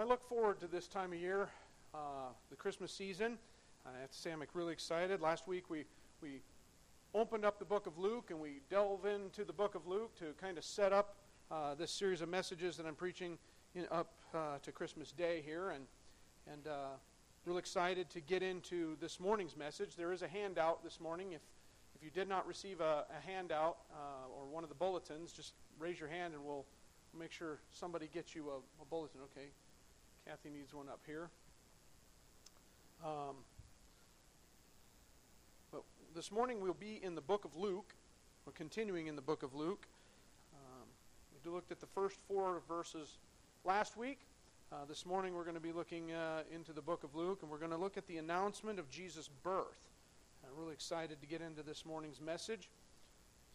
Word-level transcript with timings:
I 0.00 0.04
look 0.04 0.22
forward 0.22 0.58
to 0.60 0.66
this 0.66 0.88
time 0.88 1.12
of 1.12 1.18
year, 1.18 1.50
uh, 1.92 1.98
the 2.48 2.56
Christmas 2.56 2.90
season. 2.90 3.36
I 3.84 4.00
have 4.00 4.10
to 4.10 4.16
say 4.16 4.32
I'm 4.32 4.42
really 4.54 4.72
excited. 4.72 5.20
Last 5.20 5.46
week 5.46 5.68
we, 5.68 5.84
we 6.22 6.40
opened 7.12 7.44
up 7.44 7.58
the 7.58 7.66
book 7.66 7.86
of 7.86 7.98
Luke 7.98 8.30
and 8.30 8.40
we 8.40 8.62
delve 8.70 9.04
into 9.04 9.44
the 9.44 9.52
book 9.52 9.74
of 9.74 9.86
Luke 9.86 10.14
to 10.16 10.32
kind 10.40 10.56
of 10.56 10.64
set 10.64 10.94
up 10.94 11.16
uh, 11.50 11.74
this 11.74 11.90
series 11.90 12.22
of 12.22 12.30
messages 12.30 12.78
that 12.78 12.86
I'm 12.86 12.94
preaching 12.94 13.36
in, 13.74 13.86
up 13.90 14.10
uh, 14.32 14.56
to 14.62 14.72
Christmas 14.72 15.12
Day 15.12 15.42
here. 15.44 15.68
And, 15.68 15.84
and 16.50 16.66
uh, 16.66 16.96
real 17.44 17.58
excited 17.58 18.08
to 18.08 18.22
get 18.22 18.42
into 18.42 18.96
this 19.02 19.20
morning's 19.20 19.54
message. 19.54 19.96
There 19.96 20.14
is 20.14 20.22
a 20.22 20.28
handout 20.28 20.82
this 20.82 20.98
morning. 20.98 21.32
If, 21.32 21.42
if 21.94 22.02
you 22.02 22.08
did 22.08 22.26
not 22.26 22.46
receive 22.46 22.80
a, 22.80 23.04
a 23.10 23.30
handout 23.30 23.76
uh, 23.92 24.34
or 24.34 24.46
one 24.46 24.62
of 24.62 24.70
the 24.70 24.76
bulletins, 24.76 25.30
just 25.30 25.52
raise 25.78 26.00
your 26.00 26.08
hand 26.08 26.32
and 26.32 26.42
we'll 26.42 26.64
make 27.18 27.32
sure 27.32 27.58
somebody 27.70 28.08
gets 28.10 28.34
you 28.34 28.48
a, 28.48 28.82
a 28.82 28.86
bulletin. 28.88 29.20
Okay. 29.36 29.48
Kathy 30.26 30.50
needs 30.50 30.74
one 30.74 30.88
up 30.88 31.00
here. 31.06 31.30
Um, 33.04 33.36
but 35.72 35.82
this 36.14 36.30
morning 36.30 36.60
we'll 36.60 36.74
be 36.74 37.00
in 37.02 37.14
the 37.14 37.20
book 37.20 37.44
of 37.44 37.56
Luke. 37.56 37.94
We're 38.44 38.52
continuing 38.52 39.06
in 39.06 39.16
the 39.16 39.22
book 39.22 39.42
of 39.42 39.54
Luke. 39.54 39.86
Um, 40.54 40.86
we 41.44 41.50
looked 41.50 41.72
at 41.72 41.80
the 41.80 41.86
first 41.86 42.18
four 42.28 42.60
verses 42.68 43.18
last 43.64 43.96
week. 43.96 44.18
Uh, 44.70 44.84
this 44.88 45.06
morning 45.06 45.34
we're 45.34 45.44
going 45.44 45.54
to 45.54 45.60
be 45.60 45.72
looking 45.72 46.12
uh, 46.12 46.42
into 46.54 46.72
the 46.72 46.82
book 46.82 47.02
of 47.02 47.14
Luke, 47.14 47.38
and 47.42 47.50
we're 47.50 47.58
going 47.58 47.72
to 47.72 47.76
look 47.76 47.96
at 47.96 48.06
the 48.06 48.18
announcement 48.18 48.78
of 48.78 48.90
Jesus' 48.90 49.28
birth. 49.42 49.88
I'm 50.44 50.58
really 50.60 50.74
excited 50.74 51.20
to 51.20 51.26
get 51.26 51.40
into 51.40 51.62
this 51.62 51.86
morning's 51.86 52.20
message. 52.20 52.68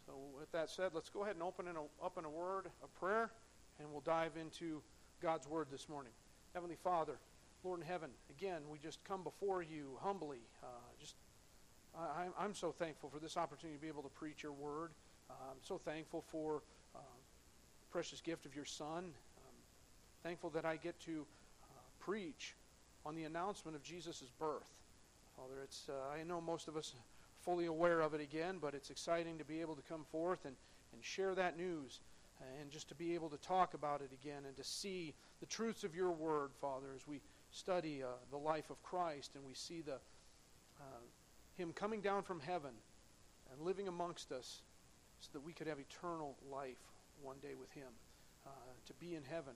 So, 0.05 0.13
with 0.37 0.51
that 0.51 0.69
said, 0.69 0.91
let's 0.93 1.09
go 1.09 1.23
ahead 1.23 1.35
and 1.35 1.43
open 1.43 1.67
in 1.67 1.75
a, 1.75 2.05
up 2.05 2.17
in 2.17 2.25
a 2.25 2.29
word 2.29 2.67
a 2.83 2.87
prayer, 2.99 3.31
and 3.79 3.91
we'll 3.91 4.01
dive 4.01 4.31
into 4.39 4.81
God's 5.21 5.47
word 5.47 5.67
this 5.71 5.87
morning. 5.89 6.11
Heavenly 6.55 6.77
Father, 6.81 7.17
Lord 7.65 7.81
in 7.81 7.85
heaven, 7.85 8.11
again, 8.29 8.61
we 8.71 8.79
just 8.79 9.03
come 9.03 9.23
before 9.23 9.61
you 9.61 9.97
humbly. 9.99 10.39
Uh, 10.63 10.67
just, 10.97 11.15
I, 11.93 12.27
I'm 12.39 12.55
so 12.55 12.71
thankful 12.71 13.09
for 13.09 13.19
this 13.19 13.35
opportunity 13.35 13.77
to 13.77 13.81
be 13.81 13.89
able 13.89 14.03
to 14.03 14.09
preach 14.09 14.41
your 14.41 14.53
word. 14.53 14.91
Uh, 15.29 15.33
I'm 15.51 15.57
so 15.61 15.77
thankful 15.77 16.23
for 16.31 16.63
uh, 16.95 16.99
the 17.81 17.87
precious 17.91 18.21
gift 18.21 18.45
of 18.45 18.55
your 18.55 18.63
Son. 18.63 19.03
Um, 19.03 19.55
thankful 20.23 20.49
that 20.51 20.63
I 20.63 20.77
get 20.77 20.97
to 21.01 21.25
uh, 21.65 21.67
preach 21.99 22.55
on 23.05 23.15
the 23.15 23.25
announcement 23.25 23.75
of 23.75 23.83
Jesus' 23.83 24.23
birth. 24.39 24.71
Father, 25.35 25.61
it's, 25.61 25.89
uh, 25.89 26.17
I 26.17 26.23
know 26.23 26.39
most 26.39 26.69
of 26.69 26.77
us 26.77 26.93
are 26.95 27.03
fully 27.41 27.65
aware 27.65 27.99
of 27.99 28.13
it 28.13 28.21
again, 28.21 28.59
but 28.61 28.73
it's 28.73 28.91
exciting 28.91 29.37
to 29.39 29.43
be 29.43 29.59
able 29.59 29.75
to 29.75 29.83
come 29.89 30.05
forth 30.09 30.45
and, 30.45 30.55
and 30.93 31.03
share 31.03 31.35
that 31.35 31.57
news 31.57 31.99
and 32.59 32.69
just 32.69 32.89
to 32.89 32.95
be 32.95 33.13
able 33.13 33.29
to 33.29 33.37
talk 33.37 33.73
about 33.73 34.01
it 34.01 34.11
again 34.11 34.43
and 34.47 34.55
to 34.57 34.63
see 34.63 35.13
the 35.39 35.45
truths 35.45 35.83
of 35.83 35.95
your 35.95 36.11
word, 36.11 36.51
Father, 36.59 36.87
as 36.95 37.07
we 37.07 37.21
study 37.51 38.03
uh, 38.03 38.07
the 38.31 38.37
life 38.37 38.69
of 38.69 38.81
Christ 38.83 39.31
and 39.35 39.45
we 39.45 39.53
see 39.53 39.81
the 39.81 39.95
uh, 40.79 40.99
him 41.55 41.71
coming 41.73 42.01
down 42.01 42.23
from 42.23 42.39
heaven 42.39 42.71
and 43.51 43.61
living 43.61 43.87
amongst 43.87 44.31
us 44.31 44.61
so 45.19 45.29
that 45.33 45.43
we 45.43 45.53
could 45.53 45.67
have 45.67 45.79
eternal 45.79 46.35
life 46.51 46.77
one 47.21 47.37
day 47.41 47.55
with 47.57 47.71
him, 47.71 47.87
uh, 48.45 48.49
to 48.85 48.93
be 48.95 49.15
in 49.15 49.23
heaven 49.23 49.53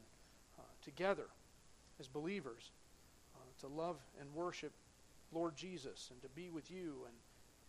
uh, 0.57 0.61
together 0.81 1.25
as 1.99 2.07
believers, 2.07 2.71
uh, 3.35 3.39
to 3.59 3.67
love 3.67 3.97
and 4.19 4.33
worship 4.33 4.71
Lord 5.31 5.55
Jesus 5.55 6.09
and 6.11 6.21
to 6.21 6.29
be 6.29 6.49
with 6.49 6.71
you 6.71 7.05
and, 7.05 7.15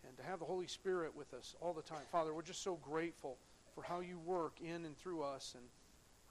and 0.07 0.17
to 0.17 0.23
have 0.23 0.39
the 0.39 0.45
Holy 0.45 0.67
Spirit 0.67 1.15
with 1.15 1.33
us 1.33 1.55
all 1.61 1.73
the 1.73 1.81
time. 1.81 2.01
Father, 2.11 2.33
we're 2.33 2.41
just 2.41 2.63
so 2.63 2.75
grateful 2.75 3.37
for 3.73 3.83
how 3.83 3.99
you 3.99 4.19
work 4.19 4.53
in 4.61 4.85
and 4.85 4.97
through 4.97 5.23
us. 5.23 5.53
And 5.55 5.63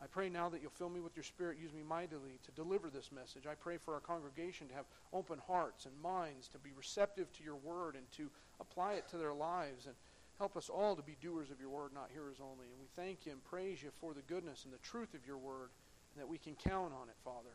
I 0.03 0.07
pray 0.07 0.29
now 0.29 0.49
that 0.49 0.63
you'll 0.63 0.71
fill 0.71 0.89
me 0.89 1.01
with 1.01 1.17
your 1.17 1.25
Spirit, 1.25 1.59
use 1.61 1.73
me 1.73 1.83
mightily 1.87 2.39
to 2.45 2.51
deliver 2.53 2.89
this 2.89 3.11
message. 3.13 3.47
I 3.47 3.55
pray 3.55 3.77
for 3.77 3.95
our 3.95 4.01
congregation 4.01 4.69
to 4.69 4.75
have 4.75 4.87
open 5.13 5.39
hearts 5.47 5.87
and 5.87 5.95
minds, 6.03 6.49
to 6.49 6.59
be 6.59 6.71
receptive 6.77 7.33
to 7.35 7.45
your 7.45 7.57
word 7.57 7.97
and 7.97 8.11
to 8.13 8.31
apply 8.61 8.95
it 8.95 9.09
to 9.09 9.17
their 9.17 9.35
lives. 9.35 9.87
And 9.87 9.95
help 10.39 10.57
us 10.57 10.71
all 10.71 10.97
to 10.97 11.03
be 11.03 11.17
doers 11.21 11.51
of 11.51 11.61
your 11.61 11.69
word, 11.69 11.91
not 11.93 12.09
hearers 12.13 12.39
only. 12.41 12.67
And 12.71 12.81
we 12.81 12.89
thank 12.97 13.27
you 13.27 13.33
and 13.33 13.45
praise 13.45 13.83
you 13.83 13.91
for 14.01 14.15
the 14.15 14.23
goodness 14.23 14.65
and 14.65 14.73
the 14.73 14.79
truth 14.79 15.13
of 15.13 15.27
your 15.27 15.37
word, 15.37 15.69
and 16.15 16.23
that 16.23 16.29
we 16.29 16.39
can 16.39 16.55
count 16.55 16.95
on 16.99 17.11
it, 17.11 17.17
Father. 17.23 17.53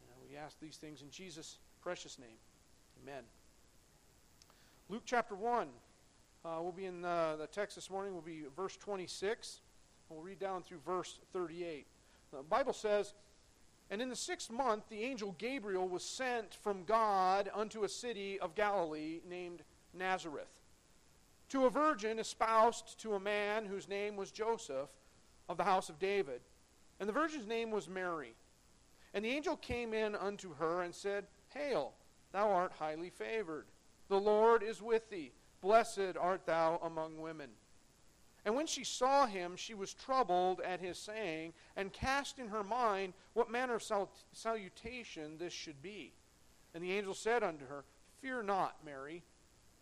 And 0.00 0.30
we 0.30 0.36
ask 0.36 0.58
these 0.60 0.76
things 0.76 1.02
in 1.02 1.10
Jesus' 1.10 1.58
precious 1.82 2.18
name. 2.18 2.38
Amen. 3.02 3.22
Luke 4.88 5.02
chapter 5.04 5.34
1. 5.34 5.68
Uh, 6.42 6.58
we'll 6.62 6.72
be 6.72 6.86
in 6.86 7.02
the, 7.02 7.36
the 7.38 7.46
text 7.46 7.74
this 7.74 7.90
morning, 7.90 8.14
We'll 8.14 8.22
be 8.22 8.44
verse 8.56 8.76
26. 8.78 9.60
We'll 10.08 10.22
read 10.22 10.38
down 10.38 10.62
through 10.62 10.80
verse 10.86 11.18
38. 11.34 11.86
The 12.32 12.42
Bible 12.42 12.72
says, 12.72 13.12
And 13.90 14.00
in 14.00 14.08
the 14.08 14.16
sixth 14.16 14.50
month, 14.50 14.84
the 14.88 15.02
angel 15.02 15.34
Gabriel 15.38 15.86
was 15.86 16.02
sent 16.02 16.54
from 16.54 16.84
God 16.84 17.50
unto 17.54 17.84
a 17.84 17.88
city 17.88 18.40
of 18.40 18.54
Galilee 18.54 19.20
named 19.28 19.62
Nazareth, 19.92 20.62
to 21.50 21.66
a 21.66 21.70
virgin 21.70 22.18
espoused 22.18 22.98
to 23.00 23.14
a 23.14 23.20
man 23.20 23.66
whose 23.66 23.88
name 23.88 24.16
was 24.16 24.30
Joseph 24.30 24.88
of 25.48 25.58
the 25.58 25.64
house 25.64 25.90
of 25.90 25.98
David. 25.98 26.40
And 26.98 27.08
the 27.08 27.12
virgin's 27.12 27.46
name 27.46 27.70
was 27.70 27.86
Mary. 27.86 28.34
And 29.12 29.24
the 29.24 29.30
angel 29.30 29.56
came 29.56 29.92
in 29.92 30.14
unto 30.14 30.54
her 30.54 30.82
and 30.82 30.94
said, 30.94 31.26
Hail, 31.48 31.92
thou 32.32 32.50
art 32.50 32.72
highly 32.78 33.10
favored. 33.10 33.66
The 34.08 34.20
Lord 34.20 34.62
is 34.62 34.80
with 34.80 35.10
thee. 35.10 35.32
Blessed 35.60 36.16
art 36.18 36.46
thou 36.46 36.80
among 36.82 37.20
women. 37.20 37.50
And 38.44 38.54
when 38.54 38.66
she 38.66 38.84
saw 38.84 39.26
him, 39.26 39.56
she 39.56 39.74
was 39.74 39.92
troubled 39.92 40.60
at 40.60 40.80
his 40.80 40.98
saying, 40.98 41.52
and 41.76 41.92
cast 41.92 42.38
in 42.38 42.48
her 42.48 42.64
mind 42.64 43.12
what 43.34 43.50
manner 43.50 43.74
of 43.74 44.08
salutation 44.32 45.36
this 45.38 45.52
should 45.52 45.82
be. 45.82 46.12
And 46.74 46.82
the 46.82 46.92
angel 46.92 47.14
said 47.14 47.42
unto 47.42 47.66
her, 47.66 47.84
Fear 48.20 48.44
not, 48.44 48.76
Mary, 48.84 49.22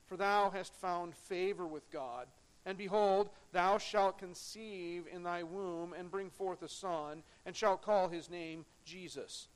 for 0.07 0.17
thou 0.17 0.51
hast 0.51 0.75
found 0.75 1.15
favor 1.15 1.67
with 1.67 1.91
God. 1.93 2.27
And 2.67 2.77
behold, 2.77 3.31
thou 3.53 3.79
shalt 3.79 4.19
conceive 4.19 5.05
in 5.13 5.23
thy 5.23 5.43
womb, 5.43 5.95
and 5.97 6.11
bring 6.11 6.29
forth 6.29 6.63
a 6.63 6.69
son, 6.69 7.23
and 7.47 7.55
shalt 7.55 7.83
call 7.83 8.09
his 8.09 8.29
name 8.29 8.65
Jesus. 8.85 9.49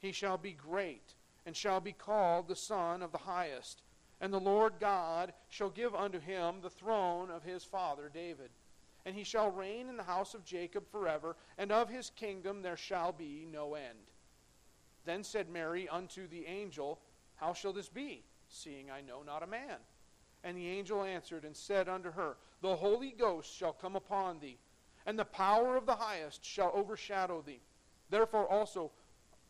He 0.00 0.12
shall 0.12 0.36
be 0.36 0.52
great, 0.52 1.14
and 1.46 1.56
shall 1.56 1.80
be 1.80 1.92
called 1.92 2.48
the 2.48 2.56
Son 2.56 3.02
of 3.02 3.12
the 3.12 3.18
Highest 3.18 3.82
and 4.20 4.32
the 4.32 4.40
Lord 4.40 4.74
God 4.80 5.32
shall 5.48 5.70
give 5.70 5.94
unto 5.94 6.20
him 6.20 6.56
the 6.60 6.70
throne 6.70 7.30
of 7.30 7.42
his 7.42 7.64
father 7.64 8.10
David. 8.12 8.50
And 9.06 9.14
he 9.14 9.24
shall 9.24 9.50
reign 9.50 9.88
in 9.88 9.96
the 9.96 10.02
house 10.02 10.34
of 10.34 10.44
Jacob 10.44 10.88
forever, 10.90 11.36
and 11.58 11.70
of 11.70 11.90
his 11.90 12.10
kingdom 12.10 12.62
there 12.62 12.76
shall 12.76 13.12
be 13.12 13.46
no 13.50 13.74
end. 13.74 14.10
Then 15.04 15.22
said 15.22 15.50
Mary 15.50 15.88
unto 15.88 16.26
the 16.26 16.46
angel, 16.46 17.00
How 17.36 17.52
shall 17.52 17.74
this 17.74 17.90
be, 17.90 18.24
seeing 18.48 18.90
I 18.90 19.02
know 19.02 19.22
not 19.22 19.42
a 19.42 19.46
man? 19.46 19.76
And 20.42 20.56
the 20.56 20.68
angel 20.68 21.02
answered 21.02 21.44
and 21.44 21.54
said 21.54 21.88
unto 21.88 22.12
her, 22.12 22.36
The 22.62 22.76
Holy 22.76 23.10
Ghost 23.10 23.54
shall 23.54 23.72
come 23.74 23.96
upon 23.96 24.40
thee, 24.40 24.58
and 25.04 25.18
the 25.18 25.24
power 25.26 25.76
of 25.76 25.84
the 25.84 25.96
highest 25.96 26.42
shall 26.42 26.72
overshadow 26.74 27.42
thee. 27.42 27.60
Therefore 28.08 28.50
also 28.50 28.90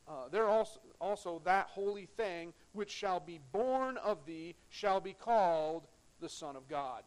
uh, 0.07 0.29
there 0.31 0.49
also, 0.49 0.81
also 1.01 1.41
that 1.45 1.69
holy 1.69 2.07
thing 2.07 2.53
which 2.73 2.91
shall 2.91 3.21
be 3.21 3.41
born 3.53 3.97
of 3.99 4.25
thee 4.27 4.55
shall 4.69 5.01
be 5.01 5.13
called 5.13 5.87
the 6.21 6.29
Son 6.29 6.57
of 6.57 6.69
God. 6.69 7.03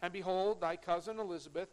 And 0.00 0.12
behold, 0.12 0.60
thy 0.60 0.76
cousin 0.76 1.18
Elizabeth, 1.18 1.68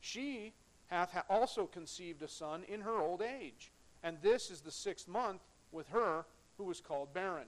she 0.00 0.52
hath 0.88 1.24
also 1.28 1.66
conceived 1.66 2.22
a 2.22 2.28
son 2.28 2.64
in 2.68 2.80
her 2.80 3.00
old 3.00 3.22
age. 3.22 3.70
And 4.02 4.18
this 4.22 4.50
is 4.50 4.60
the 4.60 4.72
sixth 4.72 5.06
month 5.06 5.42
with 5.70 5.88
her 5.88 6.24
who 6.58 6.64
was 6.64 6.80
called 6.80 7.14
barren. 7.14 7.46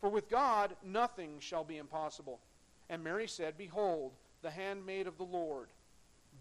For 0.00 0.08
with 0.08 0.28
God 0.28 0.76
nothing 0.84 1.40
shall 1.40 1.64
be 1.64 1.78
impossible. 1.78 2.40
And 2.88 3.02
Mary 3.02 3.26
said, 3.26 3.58
Behold, 3.58 4.12
the 4.42 4.50
handmaid 4.50 5.06
of 5.06 5.16
the 5.16 5.24
Lord, 5.24 5.68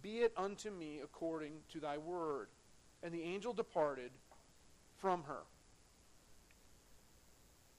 be 0.02 0.20
it 0.20 0.34
unto 0.38 0.70
me 0.70 1.00
according 1.04 1.54
to 1.70 1.80
thy 1.80 1.98
word. 1.98 2.48
And 3.04 3.14
the 3.14 3.24
angel 3.24 3.54
departed 3.54 4.12
from 4.98 5.24
her. 5.24 5.42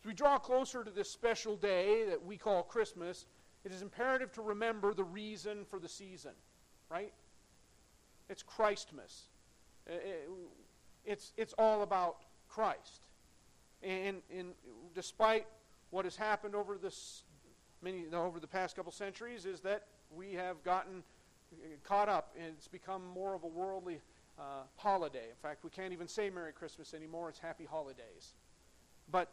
As 0.02 0.06
we 0.06 0.14
draw 0.14 0.36
closer 0.36 0.82
to 0.82 0.90
this 0.90 1.08
special 1.08 1.54
day 1.54 2.04
that 2.08 2.24
we 2.24 2.36
call 2.36 2.64
Christmas, 2.64 3.26
it 3.64 3.70
is 3.70 3.82
imperative 3.82 4.32
to 4.32 4.42
remember 4.42 4.94
the 4.94 5.04
reason 5.04 5.64
for 5.64 5.78
the 5.78 5.88
season, 5.88 6.32
right? 6.90 7.12
It's 8.28 8.42
Christmas. 8.42 9.26
Uh, 9.88 9.94
uh, 9.94 9.98
it's, 11.04 11.32
it's 11.36 11.54
all 11.56 11.82
about 11.82 12.16
Christ. 12.48 13.06
And, 13.80 14.22
and 14.36 14.54
despite 14.92 15.46
what 15.90 16.04
has 16.04 16.16
happened 16.16 16.56
over 16.56 16.78
this 16.78 17.22
many 17.80 18.04
over 18.12 18.40
the 18.40 18.46
past 18.48 18.74
couple 18.74 18.90
centuries, 18.90 19.46
is 19.46 19.60
that 19.60 19.86
we 20.12 20.32
have 20.32 20.64
gotten 20.64 21.04
uh, 21.52 21.66
caught 21.84 22.08
up 22.08 22.34
and 22.36 22.54
it's 22.56 22.66
become 22.66 23.06
more 23.14 23.34
of 23.34 23.44
a 23.44 23.48
worldly 23.48 24.00
uh, 24.36 24.64
holiday. 24.74 25.28
In 25.30 25.36
fact, 25.40 25.62
we 25.62 25.70
can't 25.70 25.92
even 25.92 26.08
say 26.08 26.28
Merry 26.28 26.52
Christmas 26.52 26.92
anymore. 26.92 27.28
It's 27.28 27.38
Happy 27.38 27.64
Holidays. 27.64 28.34
But 29.08 29.28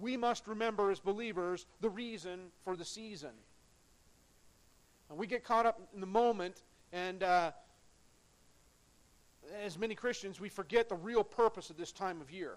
we 0.00 0.16
must 0.16 0.46
remember 0.46 0.90
as 0.90 0.98
believers 0.98 1.66
the 1.80 1.90
reason 1.90 2.40
for 2.64 2.76
the 2.76 2.84
season. 2.84 3.30
And 5.08 5.18
we 5.18 5.26
get 5.26 5.44
caught 5.44 5.66
up 5.66 5.80
in 5.94 6.00
the 6.00 6.06
moment, 6.06 6.62
and 6.92 7.22
uh, 7.22 7.50
as 9.62 9.78
many 9.78 9.94
Christians, 9.94 10.40
we 10.40 10.48
forget 10.48 10.88
the 10.88 10.94
real 10.94 11.24
purpose 11.24 11.70
of 11.70 11.76
this 11.76 11.92
time 11.92 12.20
of 12.20 12.30
year. 12.30 12.56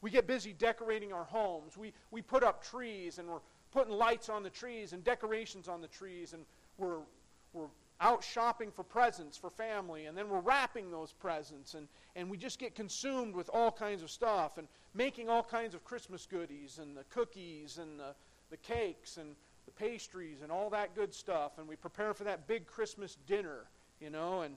We 0.00 0.10
get 0.10 0.26
busy 0.26 0.52
decorating 0.52 1.12
our 1.12 1.24
homes. 1.24 1.76
We, 1.76 1.92
we 2.10 2.22
put 2.22 2.42
up 2.42 2.64
trees 2.64 3.18
and 3.18 3.28
we're 3.28 3.40
putting 3.70 3.92
lights 3.92 4.28
on 4.28 4.42
the 4.42 4.50
trees 4.50 4.92
and 4.92 5.02
decorations 5.02 5.68
on 5.68 5.80
the 5.80 5.88
trees, 5.88 6.32
and 6.32 6.44
we're, 6.76 6.98
we're 7.52 7.68
out 8.02 8.24
shopping 8.24 8.72
for 8.72 8.82
presents 8.82 9.38
for 9.38 9.48
family, 9.48 10.06
and 10.06 10.18
then 10.18 10.28
we're 10.28 10.40
wrapping 10.40 10.90
those 10.90 11.12
presents, 11.12 11.74
and, 11.74 11.86
and 12.16 12.28
we 12.28 12.36
just 12.36 12.58
get 12.58 12.74
consumed 12.74 13.34
with 13.34 13.48
all 13.54 13.70
kinds 13.70 14.02
of 14.02 14.10
stuff 14.10 14.58
and 14.58 14.66
making 14.92 15.28
all 15.28 15.42
kinds 15.42 15.72
of 15.74 15.84
Christmas 15.84 16.26
goodies 16.26 16.78
and 16.78 16.96
the 16.96 17.04
cookies 17.04 17.78
and 17.78 18.00
the, 18.00 18.14
the 18.50 18.56
cakes 18.56 19.16
and 19.18 19.36
the 19.66 19.70
pastries 19.70 20.42
and 20.42 20.50
all 20.50 20.68
that 20.68 20.96
good 20.96 21.14
stuff, 21.14 21.52
and 21.58 21.68
we 21.68 21.76
prepare 21.76 22.12
for 22.12 22.24
that 22.24 22.48
big 22.48 22.66
Christmas 22.66 23.16
dinner, 23.28 23.66
you 24.00 24.10
know, 24.10 24.42
and 24.42 24.56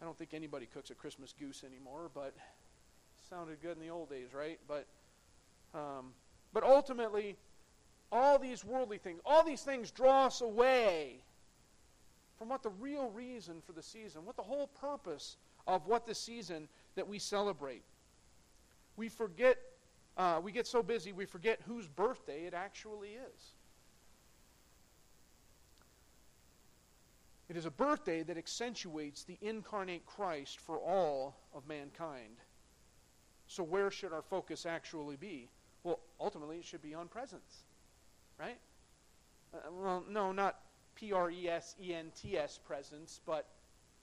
I 0.00 0.06
don't 0.06 0.16
think 0.16 0.32
anybody 0.32 0.66
cooks 0.66 0.90
a 0.90 0.94
Christmas 0.94 1.34
goose 1.38 1.64
anymore, 1.64 2.10
but 2.14 2.34
sounded 3.28 3.60
good 3.60 3.76
in 3.76 3.82
the 3.82 3.90
old 3.90 4.08
days, 4.08 4.32
right? 4.34 4.58
But 4.66 4.86
um, 5.74 6.12
but 6.54 6.62
ultimately, 6.62 7.36
all 8.10 8.38
these 8.38 8.64
worldly 8.64 8.96
things, 8.96 9.20
all 9.26 9.44
these 9.44 9.60
things 9.60 9.90
draw 9.90 10.24
us 10.24 10.40
away 10.40 11.25
from 12.38 12.48
what 12.48 12.62
the 12.62 12.70
real 12.70 13.10
reason 13.10 13.62
for 13.64 13.72
the 13.72 13.82
season, 13.82 14.24
what 14.24 14.36
the 14.36 14.42
whole 14.42 14.66
purpose 14.66 15.36
of 15.66 15.86
what 15.86 16.06
the 16.06 16.14
season 16.14 16.68
that 16.94 17.06
we 17.06 17.18
celebrate. 17.18 17.82
We 18.96 19.08
forget, 19.08 19.58
uh, 20.16 20.40
we 20.42 20.52
get 20.52 20.66
so 20.66 20.82
busy, 20.82 21.12
we 21.12 21.24
forget 21.26 21.60
whose 21.66 21.86
birthday 21.86 22.44
it 22.44 22.54
actually 22.54 23.10
is. 23.10 23.52
It 27.48 27.56
is 27.56 27.64
a 27.64 27.70
birthday 27.70 28.22
that 28.24 28.36
accentuates 28.36 29.22
the 29.22 29.38
incarnate 29.40 30.04
Christ 30.04 30.58
for 30.58 30.78
all 30.78 31.36
of 31.54 31.66
mankind. 31.68 32.40
So, 33.46 33.62
where 33.62 33.90
should 33.90 34.12
our 34.12 34.22
focus 34.22 34.66
actually 34.66 35.16
be? 35.16 35.48
Well, 35.84 36.00
ultimately, 36.20 36.58
it 36.58 36.64
should 36.64 36.82
be 36.82 36.94
on 36.94 37.06
presence, 37.06 37.62
right? 38.40 38.58
Uh, 39.54 39.58
well, 39.70 40.04
no, 40.08 40.32
not 40.32 40.58
P 40.96 41.12
R 41.12 41.30
E 41.30 41.48
S 41.48 41.76
E 41.80 41.94
N 41.94 42.10
T 42.20 42.36
S 42.36 42.58
presence, 42.58 43.20
but 43.24 43.46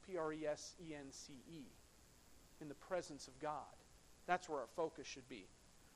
P 0.08 0.18
R 0.18 0.32
E 0.32 0.46
S 0.48 0.76
E 0.82 0.94
N 0.94 1.08
C 1.12 1.34
E, 1.52 1.64
in 2.62 2.70
the 2.70 2.76
presence 2.76 3.28
of 3.28 3.38
God. 3.42 3.76
That's 4.26 4.48
where 4.48 4.60
our 4.60 4.68
focus 4.76 5.06
should 5.06 5.28
be. 5.28 5.46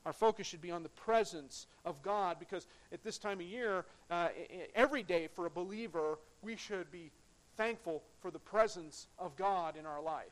Our 0.05 0.13
focus 0.13 0.47
should 0.47 0.61
be 0.61 0.71
on 0.71 0.83
the 0.83 0.89
presence 0.89 1.67
of 1.85 2.01
God 2.01 2.37
because 2.39 2.65
at 2.93 3.03
this 3.03 3.17
time 3.17 3.39
of 3.39 3.45
year, 3.45 3.85
uh, 4.09 4.29
every 4.73 5.03
day 5.03 5.27
for 5.27 5.45
a 5.45 5.49
believer, 5.49 6.17
we 6.41 6.55
should 6.55 6.91
be 6.91 7.11
thankful 7.57 8.03
for 8.21 8.31
the 8.31 8.39
presence 8.39 9.07
of 9.19 9.35
God 9.35 9.75
in 9.75 9.85
our 9.85 10.01
life. 10.01 10.25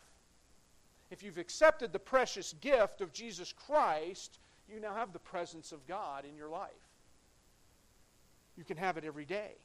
If 1.12 1.23
you've 1.23 1.38
accepted 1.38 1.91
the 1.91 2.00
precious 2.00 2.53
gift 2.62 3.01
of 3.01 3.12
Jesus 3.12 3.53
Christ, 3.53 4.39
you 4.73 4.79
now 4.79 4.94
have 4.94 5.13
the 5.13 5.19
presence 5.19 5.71
of 5.71 5.85
God 5.88 6.25
in 6.25 6.35
your 6.35 6.50
life. 6.50 6.71
You 8.57 8.63
can 8.63 8.77
have 8.77 8.97
it 8.97 9.03
every 9.03 9.25
day. 9.25 9.56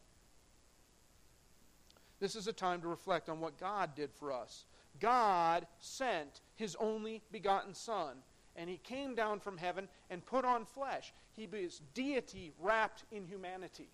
This 2.20 2.36
is 2.36 2.46
a 2.46 2.52
time 2.52 2.82
to 2.82 2.88
reflect 2.88 3.28
on 3.28 3.40
what 3.40 3.58
God 3.58 3.94
did 3.96 4.12
for 4.12 4.30
us. 4.30 4.66
God 5.00 5.66
sent 5.78 6.42
his 6.54 6.76
only 6.78 7.22
begotten 7.32 7.74
Son, 7.74 8.16
and 8.56 8.68
he 8.68 8.76
came 8.76 9.14
down 9.14 9.40
from 9.40 9.56
heaven 9.56 9.88
and 10.10 10.24
put 10.24 10.44
on 10.44 10.66
flesh. 10.66 11.14
He 11.34 11.44
is 11.44 11.80
deity 11.94 12.52
wrapped 12.60 13.04
in 13.10 13.24
humanity. 13.24 13.88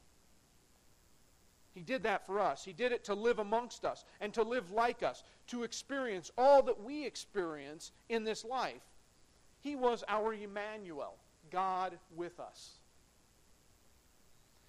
He 1.73 1.83
did 1.83 2.03
that 2.05 2.27
for 2.27 2.41
us. 2.41 2.65
He 2.65 2.73
did 2.73 2.91
it 2.91 3.05
to 3.05 3.15
live 3.15 3.39
amongst 3.39 3.85
us 3.85 4.05
and 4.21 4.33
to 4.35 4.43
live 4.43 4.71
like 4.71 5.03
us, 5.03 5.23
to 5.49 5.63
experience 5.63 6.31
all 6.37 6.63
that 6.63 6.83
we 6.83 7.05
experience 7.05 7.93
in 8.09 8.25
this 8.25 8.45
life. 8.45 8.83
He 9.61 9.77
was 9.77 10.03
our 10.09 10.33
Emmanuel, 10.33 11.17
God 11.51 11.99
with 12.17 12.41
us. 12.41 12.79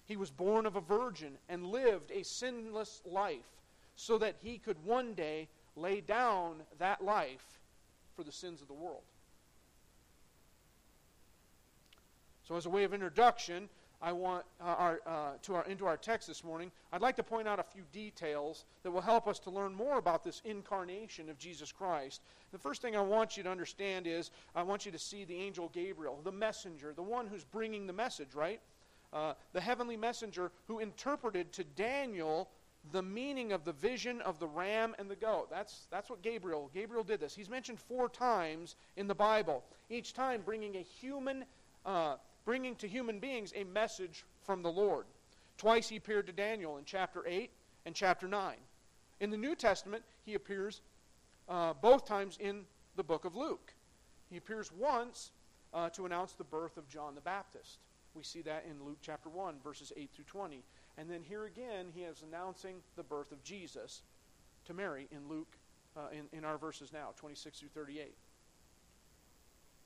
He 0.08 0.16
was 0.16 0.30
born 0.30 0.64
of 0.64 0.74
a 0.74 0.80
virgin 0.80 1.34
and 1.50 1.66
lived 1.66 2.10
a 2.10 2.24
sinless 2.24 3.02
life 3.04 3.60
so 3.94 4.16
that 4.18 4.36
he 4.40 4.56
could 4.56 4.82
one 4.84 5.12
day 5.12 5.48
lay 5.76 6.00
down 6.00 6.62
that 6.78 7.04
life 7.04 7.60
for 8.16 8.24
the 8.24 8.32
sins 8.32 8.62
of 8.62 8.68
the 8.68 8.74
world. 8.74 9.02
So, 12.42 12.56
as 12.56 12.64
a 12.64 12.70
way 12.70 12.84
of 12.84 12.94
introduction, 12.94 13.68
I 14.00 14.12
want 14.12 14.44
uh, 14.60 14.64
our, 14.64 15.00
uh, 15.06 15.30
to 15.42 15.56
our, 15.56 15.64
into 15.66 15.84
our 15.84 15.98
text 15.98 16.26
this 16.26 16.42
morning, 16.42 16.70
I'd 16.92 17.02
like 17.02 17.16
to 17.16 17.22
point 17.22 17.46
out 17.46 17.58
a 17.58 17.64
few 17.64 17.82
details 17.92 18.64
that 18.84 18.90
will 18.90 19.02
help 19.02 19.26
us 19.26 19.38
to 19.40 19.50
learn 19.50 19.74
more 19.74 19.98
about 19.98 20.24
this 20.24 20.40
incarnation 20.46 21.28
of 21.28 21.38
Jesus 21.38 21.70
Christ. 21.70 22.22
The 22.52 22.58
first 22.58 22.80
thing 22.80 22.96
I 22.96 23.02
want 23.02 23.36
you 23.36 23.42
to 23.42 23.50
understand 23.50 24.06
is 24.06 24.30
I 24.54 24.62
want 24.62 24.86
you 24.86 24.92
to 24.92 24.98
see 24.98 25.24
the 25.24 25.36
angel 25.36 25.68
Gabriel, 25.74 26.20
the 26.24 26.32
messenger, 26.32 26.94
the 26.94 27.02
one 27.02 27.26
who's 27.26 27.44
bringing 27.44 27.86
the 27.86 27.92
message, 27.92 28.34
right? 28.34 28.60
Uh, 29.12 29.34
the 29.52 29.60
heavenly 29.60 29.96
messenger 29.96 30.52
who 30.66 30.78
interpreted 30.78 31.52
to 31.52 31.64
Daniel 31.64 32.50
the 32.92 33.02
meaning 33.02 33.52
of 33.52 33.64
the 33.64 33.72
vision 33.72 34.20
of 34.22 34.38
the 34.38 34.46
ram 34.46 34.94
and 34.98 35.10
the 35.10 35.16
goat. 35.16 35.48
That's, 35.50 35.86
that's 35.90 36.08
what 36.08 36.22
Gabriel, 36.22 36.70
Gabriel 36.72 37.04
did 37.04 37.20
this. 37.20 37.34
He's 37.34 37.50
mentioned 37.50 37.78
four 37.78 38.08
times 38.08 38.76
in 38.96 39.06
the 39.06 39.14
Bible, 39.14 39.64
each 39.90 40.14
time 40.14 40.42
bringing 40.44 40.76
a 40.76 40.80
human, 40.80 41.44
uh, 41.84 42.16
bringing 42.44 42.76
to 42.76 42.88
human 42.88 43.18
beings 43.18 43.52
a 43.54 43.64
message 43.64 44.24
from 44.42 44.62
the 44.62 44.70
Lord. 44.70 45.06
Twice 45.58 45.88
he 45.88 45.96
appeared 45.96 46.26
to 46.28 46.32
Daniel 46.32 46.78
in 46.78 46.84
chapter 46.84 47.24
8 47.26 47.50
and 47.84 47.94
chapter 47.94 48.28
9. 48.28 48.56
In 49.20 49.30
the 49.30 49.36
New 49.36 49.54
Testament, 49.54 50.04
he 50.24 50.34
appears 50.34 50.80
uh, 51.48 51.74
both 51.74 52.06
times 52.06 52.38
in 52.40 52.62
the 52.96 53.02
book 53.02 53.24
of 53.24 53.34
Luke. 53.34 53.74
He 54.30 54.36
appears 54.36 54.70
once 54.72 55.32
uh, 55.74 55.90
to 55.90 56.06
announce 56.06 56.32
the 56.32 56.44
birth 56.44 56.76
of 56.76 56.88
John 56.88 57.14
the 57.14 57.20
Baptist. 57.20 57.78
We 58.14 58.22
see 58.22 58.42
that 58.42 58.64
in 58.68 58.84
Luke 58.84 58.98
chapter 59.00 59.28
1, 59.28 59.56
verses 59.62 59.92
8 59.96 60.10
through 60.12 60.24
20. 60.24 60.64
And 60.96 61.08
then 61.08 61.22
here 61.22 61.44
again, 61.46 61.86
he 61.94 62.02
is 62.02 62.22
announcing 62.22 62.76
the 62.96 63.02
birth 63.02 63.32
of 63.32 63.42
Jesus 63.42 64.02
to 64.66 64.74
Mary 64.74 65.08
in 65.10 65.28
Luke, 65.28 65.56
uh, 65.96 66.08
in, 66.12 66.38
in 66.38 66.44
our 66.44 66.58
verses 66.58 66.92
now, 66.92 67.10
26 67.16 67.60
through 67.60 67.68
38. 67.68 68.14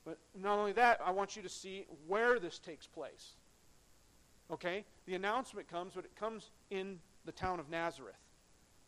But 0.05 0.17
not 0.35 0.57
only 0.57 0.73
that, 0.73 0.99
I 1.03 1.11
want 1.11 1.35
you 1.35 1.41
to 1.43 1.49
see 1.49 1.85
where 2.07 2.39
this 2.39 2.59
takes 2.59 2.87
place. 2.87 3.33
Okay? 4.51 4.83
The 5.05 5.15
announcement 5.15 5.69
comes, 5.69 5.93
but 5.95 6.05
it 6.05 6.15
comes 6.15 6.51
in 6.71 6.99
the 7.25 7.31
town 7.31 7.59
of 7.59 7.69
Nazareth. 7.69 8.15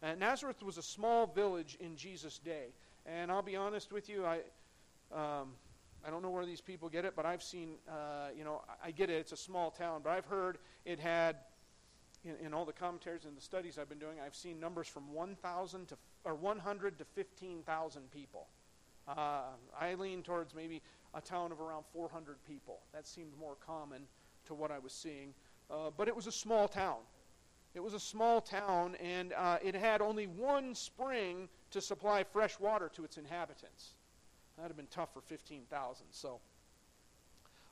And 0.01 0.19
Nazareth 0.19 0.61
was 0.61 0.77
a 0.77 0.83
small 0.83 1.25
village 1.27 1.77
in 1.79 1.95
Jesus' 1.95 2.37
day. 2.39 2.73
And 3.05 3.31
I'll 3.31 3.41
be 3.41 3.55
honest 3.55 3.91
with 3.93 4.09
you, 4.09 4.25
I, 4.25 4.39
um, 5.13 5.53
I 6.05 6.11
don't 6.11 6.21
know 6.21 6.29
where 6.29 6.45
these 6.45 6.61
people 6.61 6.87
get 6.87 7.03
it, 7.03 7.15
but 7.15 7.25
I've 7.25 7.41
seen, 7.41 7.77
uh, 7.89 8.27
you 8.37 8.43
know, 8.43 8.61
I 8.83 8.91
get 8.91 9.09
it, 9.09 9.13
it's 9.13 9.31
a 9.31 9.37
small 9.37 9.71
town, 9.71 10.01
but 10.03 10.11
I've 10.11 10.25
heard 10.25 10.59
it 10.85 10.99
had, 10.99 11.37
in, 12.23 12.35
in 12.45 12.53
all 12.53 12.63
the 12.63 12.73
commentaries 12.73 13.25
and 13.25 13.35
the 13.35 13.41
studies 13.41 13.79
I've 13.79 13.89
been 13.89 13.99
doing, 13.99 14.17
I've 14.23 14.35
seen 14.35 14.59
numbers 14.59 14.87
from 14.87 15.13
1,000 15.13 15.87
to, 15.87 15.97
or 16.23 16.35
100 16.35 16.99
to 16.99 17.05
15,000 17.05 18.11
people. 18.11 18.47
Uh, 19.07 19.41
I 19.79 19.95
lean 19.95 20.21
towards 20.21 20.53
maybe 20.53 20.81
a 21.15 21.21
town 21.21 21.51
of 21.51 21.59
around 21.59 21.85
400 21.91 22.37
people. 22.47 22.81
That 22.93 23.07
seemed 23.07 23.37
more 23.39 23.55
common 23.55 24.03
to 24.45 24.53
what 24.53 24.69
I 24.69 24.77
was 24.77 24.93
seeing. 24.93 25.33
Uh, 25.71 25.89
but 25.95 26.07
it 26.07 26.15
was 26.15 26.27
a 26.27 26.31
small 26.31 26.67
town. 26.67 26.97
It 27.73 27.83
was 27.83 27.93
a 27.93 27.99
small 27.99 28.41
town, 28.41 28.95
and 29.01 29.33
uh, 29.33 29.57
it 29.63 29.75
had 29.75 30.01
only 30.01 30.27
one 30.27 30.75
spring 30.75 31.49
to 31.71 31.81
supply 31.81 32.23
fresh 32.23 32.59
water 32.59 32.89
to 32.95 33.03
its 33.03 33.17
inhabitants. 33.17 33.95
That'd 34.57 34.71
have 34.71 34.77
been 34.77 34.87
tough 34.87 35.13
for 35.13 35.21
15,000. 35.21 36.05
So, 36.11 36.39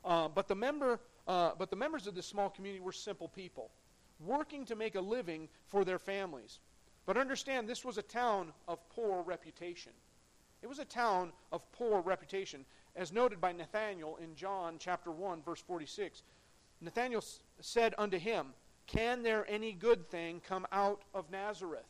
uh, 0.04 0.28
but 0.28 0.48
the 0.48 0.56
member, 0.56 1.00
uh, 1.28 1.52
but 1.58 1.70
the 1.70 1.76
members 1.76 2.08
of 2.08 2.16
this 2.16 2.26
small 2.26 2.50
community 2.50 2.84
were 2.84 2.92
simple 2.92 3.28
people, 3.28 3.72
working 4.20 4.66
to 4.66 4.76
make 4.76 4.96
a 4.96 5.02
living 5.02 5.48
for 5.68 5.86
their 5.86 6.00
families. 6.00 6.60
But 7.06 7.18
understand, 7.18 7.68
this 7.68 7.84
was 7.84 7.98
a 7.98 8.02
town 8.02 8.54
of 8.68 8.80
poor 8.90 9.22
reputation. 9.24 9.92
It 10.62 10.68
was 10.68 10.80
a 10.80 10.86
town 10.86 11.34
of 11.52 11.70
poor 11.74 12.02
reputation, 12.02 12.66
as 12.96 13.12
noted 13.12 13.42
by 13.42 13.52
Nathanael 13.52 14.18
in 14.22 14.36
John 14.36 14.76
chapter 14.80 15.12
1, 15.12 15.42
verse 15.42 15.62
46. 15.62 16.24
Nathanael 16.80 17.24
said 17.60 17.94
unto 17.98 18.18
him, 18.18 18.48
Can 18.88 19.24
there 19.24 19.46
any 19.50 19.74
good 19.74 20.10
thing 20.10 20.42
come 20.48 20.66
out 20.72 21.02
of 21.14 21.30
Nazareth? 21.32 21.86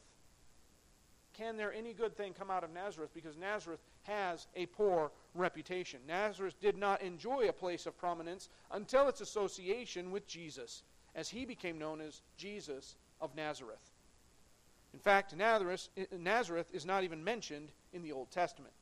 Can 1.33 1.57
there 1.57 1.73
any 1.73 1.93
good 1.93 2.15
thing 2.15 2.33
come 2.33 2.51
out 2.51 2.63
of 2.63 2.71
Nazareth? 2.71 3.11
Because 3.13 3.37
Nazareth 3.37 3.79
has 4.03 4.47
a 4.55 4.65
poor 4.67 5.11
reputation. 5.33 5.99
Nazareth 6.07 6.59
did 6.59 6.77
not 6.77 7.01
enjoy 7.01 7.47
a 7.47 7.53
place 7.53 7.85
of 7.85 7.97
prominence 7.97 8.49
until 8.71 9.07
its 9.07 9.21
association 9.21 10.11
with 10.11 10.27
Jesus, 10.27 10.83
as 11.15 11.29
he 11.29 11.45
became 11.45 11.79
known 11.79 12.01
as 12.01 12.21
Jesus 12.37 12.95
of 13.21 13.35
Nazareth. 13.35 13.91
In 14.93 14.99
fact, 14.99 15.35
Nazareth, 15.35 15.89
Nazareth 16.17 16.69
is 16.73 16.85
not 16.85 17.03
even 17.03 17.23
mentioned 17.23 17.71
in 17.93 18.03
the 18.03 18.11
Old 18.11 18.29
Testament. 18.29 18.73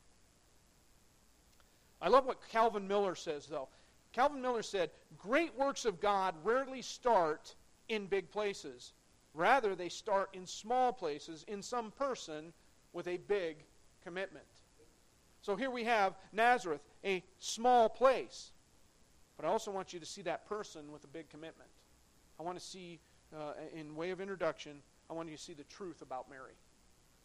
I 2.01 2.09
love 2.09 2.25
what 2.25 2.47
Calvin 2.49 2.87
Miller 2.87 3.15
says, 3.15 3.45
though. 3.45 3.69
Calvin 4.11 4.41
Miller 4.41 4.63
said, 4.63 4.89
Great 5.17 5.57
works 5.57 5.85
of 5.85 6.01
God 6.01 6.35
rarely 6.43 6.81
start 6.81 7.55
in 7.87 8.07
big 8.07 8.29
places. 8.31 8.93
Rather, 9.33 9.75
they 9.75 9.87
start 9.87 10.29
in 10.33 10.45
small 10.45 10.91
places 10.91 11.45
in 11.47 11.61
some 11.61 11.91
person 11.91 12.51
with 12.91 13.07
a 13.07 13.17
big 13.17 13.57
commitment. 14.03 14.45
So 15.41 15.55
here 15.55 15.71
we 15.71 15.83
have 15.85 16.13
Nazareth, 16.31 16.81
a 17.03 17.23
small 17.39 17.89
place. 17.89 18.51
But 19.37 19.45
I 19.45 19.49
also 19.49 19.71
want 19.71 19.91
you 19.91 19.99
to 19.99 20.05
see 20.05 20.21
that 20.23 20.47
person 20.47 20.91
with 20.91 21.03
a 21.03 21.07
big 21.07 21.29
commitment. 21.29 21.69
I 22.39 22.43
want 22.43 22.59
to 22.59 22.63
see, 22.63 22.99
uh, 23.35 23.53
in 23.73 23.95
way 23.95 24.11
of 24.11 24.21
introduction, 24.21 24.73
I 25.09 25.13
want 25.13 25.29
you 25.29 25.35
to 25.35 25.41
see 25.41 25.53
the 25.53 25.63
truth 25.63 26.01
about 26.01 26.29
Mary. 26.29 26.53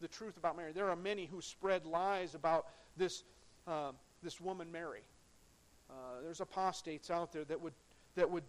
The 0.00 0.08
truth 0.08 0.36
about 0.36 0.56
Mary. 0.56 0.72
There 0.72 0.88
are 0.88 0.96
many 0.96 1.26
who 1.26 1.40
spread 1.40 1.84
lies 1.84 2.34
about 2.34 2.68
this, 2.96 3.22
uh, 3.66 3.92
this 4.22 4.40
woman, 4.40 4.72
Mary. 4.72 5.02
Uh, 5.90 6.22
there's 6.22 6.40
apostates 6.40 7.10
out 7.10 7.32
there 7.32 7.44
that 7.44 7.60
would, 7.60 7.74
that 8.14 8.30
would 8.30 8.44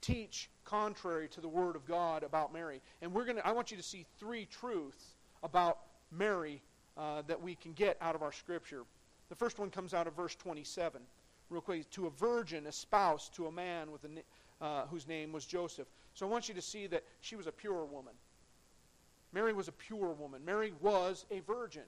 teach 0.00 0.48
contrary 0.64 1.28
to 1.28 1.40
the 1.40 1.48
Word 1.48 1.76
of 1.76 1.84
God 1.86 2.22
about 2.22 2.52
Mary. 2.52 2.80
And 3.02 3.12
we're 3.12 3.24
gonna, 3.24 3.42
I 3.44 3.52
want 3.52 3.70
you 3.70 3.76
to 3.76 3.82
see 3.82 4.06
three 4.18 4.46
truths 4.46 5.14
about 5.42 5.78
Mary 6.12 6.62
uh, 6.96 7.22
that 7.26 7.42
we 7.42 7.56
can 7.56 7.72
get 7.72 7.96
out 8.00 8.14
of 8.14 8.22
our 8.22 8.32
Scripture. 8.32 8.82
The 9.28 9.34
first 9.34 9.58
one 9.58 9.70
comes 9.70 9.94
out 9.94 10.06
of 10.06 10.14
verse 10.14 10.34
27. 10.34 11.00
Real 11.50 11.60
quick, 11.62 11.88
to 11.90 12.06
a 12.06 12.10
virgin, 12.10 12.66
a 12.66 12.72
spouse 12.72 13.28
to 13.30 13.46
a 13.46 13.52
man 13.52 13.90
with 13.90 14.04
a, 14.04 14.64
uh, 14.64 14.86
whose 14.86 15.06
name 15.06 15.32
was 15.32 15.46
Joseph. 15.46 15.88
So 16.14 16.26
I 16.26 16.28
want 16.28 16.48
you 16.48 16.54
to 16.54 16.62
see 16.62 16.86
that 16.88 17.04
she 17.20 17.36
was 17.36 17.46
a 17.46 17.52
pure 17.52 17.84
woman. 17.84 18.14
Mary 19.32 19.52
was 19.52 19.68
a 19.68 19.72
pure 19.72 20.12
woman. 20.12 20.44
Mary 20.44 20.72
was 20.80 21.26
a 21.30 21.40
virgin. 21.40 21.82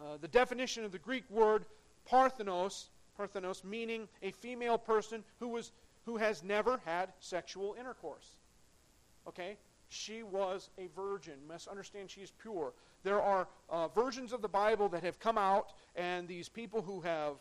Uh, 0.00 0.16
the 0.20 0.28
definition 0.28 0.84
of 0.84 0.92
the 0.92 0.98
Greek 0.98 1.24
word 1.30 1.64
parthenos, 2.06 2.88
parthenos, 3.16 3.62
meaning 3.64 4.08
a 4.22 4.30
female 4.30 4.78
person 4.78 5.22
who 5.38 5.48
was 5.48 5.72
who 6.06 6.16
has 6.16 6.42
never 6.42 6.80
had 6.84 7.12
sexual 7.20 7.76
intercourse. 7.78 8.36
Okay, 9.28 9.56
she 9.90 10.22
was 10.22 10.70
a 10.78 10.88
virgin. 10.96 11.34
You 11.42 11.48
must 11.48 11.68
understand 11.68 12.10
she 12.10 12.22
is 12.22 12.30
pure. 12.30 12.72
There 13.02 13.20
are 13.20 13.48
uh, 13.68 13.88
versions 13.88 14.32
of 14.32 14.40
the 14.40 14.48
Bible 14.48 14.88
that 14.90 15.02
have 15.02 15.18
come 15.18 15.36
out, 15.36 15.72
and 15.96 16.26
these 16.26 16.48
people 16.48 16.80
who 16.80 17.00
have 17.00 17.34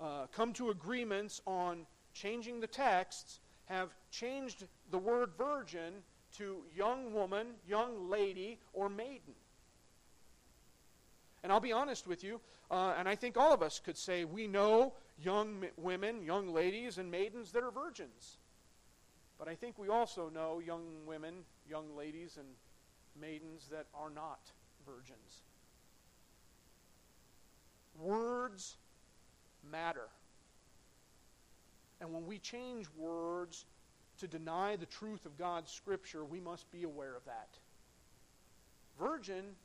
uh, 0.00 0.26
come 0.34 0.52
to 0.54 0.70
agreements 0.70 1.40
on 1.46 1.86
changing 2.12 2.60
the 2.60 2.66
texts 2.66 3.40
have 3.66 3.90
changed 4.10 4.66
the 4.90 4.98
word 4.98 5.30
virgin 5.38 5.94
to 6.36 6.62
young 6.74 7.14
woman, 7.14 7.46
young 7.68 8.10
lady, 8.10 8.58
or 8.72 8.88
maiden. 8.88 9.34
And 11.44 11.52
I'll 11.52 11.60
be 11.60 11.72
honest 11.72 12.06
with 12.06 12.24
you, 12.24 12.40
uh, 12.70 12.94
and 12.98 13.08
I 13.08 13.14
think 13.14 13.36
all 13.36 13.52
of 13.52 13.62
us 13.62 13.78
could 13.78 13.96
say 13.96 14.24
we 14.24 14.46
know 14.46 14.94
young 15.18 15.66
women, 15.76 16.22
young 16.22 16.52
ladies, 16.52 16.98
and 16.98 17.10
maidens 17.10 17.52
that 17.52 17.62
are 17.62 17.70
virgins. 17.70 18.38
But 19.42 19.50
I 19.50 19.56
think 19.56 19.76
we 19.76 19.88
also 19.88 20.30
know 20.32 20.60
young 20.64 21.04
women, 21.04 21.34
young 21.68 21.96
ladies, 21.96 22.38
and 22.38 22.46
maidens 23.20 23.66
that 23.72 23.86
are 23.92 24.08
not 24.08 24.38
virgins. 24.86 25.42
Words 27.98 28.76
matter. 29.68 30.06
And 32.00 32.12
when 32.14 32.24
we 32.24 32.38
change 32.38 32.86
words 32.96 33.64
to 34.18 34.28
deny 34.28 34.76
the 34.76 34.86
truth 34.86 35.26
of 35.26 35.36
God's 35.36 35.72
Scripture, 35.72 36.24
we 36.24 36.38
must 36.38 36.70
be 36.70 36.84
aware 36.84 37.16
of 37.16 37.24
that. 37.24 37.48
Virgin 38.96 39.56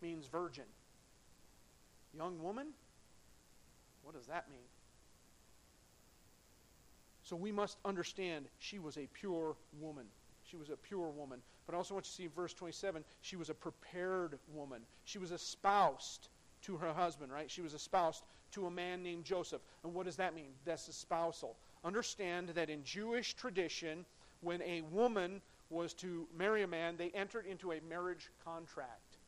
means 0.00 0.26
virgin. 0.26 0.64
Young 2.16 2.42
woman? 2.42 2.68
What 4.04 4.14
does 4.14 4.28
that 4.28 4.50
mean? 4.50 4.60
So 7.28 7.36
we 7.36 7.52
must 7.52 7.76
understand 7.84 8.46
she 8.58 8.78
was 8.78 8.96
a 8.96 9.06
pure 9.12 9.54
woman. 9.78 10.06
She 10.44 10.56
was 10.56 10.70
a 10.70 10.76
pure 10.76 11.10
woman. 11.10 11.40
But 11.66 11.74
I 11.74 11.76
also 11.76 11.92
want 11.92 12.06
you 12.06 12.10
to 12.10 12.16
see 12.16 12.24
in 12.24 12.30
verse 12.30 12.54
27 12.54 13.04
she 13.20 13.36
was 13.36 13.50
a 13.50 13.54
prepared 13.54 14.38
woman. 14.54 14.80
She 15.04 15.18
was 15.18 15.30
espoused 15.30 16.30
to 16.62 16.78
her 16.78 16.90
husband, 16.90 17.30
right? 17.30 17.50
She 17.50 17.60
was 17.60 17.74
espoused 17.74 18.24
to 18.52 18.64
a 18.64 18.70
man 18.70 19.02
named 19.02 19.26
Joseph. 19.26 19.60
And 19.84 19.92
what 19.92 20.06
does 20.06 20.16
that 20.16 20.34
mean? 20.34 20.52
That's 20.64 20.88
espousal. 20.88 21.56
Understand 21.84 22.48
that 22.50 22.70
in 22.70 22.82
Jewish 22.82 23.34
tradition, 23.34 24.06
when 24.40 24.62
a 24.62 24.80
woman 24.90 25.42
was 25.68 25.92
to 25.94 26.26
marry 26.34 26.62
a 26.62 26.66
man, 26.66 26.96
they 26.96 27.10
entered 27.10 27.44
into 27.44 27.72
a 27.72 27.80
marriage 27.86 28.30
contract. 28.42 29.18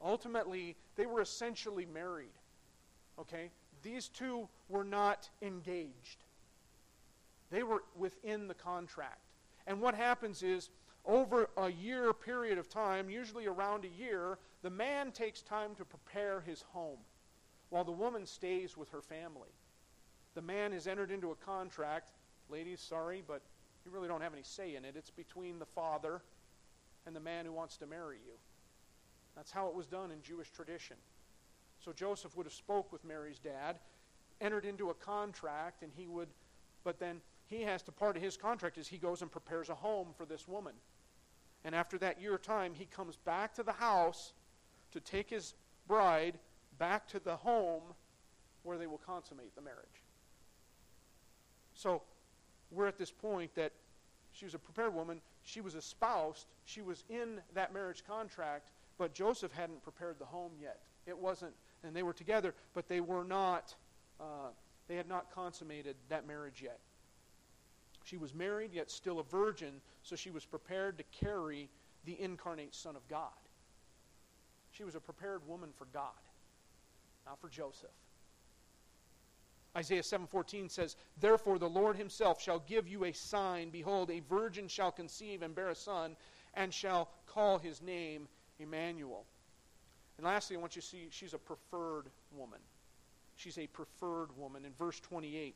Ultimately, 0.00 0.76
they 0.94 1.06
were 1.06 1.20
essentially 1.20 1.86
married. 1.92 2.38
Okay? 3.18 3.50
These 3.82 4.06
two 4.06 4.48
were 4.68 4.84
not 4.84 5.28
engaged. 5.42 6.22
They 7.50 7.62
were 7.62 7.84
within 7.96 8.48
the 8.48 8.54
contract. 8.54 9.20
And 9.66 9.80
what 9.80 9.94
happens 9.94 10.42
is, 10.42 10.70
over 11.04 11.48
a 11.56 11.70
year 11.70 12.12
period 12.12 12.58
of 12.58 12.68
time, 12.68 13.08
usually 13.08 13.46
around 13.46 13.84
a 13.84 13.88
year, 13.88 14.38
the 14.62 14.70
man 14.70 15.12
takes 15.12 15.40
time 15.40 15.74
to 15.76 15.84
prepare 15.84 16.40
his 16.40 16.62
home 16.72 16.98
while 17.70 17.84
the 17.84 17.92
woman 17.92 18.26
stays 18.26 18.76
with 18.76 18.90
her 18.90 19.02
family. 19.02 19.50
The 20.34 20.42
man 20.42 20.72
has 20.72 20.86
entered 20.86 21.10
into 21.10 21.30
a 21.30 21.34
contract. 21.34 22.10
Ladies, 22.50 22.80
sorry, 22.80 23.22
but 23.26 23.42
you 23.84 23.90
really 23.90 24.08
don't 24.08 24.20
have 24.20 24.32
any 24.32 24.42
say 24.42 24.76
in 24.76 24.84
it. 24.84 24.94
It's 24.96 25.10
between 25.10 25.58
the 25.58 25.66
father 25.66 26.22
and 27.06 27.14
the 27.14 27.20
man 27.20 27.46
who 27.46 27.52
wants 27.52 27.76
to 27.78 27.86
marry 27.86 28.18
you. 28.24 28.34
That's 29.36 29.50
how 29.50 29.68
it 29.68 29.74
was 29.74 29.86
done 29.86 30.10
in 30.10 30.22
Jewish 30.22 30.50
tradition. 30.50 30.96
So 31.82 31.92
Joseph 31.92 32.36
would 32.36 32.46
have 32.46 32.52
spoke 32.52 32.92
with 32.92 33.04
Mary's 33.04 33.38
dad, 33.38 33.78
entered 34.40 34.64
into 34.64 34.90
a 34.90 34.94
contract, 34.94 35.82
and 35.82 35.92
he 35.94 36.06
would, 36.06 36.28
but 36.84 36.98
then 36.98 37.20
he 37.48 37.62
has 37.62 37.82
to, 37.82 37.92
part 37.92 38.16
of 38.16 38.22
his 38.22 38.36
contract 38.36 38.76
is 38.78 38.86
he 38.86 38.98
goes 38.98 39.22
and 39.22 39.30
prepares 39.30 39.70
a 39.70 39.74
home 39.74 40.08
for 40.16 40.26
this 40.26 40.46
woman. 40.46 40.74
And 41.64 41.74
after 41.74 41.98
that 41.98 42.20
year 42.20 42.38
time, 42.38 42.74
he 42.74 42.84
comes 42.84 43.16
back 43.16 43.54
to 43.54 43.62
the 43.62 43.72
house 43.72 44.32
to 44.92 45.00
take 45.00 45.30
his 45.30 45.54
bride 45.86 46.38
back 46.78 47.08
to 47.08 47.18
the 47.18 47.36
home 47.36 47.82
where 48.62 48.76
they 48.76 48.86
will 48.86 49.00
consummate 49.04 49.54
the 49.54 49.62
marriage. 49.62 50.04
So 51.74 52.02
we're 52.70 52.86
at 52.86 52.98
this 52.98 53.10
point 53.10 53.54
that 53.54 53.72
she 54.32 54.44
was 54.44 54.54
a 54.54 54.58
prepared 54.58 54.94
woman, 54.94 55.20
she 55.42 55.60
was 55.62 55.74
espoused, 55.74 56.46
she 56.64 56.82
was 56.82 57.04
in 57.08 57.40
that 57.54 57.72
marriage 57.72 58.04
contract, 58.06 58.70
but 58.98 59.14
Joseph 59.14 59.52
hadn't 59.52 59.82
prepared 59.82 60.18
the 60.18 60.26
home 60.26 60.52
yet. 60.60 60.82
It 61.06 61.16
wasn't, 61.16 61.54
and 61.82 61.96
they 61.96 62.02
were 62.02 62.12
together, 62.12 62.54
but 62.74 62.88
they 62.88 63.00
were 63.00 63.24
not, 63.24 63.74
uh, 64.20 64.50
they 64.86 64.96
had 64.96 65.08
not 65.08 65.32
consummated 65.34 65.96
that 66.10 66.26
marriage 66.26 66.60
yet. 66.62 66.78
She 68.08 68.16
was 68.16 68.32
married, 68.32 68.72
yet 68.72 68.90
still 68.90 69.18
a 69.18 69.22
virgin, 69.22 69.82
so 70.02 70.16
she 70.16 70.30
was 70.30 70.46
prepared 70.46 70.96
to 70.96 71.04
carry 71.04 71.68
the 72.06 72.18
incarnate 72.18 72.74
Son 72.74 72.96
of 72.96 73.06
God. 73.06 73.28
She 74.70 74.82
was 74.82 74.94
a 74.94 75.00
prepared 75.00 75.46
woman 75.46 75.74
for 75.74 75.84
God, 75.92 76.08
not 77.26 77.38
for 77.38 77.50
Joseph. 77.50 77.90
Isaiah 79.76 80.02
7:14 80.02 80.70
says, 80.70 80.96
"Therefore 81.18 81.58
the 81.58 81.68
Lord 81.68 81.96
himself 81.96 82.40
shall 82.40 82.60
give 82.60 82.88
you 82.88 83.04
a 83.04 83.12
sign: 83.12 83.68
behold, 83.68 84.10
a 84.10 84.20
virgin 84.20 84.68
shall 84.68 84.90
conceive 84.90 85.42
and 85.42 85.54
bear 85.54 85.68
a 85.68 85.74
son, 85.74 86.16
and 86.54 86.72
shall 86.72 87.10
call 87.26 87.58
his 87.58 87.82
name 87.82 88.26
Emmanuel." 88.58 89.26
And 90.16 90.24
lastly, 90.24 90.56
I 90.56 90.60
want 90.60 90.76
you 90.76 90.80
to 90.80 90.88
see 90.88 91.10
she's 91.10 91.34
a 91.34 91.38
preferred 91.38 92.10
woman. 92.30 92.62
She's 93.36 93.58
a 93.58 93.66
preferred 93.66 94.34
woman. 94.34 94.64
In 94.64 94.72
verse 94.72 94.98
28, 94.98 95.54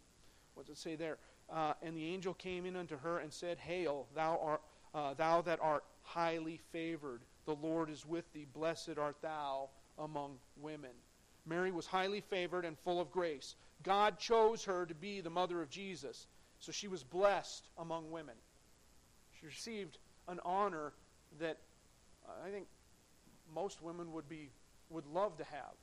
what 0.52 0.66
does 0.66 0.76
it 0.76 0.80
say 0.82 0.96
there? 0.96 1.18
Uh, 1.50 1.74
and 1.82 1.96
the 1.96 2.06
angel 2.06 2.34
came 2.34 2.64
in 2.64 2.76
unto 2.76 2.98
her 2.98 3.18
and 3.18 3.32
said, 3.32 3.58
Hail, 3.58 4.06
thou, 4.14 4.38
art, 4.42 4.62
uh, 4.94 5.14
thou 5.14 5.42
that 5.42 5.58
art 5.60 5.84
highly 6.02 6.60
favored. 6.72 7.22
The 7.44 7.54
Lord 7.54 7.90
is 7.90 8.06
with 8.06 8.30
thee. 8.32 8.46
Blessed 8.52 8.98
art 8.98 9.16
thou 9.22 9.68
among 9.98 10.38
women. 10.56 10.90
Mary 11.46 11.72
was 11.72 11.86
highly 11.86 12.20
favored 12.20 12.64
and 12.64 12.78
full 12.78 13.00
of 13.00 13.10
grace. 13.10 13.56
God 13.82 14.18
chose 14.18 14.64
her 14.64 14.86
to 14.86 14.94
be 14.94 15.20
the 15.20 15.30
mother 15.30 15.60
of 15.60 15.68
Jesus. 15.68 16.26
So 16.60 16.70
she 16.70 16.88
was 16.88 17.02
blessed 17.02 17.68
among 17.78 18.10
women. 18.10 18.36
She 19.40 19.46
received 19.46 19.98
an 20.28 20.38
honor 20.44 20.92
that 21.40 21.58
I 22.46 22.50
think 22.50 22.66
most 23.52 23.82
women 23.82 24.12
would 24.12 24.28
be 24.28 24.50
would 24.90 25.06
love 25.06 25.36
to 25.38 25.44
have. 25.44 25.74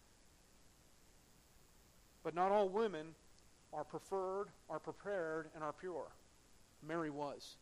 But 2.23 2.35
not 2.35 2.51
all 2.51 2.69
women 2.69 3.07
are 3.73 3.83
preferred, 3.83 4.47
are 4.69 4.79
prepared, 4.79 5.49
and 5.55 5.63
are 5.63 5.73
pure. 5.73 6.07
Mary 6.85 7.09
was. 7.09 7.57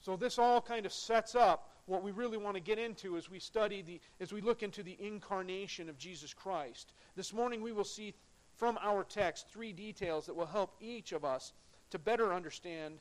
So 0.00 0.16
this 0.16 0.38
all 0.38 0.60
kind 0.60 0.86
of 0.86 0.92
sets 0.92 1.34
up 1.34 1.70
what 1.86 2.02
we 2.02 2.10
really 2.10 2.36
want 2.36 2.54
to 2.56 2.60
get 2.60 2.78
into 2.78 3.16
as 3.16 3.30
we 3.30 3.38
study 3.38 3.82
the 3.82 4.00
as 4.20 4.32
we 4.32 4.40
look 4.40 4.62
into 4.62 4.82
the 4.82 4.96
incarnation 5.00 5.88
of 5.88 5.98
Jesus 5.98 6.34
Christ. 6.34 6.92
This 7.16 7.32
morning 7.32 7.62
we 7.62 7.72
will 7.72 7.84
see 7.84 8.14
from 8.56 8.78
our 8.82 9.04
text 9.04 9.48
three 9.48 9.72
details 9.72 10.26
that 10.26 10.34
will 10.34 10.46
help 10.46 10.74
each 10.80 11.12
of 11.12 11.24
us 11.24 11.52
to 11.90 11.98
better 11.98 12.32
understand 12.32 12.98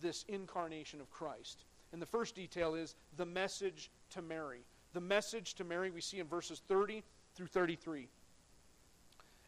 this 0.00 0.24
incarnation 0.28 1.00
of 1.00 1.10
Christ. 1.10 1.64
And 1.92 2.00
the 2.00 2.06
first 2.06 2.34
detail 2.34 2.74
is 2.74 2.94
the 3.16 3.26
message 3.26 3.90
to 4.10 4.22
Mary. 4.22 4.64
The 4.92 5.00
message 5.00 5.54
to 5.54 5.64
Mary 5.64 5.90
we 5.90 6.00
see 6.00 6.20
in 6.20 6.26
verses 6.26 6.62
30 6.68 7.02
through 7.34 7.46
33. 7.46 8.08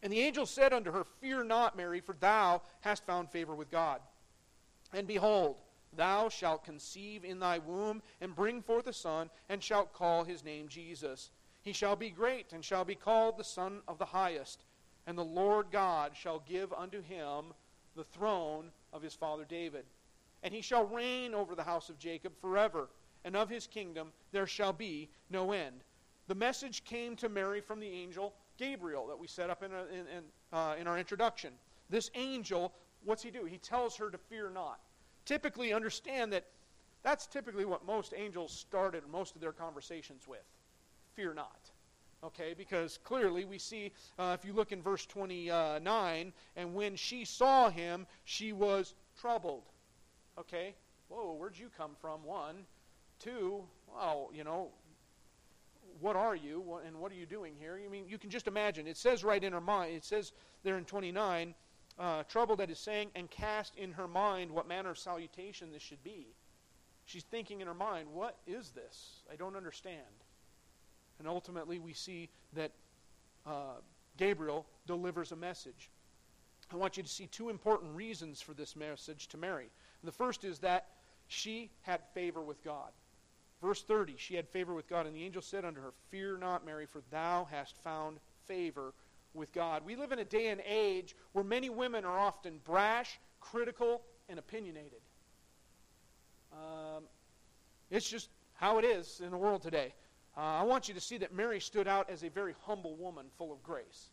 And 0.02 0.12
the 0.12 0.20
angel 0.20 0.46
said 0.46 0.72
unto 0.72 0.92
her, 0.92 1.04
Fear 1.04 1.44
not, 1.44 1.76
Mary, 1.76 2.00
for 2.00 2.14
thou 2.18 2.62
hast 2.80 3.06
found 3.06 3.30
favor 3.30 3.54
with 3.54 3.70
God. 3.70 4.00
And 4.92 5.06
behold, 5.06 5.56
thou 5.96 6.28
shalt 6.28 6.64
conceive 6.64 7.24
in 7.24 7.38
thy 7.38 7.58
womb, 7.58 8.02
and 8.20 8.34
bring 8.34 8.62
forth 8.62 8.86
a 8.86 8.92
son, 8.92 9.30
and 9.48 9.62
shalt 9.62 9.92
call 9.92 10.24
his 10.24 10.44
name 10.44 10.68
Jesus. 10.68 11.30
He 11.62 11.72
shall 11.72 11.96
be 11.96 12.10
great, 12.10 12.52
and 12.52 12.64
shall 12.64 12.84
be 12.84 12.94
called 12.94 13.38
the 13.38 13.44
Son 13.44 13.80
of 13.88 13.98
the 13.98 14.04
Highest. 14.04 14.64
And 15.06 15.16
the 15.16 15.24
Lord 15.24 15.66
God 15.70 16.12
shall 16.14 16.40
give 16.40 16.72
unto 16.72 17.00
him 17.00 17.54
the 17.96 18.04
throne 18.04 18.70
of 18.92 19.02
his 19.02 19.14
father 19.14 19.44
David. 19.44 19.84
And 20.42 20.52
he 20.52 20.60
shall 20.60 20.86
reign 20.86 21.34
over 21.34 21.54
the 21.54 21.64
house 21.64 21.88
of 21.88 21.98
Jacob 21.98 22.32
forever, 22.40 22.88
and 23.24 23.34
of 23.34 23.48
his 23.48 23.66
kingdom 23.66 24.12
there 24.32 24.46
shall 24.46 24.72
be 24.72 25.08
no 25.30 25.52
end. 25.52 25.82
The 26.26 26.34
message 26.34 26.84
came 26.84 27.16
to 27.16 27.28
Mary 27.28 27.60
from 27.60 27.80
the 27.80 27.88
angel 27.88 28.34
Gabriel 28.56 29.06
that 29.08 29.18
we 29.18 29.26
set 29.26 29.50
up 29.50 29.62
in, 29.62 29.72
a, 29.72 29.84
in, 29.92 30.06
in, 30.16 30.24
uh, 30.52 30.74
in 30.78 30.86
our 30.86 30.98
introduction. 30.98 31.52
This 31.90 32.10
angel, 32.14 32.72
what's 33.04 33.22
he 33.22 33.30
do? 33.30 33.44
He 33.44 33.58
tells 33.58 33.96
her 33.96 34.10
to 34.10 34.18
fear 34.18 34.50
not. 34.50 34.78
Typically, 35.24 35.72
understand 35.72 36.32
that 36.32 36.44
that's 37.02 37.26
typically 37.26 37.64
what 37.64 37.86
most 37.86 38.14
angels 38.16 38.52
started 38.52 39.02
most 39.10 39.34
of 39.34 39.40
their 39.40 39.52
conversations 39.52 40.26
with 40.26 40.44
fear 41.14 41.34
not. 41.34 41.70
Okay, 42.22 42.54
because 42.56 42.98
clearly 43.04 43.44
we 43.44 43.58
see, 43.58 43.92
uh, 44.18 44.34
if 44.38 44.46
you 44.46 44.54
look 44.54 44.72
in 44.72 44.80
verse 44.80 45.04
29, 45.04 46.32
and 46.56 46.74
when 46.74 46.96
she 46.96 47.26
saw 47.26 47.68
him, 47.68 48.06
she 48.24 48.52
was 48.52 48.94
troubled. 49.20 49.64
Okay, 50.38 50.74
whoa, 51.08 51.34
where'd 51.34 51.58
you 51.58 51.68
come 51.76 51.90
from? 52.00 52.24
One. 52.24 52.64
Two, 53.18 53.64
well, 53.92 54.30
you 54.34 54.42
know, 54.42 54.70
what 56.00 56.16
are 56.16 56.34
you 56.34 56.62
and 56.86 56.96
what 56.96 57.12
are 57.12 57.14
you 57.14 57.26
doing 57.26 57.54
here? 57.58 57.80
I 57.84 57.88
mean, 57.88 58.04
you 58.08 58.18
can 58.18 58.30
just 58.30 58.46
imagine. 58.46 58.86
It 58.86 58.96
says 58.96 59.24
right 59.24 59.42
in 59.42 59.52
her 59.52 59.60
mind, 59.60 59.94
it 59.94 60.04
says 60.04 60.32
there 60.62 60.78
in 60.78 60.84
29, 60.84 61.54
uh, 61.98 62.22
troubled 62.24 62.60
at 62.60 62.68
his 62.68 62.78
saying, 62.78 63.10
and 63.14 63.30
cast 63.30 63.76
in 63.76 63.92
her 63.92 64.08
mind 64.08 64.50
what 64.50 64.66
manner 64.66 64.90
of 64.90 64.98
salutation 64.98 65.70
this 65.70 65.82
should 65.82 66.02
be. 66.02 66.34
She's 67.06 67.24
thinking 67.24 67.60
in 67.60 67.66
her 67.66 67.74
mind, 67.74 68.08
what 68.12 68.38
is 68.46 68.70
this? 68.70 69.22
I 69.30 69.36
don't 69.36 69.56
understand. 69.56 70.00
And 71.18 71.28
ultimately, 71.28 71.78
we 71.78 71.92
see 71.92 72.30
that 72.54 72.72
uh, 73.46 73.76
Gabriel 74.16 74.66
delivers 74.86 75.32
a 75.32 75.36
message. 75.36 75.90
I 76.72 76.76
want 76.76 76.96
you 76.96 77.02
to 77.02 77.08
see 77.08 77.26
two 77.26 77.50
important 77.50 77.94
reasons 77.94 78.40
for 78.40 78.54
this 78.54 78.74
message 78.74 79.28
to 79.28 79.36
Mary. 79.36 79.70
The 80.02 80.12
first 80.12 80.44
is 80.44 80.58
that 80.60 80.86
she 81.28 81.70
had 81.82 82.00
favor 82.14 82.42
with 82.42 82.62
God. 82.64 82.90
Verse 83.64 83.82
30, 83.82 84.16
she 84.18 84.34
had 84.34 84.46
favor 84.46 84.74
with 84.74 84.86
God, 84.88 85.06
and 85.06 85.16
the 85.16 85.24
angel 85.24 85.40
said 85.40 85.64
unto 85.64 85.80
her, 85.80 85.94
Fear 86.10 86.36
not, 86.36 86.66
Mary, 86.66 86.84
for 86.84 87.00
thou 87.10 87.48
hast 87.50 87.78
found 87.78 88.18
favor 88.46 88.92
with 89.32 89.50
God. 89.54 89.86
We 89.86 89.96
live 89.96 90.12
in 90.12 90.18
a 90.18 90.24
day 90.24 90.48
and 90.48 90.60
age 90.66 91.16
where 91.32 91.44
many 91.44 91.70
women 91.70 92.04
are 92.04 92.18
often 92.18 92.60
brash, 92.66 93.18
critical, 93.40 94.02
and 94.28 94.38
opinionated. 94.38 95.00
Um, 96.52 97.04
it's 97.90 98.06
just 98.06 98.28
how 98.52 98.76
it 98.76 98.84
is 98.84 99.22
in 99.24 99.30
the 99.30 99.38
world 99.38 99.62
today. 99.62 99.94
Uh, 100.36 100.40
I 100.40 100.62
want 100.64 100.88
you 100.88 100.92
to 100.92 101.00
see 101.00 101.16
that 101.16 101.32
Mary 101.32 101.58
stood 101.58 101.88
out 101.88 102.10
as 102.10 102.22
a 102.22 102.28
very 102.28 102.54
humble 102.66 102.96
woman 102.96 103.24
full 103.38 103.50
of 103.50 103.62
grace. 103.62 104.10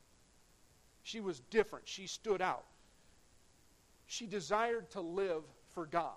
She 1.03 1.19
was 1.19 1.41
different. 1.49 1.89
She 1.89 2.07
stood 2.07 2.41
out. 2.41 2.63
She 4.05 4.27
desired 4.27 4.89
to 4.91 5.01
live 5.01 5.43
for 5.73 5.85
God. 5.85 6.13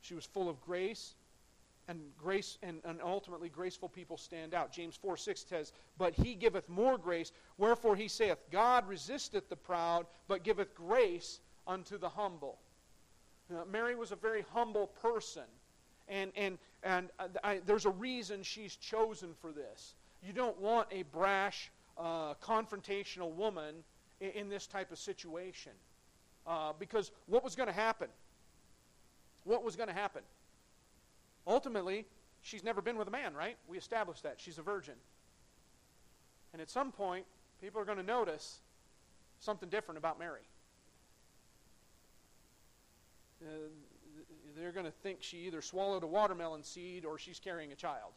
She 0.00 0.14
was 0.14 0.24
full 0.24 0.48
of 0.48 0.60
grace, 0.60 1.14
and 1.88 2.00
grace 2.16 2.58
and, 2.62 2.80
and 2.84 3.00
ultimately 3.02 3.48
graceful 3.48 3.88
people 3.88 4.16
stand 4.16 4.54
out. 4.54 4.72
James 4.72 4.96
4 4.96 5.16
6 5.16 5.44
says, 5.48 5.72
But 5.98 6.14
he 6.14 6.34
giveth 6.34 6.68
more 6.68 6.98
grace, 6.98 7.32
wherefore 7.58 7.96
he 7.96 8.08
saith, 8.08 8.38
God 8.50 8.88
resisteth 8.88 9.48
the 9.48 9.56
proud, 9.56 10.06
but 10.28 10.44
giveth 10.44 10.74
grace 10.74 11.40
unto 11.66 11.98
the 11.98 12.08
humble. 12.08 12.58
Uh, 13.54 13.64
Mary 13.70 13.94
was 13.94 14.12
a 14.12 14.16
very 14.16 14.44
humble 14.52 14.86
person. 14.86 15.44
And, 16.08 16.32
and, 16.36 16.58
and 16.82 17.08
I, 17.42 17.60
there's 17.64 17.86
a 17.86 17.90
reason 17.90 18.42
she's 18.42 18.76
chosen 18.76 19.30
for 19.40 19.52
this. 19.52 19.94
You 20.22 20.32
don't 20.32 20.58
want 20.60 20.88
a 20.90 21.02
brash, 21.04 21.70
uh, 21.98 22.34
confrontational 22.42 23.32
woman 23.32 23.76
in, 24.20 24.30
in, 24.30 24.48
this 24.48 24.66
type 24.66 24.90
of 24.90 24.98
situation. 24.98 25.72
Uh, 26.46 26.72
because 26.78 27.10
what 27.26 27.42
was 27.42 27.54
going 27.54 27.68
to 27.68 27.74
happen? 27.74 28.08
What 29.44 29.64
was 29.64 29.76
going 29.76 29.88
to 29.88 29.94
happen? 29.94 30.22
Ultimately, 31.46 32.06
she's 32.42 32.64
never 32.64 32.80
been 32.80 32.96
with 32.96 33.08
a 33.08 33.10
man, 33.10 33.34
right? 33.34 33.56
We 33.68 33.78
established 33.78 34.22
that. 34.22 34.40
She's 34.40 34.58
a 34.58 34.62
virgin. 34.62 34.94
And 36.52 36.62
at 36.62 36.70
some 36.70 36.92
point, 36.92 37.26
people 37.60 37.80
are 37.80 37.84
going 37.84 37.98
to 37.98 38.04
notice 38.04 38.60
something 39.40 39.68
different 39.68 39.98
about 39.98 40.18
Mary. 40.18 40.46
Uh, 43.42 43.48
they're 44.56 44.72
going 44.72 44.86
to 44.86 44.92
think 44.92 45.18
she 45.20 45.38
either 45.38 45.60
swallowed 45.60 46.04
a 46.04 46.06
watermelon 46.06 46.62
seed 46.62 47.04
or 47.04 47.18
she's 47.18 47.40
carrying 47.40 47.72
a 47.72 47.74
child, 47.74 48.12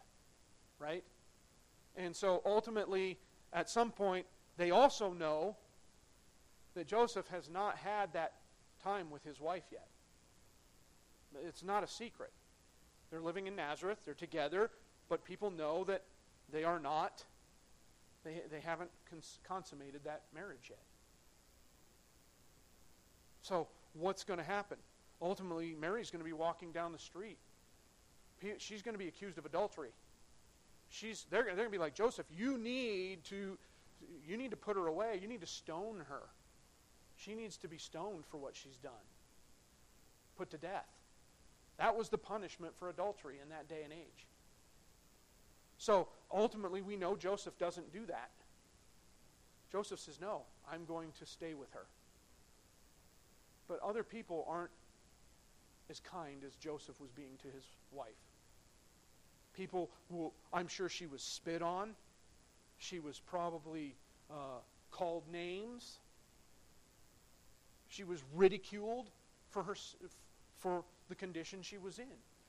right? 0.79 1.03
And 1.95 2.15
so 2.15 2.41
ultimately, 2.45 3.17
at 3.53 3.69
some 3.69 3.91
point, 3.91 4.25
they 4.55 4.71
also 4.71 5.11
know 5.11 5.57
that 6.75 6.87
Joseph 6.87 7.27
has 7.27 7.49
not 7.49 7.77
had 7.77 8.13
that 8.13 8.33
time 8.83 9.09
with 9.09 9.23
his 9.23 9.41
wife 9.41 9.63
yet. 9.71 9.87
It's 11.45 11.63
not 11.63 11.83
a 11.83 11.87
secret. 11.87 12.31
They're 13.09 13.21
living 13.21 13.47
in 13.47 13.55
Nazareth, 13.55 13.99
they're 14.05 14.13
together, 14.13 14.69
but 15.09 15.23
people 15.23 15.51
know 15.51 15.83
that 15.85 16.03
they 16.51 16.63
are 16.63 16.79
not, 16.79 17.23
they, 18.23 18.41
they 18.51 18.59
haven't 18.59 18.91
cons- 19.09 19.39
consummated 19.47 20.01
that 20.03 20.23
marriage 20.33 20.69
yet. 20.69 20.83
So, 23.41 23.67
what's 23.93 24.23
going 24.23 24.39
to 24.39 24.45
happen? 24.45 24.77
ultimately, 25.21 25.75
Mary's 25.79 26.11
going 26.11 26.19
to 26.19 26.25
be 26.25 26.33
walking 26.33 26.71
down 26.71 26.91
the 26.91 26.99
street. 26.99 27.37
She's 28.59 28.81
going 28.81 28.93
to 28.93 28.99
be 28.99 29.07
accused 29.07 29.37
of 29.37 29.45
adultery. 29.45 29.89
She's, 30.89 31.25
they're, 31.29 31.43
they're 31.43 31.55
going 31.55 31.67
to 31.67 31.71
be 31.71 31.79
like, 31.79 31.95
Joseph, 31.95 32.27
you 32.35 32.57
need, 32.57 33.23
to, 33.25 33.57
you 34.25 34.37
need 34.37 34.51
to 34.51 34.57
put 34.57 34.77
her 34.77 34.87
away. 34.87 35.19
You 35.21 35.27
need 35.27 35.41
to 35.41 35.47
stone 35.47 36.03
her. 36.07 36.21
She 37.15 37.33
needs 37.33 37.57
to 37.57 37.67
be 37.67 37.77
stoned 37.77 38.25
for 38.29 38.37
what 38.37 38.55
she's 38.55 38.77
done, 38.77 38.91
put 40.37 40.51
to 40.51 40.57
death. 40.57 40.85
That 41.77 41.95
was 41.95 42.09
the 42.09 42.17
punishment 42.17 42.75
for 42.77 42.89
adultery 42.89 43.35
in 43.41 43.49
that 43.49 43.67
day 43.69 43.81
and 43.83 43.93
age. 43.93 44.25
So 45.77 46.07
ultimately, 46.33 46.81
we 46.81 46.95
know 46.95 47.15
Joseph 47.15 47.57
doesn't 47.59 47.93
do 47.93 48.05
that. 48.07 48.31
Joseph 49.71 49.99
says, 49.99 50.19
No, 50.19 50.41
I'm 50.71 50.85
going 50.85 51.11
to 51.19 51.25
stay 51.25 51.53
with 51.53 51.71
her. 51.73 51.85
But 53.67 53.79
other 53.83 54.03
people 54.03 54.45
aren't 54.49 54.71
as 55.89 55.99
kind 55.99 56.43
as 56.45 56.55
Joseph 56.55 56.99
was 56.99 57.11
being 57.11 57.37
to 57.41 57.47
his 57.47 57.63
wife. 57.91 58.07
People 59.53 59.89
who, 60.09 60.31
I'm 60.53 60.67
sure 60.67 60.89
she 60.89 61.05
was 61.05 61.21
spit 61.21 61.61
on. 61.61 61.91
She 62.77 62.99
was 62.99 63.19
probably 63.19 63.95
uh, 64.29 64.59
called 64.91 65.23
names. 65.31 65.99
She 67.89 68.03
was 68.03 68.23
ridiculed 68.35 69.09
for 69.49 69.63
her 69.63 69.75
for 70.59 70.83
the 71.09 71.15
condition 71.15 71.61
she 71.61 71.77
was 71.77 71.99
in 71.99 72.05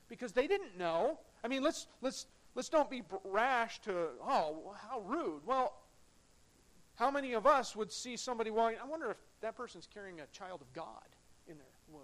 because 0.08 0.32
they 0.32 0.46
didn't 0.46 0.76
know. 0.78 1.18
I 1.44 1.48
mean, 1.48 1.62
let's 1.62 1.86
let's 2.00 2.26
let's 2.54 2.68
don't 2.68 2.90
be 2.90 3.02
rash 3.24 3.80
to 3.82 4.08
oh 4.22 4.74
how 4.88 5.00
rude. 5.00 5.42
Well, 5.46 5.74
how 6.96 7.10
many 7.10 7.34
of 7.34 7.46
us 7.46 7.76
would 7.76 7.92
see 7.92 8.16
somebody 8.16 8.50
walking? 8.50 8.78
I 8.82 8.86
wonder 8.86 9.10
if 9.10 9.18
that 9.40 9.56
person's 9.56 9.86
carrying 9.92 10.20
a 10.20 10.26
child 10.26 10.60
of 10.60 10.72
God 10.72 11.06
in 11.46 11.56
their 11.56 11.66
womb 11.92 12.02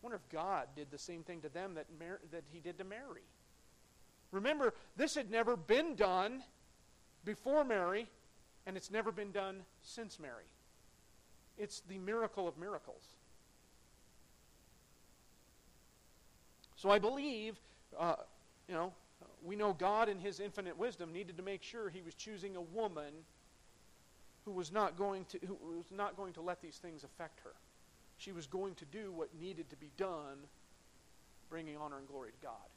I 0.00 0.06
wonder 0.06 0.16
if 0.16 0.28
God 0.30 0.68
did 0.74 0.90
the 0.90 0.98
same 0.98 1.22
thing 1.22 1.42
to 1.42 1.50
them 1.50 1.74
that, 1.74 1.86
Mar- 1.98 2.20
that 2.30 2.44
he 2.50 2.60
did 2.60 2.78
to 2.78 2.84
Mary. 2.84 3.26
Remember, 4.30 4.72
this 4.96 5.14
had 5.14 5.30
never 5.30 5.56
been 5.56 5.94
done 5.94 6.42
before 7.24 7.64
Mary, 7.64 8.08
and 8.66 8.78
it's 8.78 8.90
never 8.90 9.12
been 9.12 9.30
done 9.30 9.62
since 9.82 10.18
Mary. 10.18 10.44
It's 11.58 11.80
the 11.80 11.98
miracle 11.98 12.48
of 12.48 12.56
miracles. 12.56 13.02
So 16.80 16.90
I 16.90 16.98
believe, 16.98 17.58
uh, 17.98 18.16
you 18.68 18.74
know, 18.74 18.92
we 19.44 19.56
know 19.56 19.72
God 19.72 20.08
in 20.08 20.18
his 20.18 20.40
infinite 20.40 20.78
wisdom 20.78 21.12
needed 21.12 21.36
to 21.36 21.42
make 21.42 21.62
sure 21.62 21.88
he 21.88 22.02
was 22.02 22.14
choosing 22.14 22.56
a 22.56 22.60
woman 22.60 23.12
who 24.44 24.52
was 24.52 24.72
not 24.72 24.96
going 24.96 25.24
to, 25.26 25.38
who 25.46 25.56
was 25.76 25.90
not 25.90 26.16
going 26.16 26.32
to 26.34 26.40
let 26.40 26.62
these 26.62 26.76
things 26.76 27.04
affect 27.04 27.40
her 27.40 27.52
she 28.20 28.32
was 28.32 28.46
going 28.46 28.74
to 28.74 28.84
do 28.84 29.10
what 29.12 29.30
needed 29.40 29.70
to 29.70 29.76
be 29.76 29.90
done, 29.96 30.36
bringing 31.48 31.76
honor 31.78 31.96
and 31.96 32.06
glory 32.06 32.30
to 32.32 32.46
God. 32.46 32.68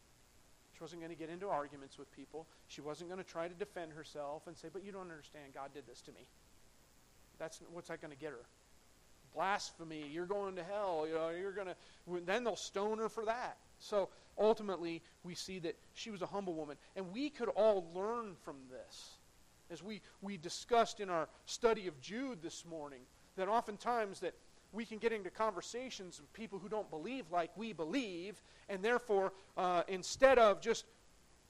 She 0.74 0.82
wasn't 0.82 1.02
going 1.02 1.12
to 1.12 1.20
get 1.20 1.30
into 1.30 1.50
arguments 1.50 2.00
with 2.00 2.10
people. 2.16 2.48
She 2.70 2.80
wasn't 2.80 3.10
going 3.10 3.22
to 3.22 3.30
try 3.30 3.50
to 3.50 3.54
defend 3.54 3.92
herself 3.92 4.48
and 4.48 4.58
say, 4.58 4.70
But 4.72 4.86
you 4.86 4.94
don't 4.94 5.12
understand, 5.12 5.54
God 5.54 5.72
did 5.74 5.86
this 5.86 6.00
to 6.04 6.14
me. 6.14 6.26
That's 7.40 7.60
what's 7.74 7.90
that 7.90 8.00
going 8.00 8.14
to 8.14 8.18
get 8.18 8.32
her? 8.32 8.40
Blasphemy, 9.36 10.06
you're 10.10 10.26
going 10.26 10.56
to 10.56 10.64
hell, 10.64 11.06
you 11.08 11.16
know, 11.16 11.30
you're 11.30 11.52
going 11.52 11.68
to 11.68 11.76
then 12.26 12.46
they'll 12.46 12.56
stone 12.56 13.00
her 13.00 13.10
for 13.10 13.26
that. 13.26 13.58
So 13.84 14.10
ultimately 14.38 15.02
we 15.24 15.36
see 15.36 15.60
that 15.60 15.78
she 15.94 16.10
was 16.10 16.22
a 16.22 16.26
humble 16.26 16.54
woman. 16.54 16.78
And 16.96 17.12
we 17.12 17.30
could 17.30 17.50
all 17.50 17.86
learn 17.94 18.36
from 18.44 18.56
this. 18.72 19.18
As 19.70 19.84
we, 19.84 20.02
we 20.22 20.38
discussed 20.38 21.00
in 21.00 21.10
our 21.10 21.28
study 21.46 21.88
of 21.88 22.00
Jude 22.00 22.42
this 22.42 22.66
morning, 22.66 23.02
that 23.36 23.48
oftentimes 23.48 24.20
that 24.22 24.34
we 24.72 24.86
can 24.86 24.98
get 24.98 25.12
into 25.12 25.30
conversations 25.30 26.20
with 26.20 26.32
people 26.34 26.60
who 26.60 26.70
don't 26.70 26.90
believe 26.90 27.26
like 27.32 27.52
we 27.56 27.74
believe, 27.74 28.42
and 28.70 28.84
therefore, 28.84 29.34
uh, 29.58 29.84
instead 29.88 30.40
of 30.40 30.62
just 30.62 30.86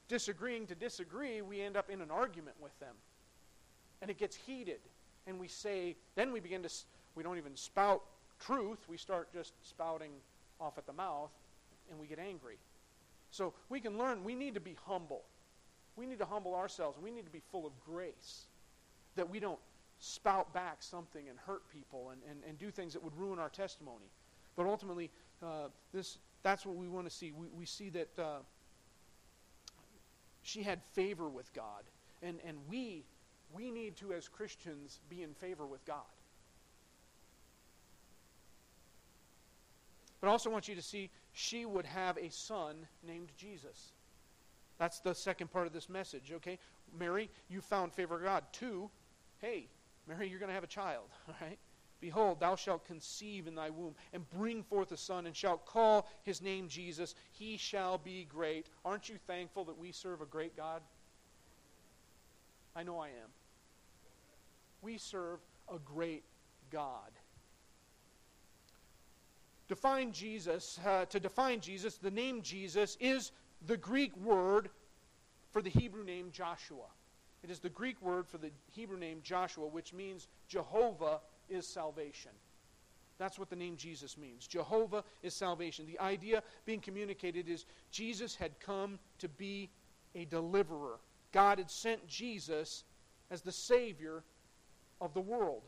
disagreeing 0.07 0.67
to 0.67 0.75
disagree, 0.75 1.41
we 1.41 1.61
end 1.61 1.77
up 1.77 1.89
in 1.89 2.01
an 2.01 2.11
argument 2.11 2.55
with 2.61 2.77
them. 2.79 2.95
And 4.01 4.09
it 4.11 4.17
gets 4.17 4.35
heated. 4.35 4.79
And 5.27 5.39
we 5.39 5.47
say, 5.47 5.95
then 6.15 6.33
we 6.33 6.39
begin 6.39 6.63
to, 6.63 6.69
we 7.15 7.23
don't 7.23 7.37
even 7.37 7.55
spout 7.55 8.01
truth, 8.39 8.79
we 8.89 8.97
start 8.97 9.31
just 9.33 9.53
spouting 9.61 10.11
off 10.59 10.77
at 10.77 10.85
the 10.85 10.93
mouth, 10.93 11.31
and 11.89 11.99
we 11.99 12.07
get 12.07 12.19
angry. 12.19 12.57
So 13.31 13.53
we 13.69 13.79
can 13.79 13.97
learn, 13.97 14.23
we 14.23 14.35
need 14.35 14.53
to 14.53 14.59
be 14.59 14.77
humble. 14.85 15.23
We 15.95 16.05
need 16.05 16.19
to 16.19 16.25
humble 16.25 16.55
ourselves, 16.55 16.97
we 17.01 17.11
need 17.11 17.25
to 17.25 17.31
be 17.31 17.41
full 17.51 17.65
of 17.65 17.73
grace. 17.85 18.45
That 19.15 19.29
we 19.29 19.39
don't 19.39 19.59
spout 19.99 20.53
back 20.53 20.77
something 20.81 21.29
and 21.29 21.37
hurt 21.39 21.63
people 21.69 22.09
and, 22.11 22.21
and, 22.29 22.39
and 22.47 22.57
do 22.57 22.71
things 22.71 22.93
that 22.93 23.03
would 23.03 23.15
ruin 23.17 23.39
our 23.39 23.49
testimony. 23.49 24.05
But 24.55 24.65
ultimately, 24.65 25.09
uh, 25.41 25.69
this, 25.93 26.17
that's 26.41 26.65
what 26.65 26.75
we 26.75 26.87
want 26.87 27.09
to 27.09 27.15
see. 27.15 27.31
We, 27.31 27.47
we 27.57 27.65
see 27.65 27.89
that 27.89 28.19
uh, 28.19 28.39
she 30.41 30.61
had 30.63 30.81
favor 30.93 31.29
with 31.29 31.53
God. 31.53 31.83
And, 32.21 32.39
and 32.45 32.57
we, 32.69 33.03
we 33.53 33.71
need 33.71 33.95
to, 33.97 34.13
as 34.13 34.27
Christians, 34.27 34.99
be 35.09 35.23
in 35.23 35.33
favor 35.33 35.65
with 35.65 35.83
God. 35.85 36.01
But 40.21 40.29
I 40.29 40.31
also 40.31 40.49
want 40.49 40.67
you 40.67 40.75
to 40.75 40.81
see 40.81 41.09
she 41.33 41.65
would 41.65 41.85
have 41.85 42.17
a 42.17 42.29
son 42.29 42.87
named 43.05 43.31
Jesus. 43.35 43.91
That's 44.77 44.99
the 44.99 45.13
second 45.13 45.51
part 45.51 45.67
of 45.67 45.73
this 45.73 45.89
message, 45.89 46.31
okay? 46.31 46.59
Mary, 46.97 47.29
you 47.49 47.59
found 47.59 47.91
favor 47.91 48.15
of 48.17 48.23
God. 48.23 48.43
Two, 48.51 48.89
hey, 49.39 49.67
Mary, 50.07 50.29
you're 50.29 50.39
going 50.39 50.49
to 50.49 50.55
have 50.55 50.63
a 50.63 50.67
child, 50.67 51.05
all 51.27 51.35
right? 51.41 51.57
Behold, 51.99 52.39
thou 52.39 52.55
shalt 52.55 52.85
conceive 52.85 53.47
in 53.47 53.55
thy 53.55 53.69
womb 53.69 53.95
and 54.11 54.29
bring 54.29 54.61
forth 54.61 54.91
a 54.91 54.97
son, 54.97 55.25
and 55.25 55.35
shalt 55.35 55.65
call 55.65 56.07
his 56.23 56.41
name 56.41 56.67
Jesus. 56.67 57.15
He 57.31 57.57
shall 57.57 57.97
be 57.97 58.25
great. 58.25 58.67
Aren't 58.83 59.09
you 59.09 59.15
thankful 59.25 59.63
that 59.65 59.77
we 59.77 59.91
serve 59.91 60.21
a 60.21 60.25
great 60.25 60.55
God? 60.55 60.81
I 62.75 62.83
know 62.83 62.99
I 62.99 63.07
am. 63.07 63.29
We 64.81 64.97
serve 64.97 65.39
a 65.73 65.79
great 65.79 66.23
God 66.69 67.11
define 69.73 70.11
Jesus, 70.11 70.79
uh, 70.85 71.03
to 71.05 71.19
define 71.19 71.59
Jesus, 71.59 71.97
the 71.97 72.11
name 72.11 72.43
Jesus 72.43 72.95
is 72.99 73.31
the 73.65 73.75
Greek 73.75 74.15
word 74.17 74.69
for 75.49 75.63
the 75.63 75.71
Hebrew 75.71 76.03
name 76.03 76.29
Joshua. 76.31 76.85
It 77.41 77.49
is 77.49 77.57
the 77.57 77.71
Greek 77.71 77.99
word 77.99 78.27
for 78.27 78.37
the 78.37 78.51
Hebrew 78.71 78.99
name 78.99 79.21
Joshua, 79.23 79.65
which 79.65 79.91
means 79.91 80.27
Jehovah 80.47 81.21
is 81.49 81.65
salvation. 81.65 82.29
That's 83.17 83.39
what 83.39 83.49
the 83.49 83.55
name 83.55 83.75
Jesus 83.75 84.15
means. 84.15 84.45
Jehovah 84.45 85.03
is 85.23 85.33
salvation. 85.33 85.87
The 85.87 85.99
idea 85.99 86.43
being 86.65 86.79
communicated 86.79 87.49
is 87.49 87.65
Jesus 87.89 88.35
had 88.35 88.59
come 88.59 88.99
to 89.17 89.27
be 89.27 89.71
a 90.13 90.25
deliverer. 90.25 90.99
God 91.31 91.57
had 91.57 91.71
sent 91.71 92.05
Jesus 92.07 92.83
as 93.31 93.41
the 93.41 93.51
Savior 93.51 94.23
of 95.01 95.15
the 95.15 95.21
world. 95.21 95.63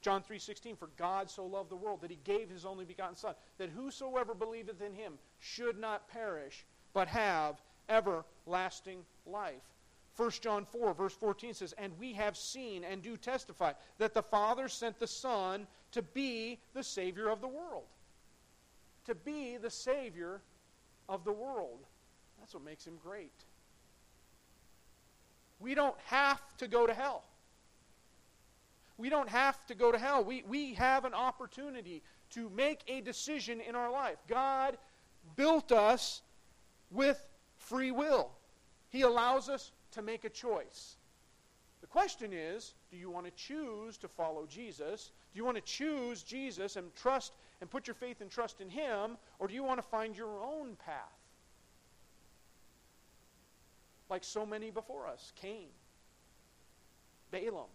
John 0.00 0.22
3:16 0.22 0.76
for 0.76 0.88
God 0.96 1.30
so 1.30 1.44
loved 1.44 1.70
the 1.70 1.76
world 1.76 2.00
that 2.02 2.10
he 2.10 2.18
gave 2.24 2.48
his 2.48 2.64
only 2.64 2.84
begotten 2.84 3.16
son 3.16 3.34
that 3.58 3.70
whosoever 3.70 4.34
believeth 4.34 4.80
in 4.80 4.94
him 4.94 5.18
should 5.38 5.78
not 5.78 6.08
perish 6.08 6.64
but 6.92 7.08
have 7.08 7.60
everlasting 7.88 9.04
life. 9.26 9.62
1 10.16 10.30
John 10.30 10.64
4 10.64 10.94
verse 10.94 11.14
14 11.14 11.54
says 11.54 11.74
and 11.78 11.92
we 11.98 12.12
have 12.12 12.36
seen 12.36 12.84
and 12.84 13.02
do 13.02 13.16
testify 13.16 13.72
that 13.98 14.14
the 14.14 14.22
Father 14.22 14.68
sent 14.68 14.98
the 14.98 15.06
Son 15.06 15.66
to 15.92 16.02
be 16.02 16.58
the 16.74 16.82
savior 16.82 17.28
of 17.28 17.40
the 17.40 17.48
world. 17.48 17.86
To 19.06 19.14
be 19.14 19.56
the 19.56 19.70
savior 19.70 20.42
of 21.08 21.24
the 21.24 21.32
world. 21.32 21.86
That's 22.38 22.54
what 22.54 22.64
makes 22.64 22.86
him 22.86 22.98
great. 23.02 23.32
We 25.60 25.74
don't 25.74 25.98
have 26.06 26.40
to 26.58 26.68
go 26.68 26.86
to 26.86 26.94
hell. 26.94 27.24
We 28.98 29.08
don't 29.08 29.28
have 29.28 29.64
to 29.66 29.74
go 29.74 29.92
to 29.92 29.98
hell. 29.98 30.24
We, 30.24 30.42
we 30.46 30.74
have 30.74 31.04
an 31.04 31.14
opportunity 31.14 32.02
to 32.30 32.50
make 32.50 32.82
a 32.88 33.00
decision 33.00 33.60
in 33.60 33.74
our 33.74 33.90
life. 33.90 34.18
God 34.26 34.76
built 35.36 35.72
us 35.72 36.22
with 36.90 37.24
free 37.56 37.90
will, 37.90 38.30
He 38.90 39.02
allows 39.02 39.48
us 39.48 39.72
to 39.92 40.02
make 40.02 40.24
a 40.24 40.30
choice. 40.30 40.96
The 41.80 41.86
question 41.86 42.32
is 42.32 42.74
do 42.90 42.96
you 42.96 43.10
want 43.10 43.26
to 43.26 43.32
choose 43.32 43.96
to 43.98 44.08
follow 44.08 44.46
Jesus? 44.46 45.10
Do 45.32 45.38
you 45.38 45.44
want 45.44 45.56
to 45.56 45.62
choose 45.62 46.22
Jesus 46.22 46.76
and 46.76 46.94
trust 46.94 47.32
and 47.60 47.70
put 47.70 47.86
your 47.86 47.94
faith 47.94 48.20
and 48.20 48.30
trust 48.30 48.60
in 48.60 48.68
Him? 48.68 49.16
Or 49.38 49.46
do 49.46 49.54
you 49.54 49.62
want 49.62 49.78
to 49.78 49.86
find 49.86 50.16
your 50.16 50.40
own 50.42 50.76
path? 50.84 51.12
Like 54.10 54.24
so 54.24 54.46
many 54.46 54.70
before 54.70 55.06
us 55.06 55.32
Cain, 55.36 55.68
Balaam, 57.30 57.68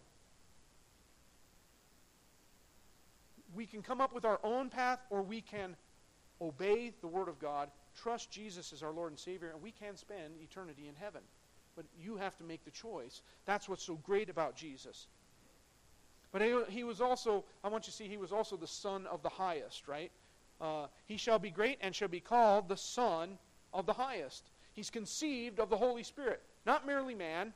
we 3.54 3.66
can 3.66 3.82
come 3.82 4.00
up 4.00 4.14
with 4.14 4.24
our 4.24 4.40
own 4.42 4.70
path 4.70 5.00
or 5.10 5.22
we 5.22 5.40
can 5.40 5.76
obey 6.40 6.92
the 7.00 7.06
Word 7.06 7.28
of 7.28 7.38
God, 7.38 7.70
trust 7.96 8.30
Jesus 8.30 8.72
as 8.72 8.82
our 8.82 8.92
Lord 8.92 9.12
and 9.12 9.18
Savior, 9.18 9.50
and 9.50 9.62
we 9.62 9.70
can 9.70 9.96
spend 9.96 10.34
eternity 10.42 10.88
in 10.88 10.94
heaven. 10.94 11.22
But 11.76 11.86
you 11.98 12.16
have 12.16 12.36
to 12.36 12.44
make 12.44 12.64
the 12.64 12.70
choice. 12.70 13.22
That's 13.46 13.68
what's 13.68 13.84
so 13.84 13.94
great 13.96 14.28
about 14.28 14.56
Jesus. 14.56 15.06
But 16.32 16.42
he 16.68 16.82
was 16.82 17.00
also, 17.00 17.44
I 17.62 17.68
want 17.68 17.86
you 17.86 17.92
to 17.92 17.96
see, 17.96 18.08
he 18.08 18.16
was 18.16 18.32
also 18.32 18.56
the 18.56 18.66
Son 18.66 19.06
of 19.06 19.22
the 19.22 19.28
highest, 19.28 19.86
right? 19.86 20.10
Uh, 20.60 20.86
he 21.06 21.16
shall 21.16 21.38
be 21.38 21.50
great 21.50 21.78
and 21.80 21.94
shall 21.94 22.08
be 22.08 22.20
called 22.20 22.68
the 22.68 22.76
Son 22.76 23.38
of 23.72 23.86
the 23.86 23.92
highest. 23.92 24.50
He's 24.72 24.90
conceived 24.90 25.60
of 25.60 25.70
the 25.70 25.76
Holy 25.76 26.02
Spirit. 26.02 26.42
Not 26.66 26.86
merely 26.86 27.14
man, 27.14 27.52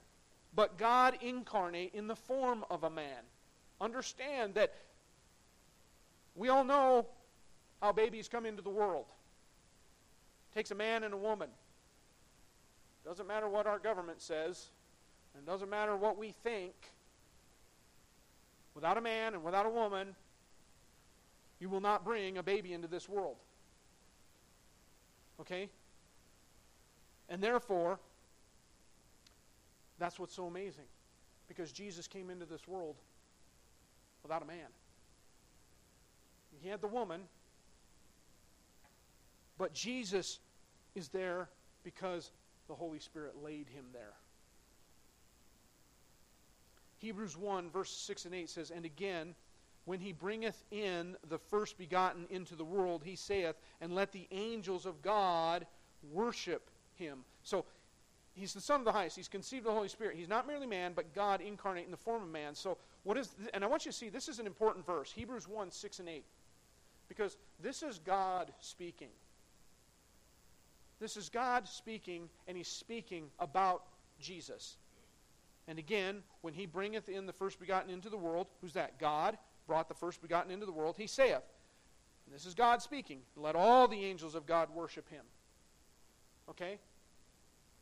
but 0.54 0.78
God 0.78 1.18
incarnate 1.20 1.92
in 1.94 2.06
the 2.06 2.14
form 2.14 2.64
of 2.70 2.84
a 2.84 2.90
man. 2.90 3.22
Understand 3.80 4.54
that 4.54 4.72
we 6.38 6.48
all 6.48 6.62
know 6.62 7.06
how 7.82 7.92
babies 7.92 8.28
come 8.28 8.46
into 8.46 8.62
the 8.62 8.70
world. 8.70 9.06
It 10.50 10.54
takes 10.56 10.70
a 10.70 10.74
man 10.74 11.02
and 11.02 11.12
a 11.12 11.16
woman. 11.16 11.48
It 13.04 13.08
Doesn't 13.08 13.26
matter 13.26 13.48
what 13.48 13.66
our 13.66 13.80
government 13.80 14.22
says, 14.22 14.68
and 15.34 15.42
it 15.42 15.50
doesn't 15.50 15.68
matter 15.68 15.96
what 15.96 16.16
we 16.16 16.30
think. 16.30 16.74
Without 18.74 18.96
a 18.96 19.00
man 19.00 19.34
and 19.34 19.42
without 19.42 19.66
a 19.66 19.70
woman, 19.70 20.14
you 21.58 21.68
will 21.68 21.80
not 21.80 22.04
bring 22.04 22.38
a 22.38 22.42
baby 22.42 22.72
into 22.72 22.86
this 22.86 23.08
world. 23.08 23.36
Okay? 25.40 25.68
And 27.28 27.42
therefore, 27.42 27.98
that's 29.98 30.20
what's 30.20 30.34
so 30.34 30.46
amazing. 30.46 30.84
Because 31.48 31.72
Jesus 31.72 32.06
came 32.06 32.30
into 32.30 32.46
this 32.46 32.68
world 32.68 32.94
without 34.22 34.42
a 34.42 34.46
man. 34.46 34.68
He 36.62 36.68
had 36.68 36.80
the 36.80 36.88
woman. 36.88 37.22
But 39.58 39.74
Jesus 39.74 40.40
is 40.94 41.08
there 41.08 41.48
because 41.82 42.30
the 42.68 42.74
Holy 42.74 42.98
Spirit 42.98 43.34
laid 43.42 43.68
him 43.68 43.86
there. 43.92 44.14
Hebrews 46.98 47.36
1, 47.36 47.70
verse 47.70 47.90
6 47.90 48.24
and 48.24 48.34
8 48.34 48.50
says, 48.50 48.70
And 48.70 48.84
again, 48.84 49.34
when 49.84 50.00
he 50.00 50.12
bringeth 50.12 50.64
in 50.70 51.16
the 51.28 51.38
first 51.38 51.78
begotten 51.78 52.26
into 52.30 52.54
the 52.54 52.64
world, 52.64 53.02
he 53.04 53.16
saith, 53.16 53.56
And 53.80 53.94
let 53.94 54.12
the 54.12 54.26
angels 54.30 54.84
of 54.84 55.00
God 55.02 55.66
worship 56.12 56.70
him. 56.96 57.20
So 57.42 57.64
he's 58.34 58.52
the 58.52 58.60
Son 58.60 58.80
of 58.80 58.84
the 58.84 58.92
highest. 58.92 59.16
He's 59.16 59.28
conceived 59.28 59.60
of 59.60 59.72
the 59.72 59.76
Holy 59.76 59.88
Spirit. 59.88 60.16
He's 60.16 60.28
not 60.28 60.46
merely 60.46 60.66
man, 60.66 60.92
but 60.94 61.14
God 61.14 61.40
incarnate 61.40 61.84
in 61.84 61.90
the 61.90 61.96
form 61.96 62.22
of 62.22 62.28
man. 62.28 62.54
So 62.54 62.78
what 63.04 63.16
is, 63.16 63.34
and 63.54 63.64
I 63.64 63.66
want 63.66 63.86
you 63.86 63.92
to 63.92 63.96
see, 63.96 64.08
this 64.08 64.28
is 64.28 64.38
an 64.40 64.46
important 64.46 64.84
verse. 64.84 65.12
Hebrews 65.12 65.48
1, 65.48 65.70
6 65.70 66.00
and 66.00 66.08
8. 66.08 66.24
Because 67.08 67.36
this 67.60 67.82
is 67.82 67.98
God 67.98 68.52
speaking. 68.60 69.08
This 71.00 71.16
is 71.16 71.28
God 71.28 71.68
speaking, 71.68 72.28
and 72.46 72.56
He's 72.56 72.68
speaking 72.68 73.26
about 73.38 73.84
Jesus. 74.20 74.76
And 75.66 75.78
again, 75.78 76.22
when 76.40 76.54
He 76.54 76.66
bringeth 76.66 77.08
in 77.08 77.26
the 77.26 77.32
first 77.32 77.60
begotten 77.60 77.90
into 77.90 78.10
the 78.10 78.16
world, 78.16 78.48
who's 78.60 78.72
that? 78.72 78.98
God 78.98 79.38
brought 79.66 79.88
the 79.88 79.94
first 79.94 80.20
begotten 80.20 80.50
into 80.50 80.66
the 80.66 80.72
world. 80.72 80.96
He 80.98 81.06
saith, 81.06 81.42
this 82.32 82.44
is 82.44 82.54
God 82.54 82.82
speaking, 82.82 83.20
let 83.36 83.56
all 83.56 83.88
the 83.88 84.04
angels 84.04 84.34
of 84.34 84.46
God 84.46 84.68
worship 84.74 85.08
Him. 85.08 85.24
Okay? 86.50 86.78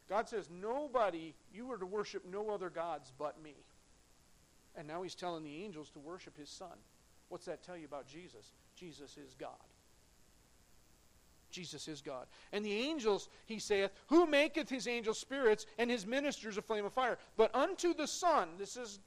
God 0.09 0.29
says, 0.29 0.49
nobody, 0.51 1.35
you 1.53 1.71
are 1.73 1.79
to 1.79 1.87
worship 1.87 2.25
no 2.31 2.51
other 2.51 2.71
gods 2.71 3.13
but 3.19 3.43
me. 3.43 3.55
And 4.77 4.87
now 4.87 5.03
He's 5.03 5.15
telling 5.15 5.43
the 5.43 5.65
angels 5.65 5.91
to 5.91 5.99
worship 5.99 6.39
His 6.39 6.49
Son. 6.49 6.77
What's 7.29 7.47
that 7.47 7.65
tell 7.65 7.77
you 7.77 7.87
about 7.87 8.07
Jesus? 8.07 8.53
Jesus 8.77 9.17
is 9.17 9.35
God. 9.35 9.51
Jesus 11.51 11.89
is 11.89 12.03
God. 12.03 12.27
And 12.53 12.65
the 12.65 12.73
angels, 12.73 13.29
he 13.47 13.59
saith, 13.59 13.91
Who 14.09 14.27
maketh 14.27 14.69
his 14.69 14.87
angels 14.87 15.19
spirits 15.19 15.65
and 15.79 15.91
his 15.91 16.07
ministers 16.07 16.59
a 16.59 16.63
flame 16.63 16.85
of 16.85 16.93
fire? 16.93 17.19
But 17.37 17.55
unto 17.55 17.95
the 17.95 18.07
Son, 18.07 18.51
this 18.59 18.77
is 18.77 19.01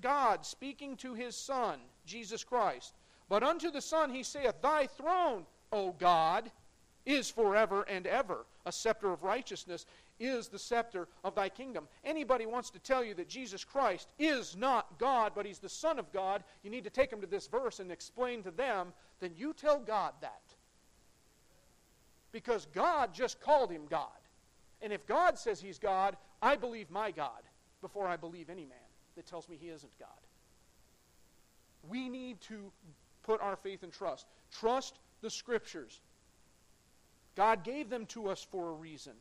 God 0.00 0.44
speaking 0.44 0.96
to 0.98 1.14
his 1.14 1.34
Son, 1.34 1.78
Jesus 2.04 2.44
Christ. 2.44 2.94
But 3.28 3.42
unto 3.42 3.70
the 3.70 3.80
Son 3.80 4.10
he 4.10 4.22
saith, 4.22 4.60
Thy 4.60 4.86
throne, 4.86 5.46
O 5.72 5.92
God, 5.92 6.50
is 7.06 7.30
forever 7.30 7.82
and 7.82 8.06
ever. 8.06 8.46
A 8.66 8.72
scepter 8.72 9.12
of 9.12 9.22
righteousness 9.22 9.86
is 10.20 10.48
the 10.48 10.58
scepter 10.58 11.08
of 11.22 11.34
thy 11.34 11.48
kingdom. 11.48 11.88
Anybody 12.04 12.46
wants 12.46 12.70
to 12.70 12.78
tell 12.78 13.02
you 13.02 13.14
that 13.14 13.28
Jesus 13.28 13.64
Christ 13.64 14.08
is 14.18 14.56
not 14.56 14.98
God, 14.98 15.32
but 15.34 15.44
he's 15.44 15.58
the 15.58 15.68
Son 15.68 15.98
of 15.98 16.12
God, 16.12 16.44
you 16.62 16.70
need 16.70 16.84
to 16.84 16.90
take 16.90 17.10
them 17.10 17.20
to 17.20 17.26
this 17.26 17.46
verse 17.46 17.80
and 17.80 17.90
explain 17.90 18.42
to 18.42 18.50
them, 18.50 18.92
then 19.24 19.32
you 19.36 19.54
tell 19.54 19.80
God 19.80 20.12
that. 20.20 20.42
Because 22.30 22.66
God 22.74 23.14
just 23.14 23.40
called 23.40 23.70
him 23.70 23.86
God. 23.88 24.08
And 24.82 24.92
if 24.92 25.06
God 25.06 25.38
says 25.38 25.60
he's 25.60 25.78
God, 25.78 26.16
I 26.42 26.56
believe 26.56 26.90
my 26.90 27.10
God 27.10 27.42
before 27.80 28.06
I 28.06 28.16
believe 28.16 28.50
any 28.50 28.64
man 28.64 28.78
that 29.16 29.26
tells 29.26 29.48
me 29.48 29.56
he 29.58 29.68
isn't 29.68 29.98
God. 29.98 30.08
We 31.88 32.08
need 32.08 32.40
to 32.42 32.70
put 33.22 33.40
our 33.40 33.56
faith 33.56 33.82
and 33.82 33.92
trust. 33.92 34.26
Trust 34.52 34.98
the 35.22 35.30
Scriptures. 35.30 36.00
God 37.34 37.64
gave 37.64 37.88
them 37.88 38.06
to 38.06 38.28
us 38.28 38.46
for 38.50 38.70
a 38.70 38.74
reason. 38.74 39.14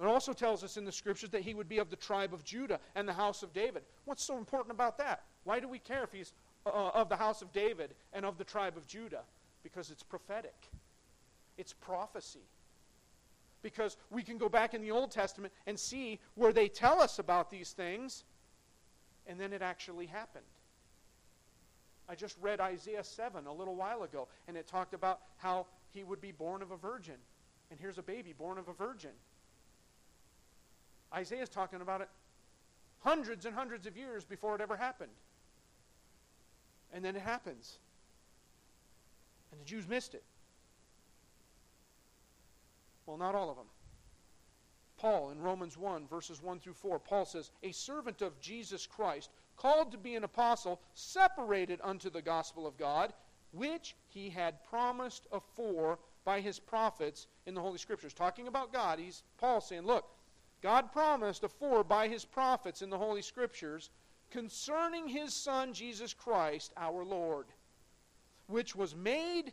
It 0.00 0.06
also 0.06 0.32
tells 0.32 0.64
us 0.64 0.76
in 0.76 0.84
the 0.84 0.92
Scriptures 0.92 1.30
that 1.30 1.42
he 1.42 1.52
would 1.52 1.68
be 1.68 1.78
of 1.78 1.90
the 1.90 1.96
tribe 1.96 2.32
of 2.32 2.44
Judah 2.44 2.80
and 2.94 3.06
the 3.06 3.12
house 3.12 3.42
of 3.42 3.52
David. 3.52 3.82
What's 4.04 4.24
so 4.24 4.38
important 4.38 4.72
about 4.72 4.96
that? 4.98 5.24
Why 5.44 5.60
do 5.60 5.68
we 5.68 5.78
care 5.78 6.04
if 6.04 6.12
he's 6.12 6.32
uh, 6.66 6.90
of 6.94 7.08
the 7.08 7.16
house 7.16 7.42
of 7.42 7.52
David 7.52 7.94
and 8.12 8.24
of 8.24 8.38
the 8.38 8.44
tribe 8.44 8.76
of 8.76 8.86
Judah? 8.86 9.22
Because 9.62 9.90
it's 9.90 10.02
prophetic, 10.02 10.68
it's 11.58 11.72
prophecy. 11.72 12.46
Because 13.62 13.98
we 14.08 14.22
can 14.22 14.38
go 14.38 14.48
back 14.48 14.72
in 14.72 14.80
the 14.80 14.90
Old 14.90 15.10
Testament 15.10 15.52
and 15.66 15.78
see 15.78 16.18
where 16.34 16.52
they 16.52 16.66
tell 16.66 16.98
us 16.98 17.18
about 17.18 17.50
these 17.50 17.72
things, 17.72 18.24
and 19.26 19.38
then 19.38 19.52
it 19.52 19.60
actually 19.60 20.06
happened. 20.06 20.46
I 22.08 22.14
just 22.14 22.36
read 22.40 22.58
Isaiah 22.58 23.04
7 23.04 23.46
a 23.46 23.52
little 23.52 23.76
while 23.76 24.02
ago, 24.02 24.28
and 24.48 24.56
it 24.56 24.66
talked 24.66 24.94
about 24.94 25.20
how 25.36 25.66
he 25.92 26.02
would 26.04 26.22
be 26.22 26.32
born 26.32 26.62
of 26.62 26.70
a 26.70 26.76
virgin. 26.76 27.16
And 27.70 27.78
here's 27.78 27.98
a 27.98 28.02
baby 28.02 28.32
born 28.32 28.58
of 28.58 28.68
a 28.68 28.72
virgin. 28.72 29.10
Isaiah's 31.14 31.48
talking 31.48 31.82
about 31.82 32.00
it 32.00 32.08
hundreds 33.00 33.46
and 33.46 33.54
hundreds 33.54 33.86
of 33.86 33.96
years 33.96 34.24
before 34.24 34.54
it 34.54 34.60
ever 34.60 34.76
happened. 34.76 35.12
And 36.92 37.04
then 37.04 37.16
it 37.16 37.22
happens. 37.22 37.78
And 39.52 39.60
the 39.60 39.64
Jews 39.64 39.88
missed 39.88 40.14
it. 40.14 40.24
Well, 43.06 43.16
not 43.16 43.34
all 43.34 43.50
of 43.50 43.56
them. 43.56 43.66
Paul 44.96 45.30
in 45.30 45.40
Romans 45.40 45.78
1, 45.78 46.06
verses 46.06 46.42
1 46.42 46.60
through 46.60 46.74
4, 46.74 46.98
Paul 46.98 47.24
says, 47.24 47.50
A 47.62 47.72
servant 47.72 48.20
of 48.20 48.38
Jesus 48.40 48.86
Christ, 48.86 49.30
called 49.56 49.92
to 49.92 49.98
be 49.98 50.14
an 50.14 50.24
apostle, 50.24 50.80
separated 50.94 51.80
unto 51.82 52.10
the 52.10 52.22
gospel 52.22 52.66
of 52.66 52.76
God, 52.76 53.12
which 53.52 53.96
he 54.08 54.28
had 54.28 54.62
promised 54.64 55.26
afore 55.32 55.98
by 56.24 56.40
his 56.40 56.58
prophets 56.58 57.26
in 57.46 57.54
the 57.54 57.60
Holy 57.60 57.78
Scriptures. 57.78 58.12
Talking 58.12 58.46
about 58.46 58.72
God, 58.72 58.98
he's 58.98 59.22
Paul 59.38 59.60
saying, 59.60 59.86
Look, 59.86 60.06
God 60.62 60.92
promised 60.92 61.44
afore 61.44 61.82
by 61.82 62.08
his 62.08 62.24
prophets 62.24 62.82
in 62.82 62.90
the 62.90 62.98
Holy 62.98 63.22
Scriptures 63.22 63.90
concerning 64.30 65.08
his 65.08 65.34
Son 65.34 65.72
Jesus 65.72 66.14
Christ 66.14 66.72
our 66.76 67.04
Lord, 67.04 67.46
which 68.46 68.74
was 68.74 68.94
made 68.94 69.52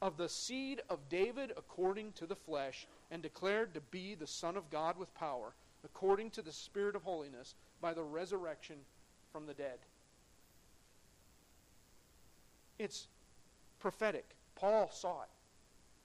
of 0.00 0.16
the 0.16 0.28
seed 0.28 0.80
of 0.88 1.08
David 1.08 1.52
according 1.56 2.12
to 2.12 2.26
the 2.26 2.36
flesh, 2.36 2.86
and 3.10 3.22
declared 3.22 3.74
to 3.74 3.80
be 3.80 4.14
the 4.14 4.26
Son 4.26 4.56
of 4.56 4.70
God 4.70 4.96
with 4.96 5.12
power, 5.14 5.54
according 5.84 6.30
to 6.30 6.42
the 6.42 6.52
Spirit 6.52 6.94
of 6.94 7.02
holiness, 7.02 7.54
by 7.80 7.92
the 7.92 8.02
resurrection 8.02 8.76
from 9.32 9.46
the 9.46 9.54
dead. 9.54 9.78
It's 12.78 13.08
prophetic. 13.80 14.36
Paul 14.54 14.90
saw 14.92 15.22
it. 15.22 15.28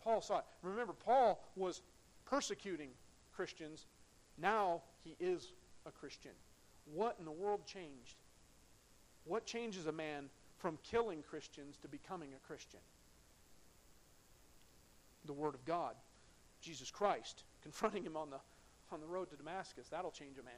Paul 0.04 0.22
saw 0.22 0.40
it. 0.40 0.46
Remember, 0.64 0.94
Paul 0.94 1.44
was 1.56 1.82
persecuting 2.26 2.90
Christians 3.36 3.86
now 4.38 4.82
he 5.04 5.16
is 5.20 5.52
a 5.86 5.92
Christian. 5.92 6.32
What 6.92 7.16
in 7.20 7.26
the 7.26 7.32
world 7.32 7.66
changed? 7.66 8.16
What 9.26 9.46
changes 9.46 9.88
a 9.88 9.92
man 9.92 10.30
from 10.58 10.78
killing 10.84 11.24
Christians 11.24 11.78
to 11.82 11.88
becoming 11.88 12.30
a 12.34 12.48
Christian? 12.48 12.80
The 15.26 15.34
Word 15.34 15.56
of 15.56 15.64
God, 15.66 15.96
Jesus 16.62 16.92
Christ, 16.92 17.44
confronting 17.62 18.04
him 18.04 18.18
on 18.18 18.30
the, 18.30 18.40
on 18.92 19.00
the 19.00 19.08
road 19.08 19.30
to 19.30 19.36
Damascus. 19.36 19.88
That'll 19.90 20.12
change 20.12 20.38
a 20.38 20.44
man. 20.44 20.54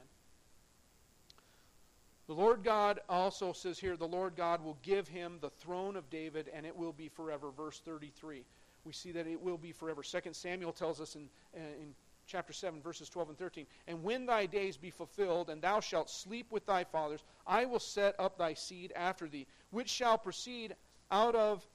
The 2.28 2.34
Lord 2.34 2.64
God 2.64 3.02
also 3.08 3.54
says 3.54 3.78
here, 3.78 3.96
the 3.96 4.08
Lord 4.08 4.36
God 4.36 4.64
will 4.64 4.78
give 4.82 5.08
him 5.08 5.38
the 5.42 5.52
throne 5.52 5.96
of 5.96 6.10
David, 6.10 6.50
and 6.52 6.66
it 6.66 6.76
will 6.76 6.94
be 6.94 7.08
forever. 7.08 7.52
Verse 7.52 7.80
33. 7.86 8.44
We 8.84 8.94
see 8.94 9.12
that 9.12 9.28
it 9.28 9.40
will 9.40 9.58
be 9.58 9.72
forever. 9.72 10.02
Second 10.02 10.36
Samuel 10.36 10.72
tells 10.72 11.00
us 11.00 11.16
in, 11.16 11.30
uh, 11.56 11.60
in 11.60 11.94
chapter 12.28 12.54
7, 12.54 12.82
verses 12.82 13.10
12 13.10 13.30
and 13.30 13.38
13. 13.38 13.66
And 13.88 14.04
when 14.04 14.26
thy 14.26 14.46
days 14.46 14.78
be 14.78 14.90
fulfilled, 14.90 15.50
and 15.50 15.62
thou 15.62 15.80
shalt 15.80 16.10
sleep 16.10 16.52
with 16.52 16.66
thy 16.66 16.84
fathers, 16.84 17.24
I 17.46 17.66
will 17.66 17.80
set 17.80 18.16
up 18.20 18.38
thy 18.38 18.54
seed 18.54 18.94
after 18.96 19.28
thee, 19.28 19.48
which 19.72 19.90
shall 19.90 20.18
proceed 20.18 20.76
out 21.12 21.36
of 21.36 21.66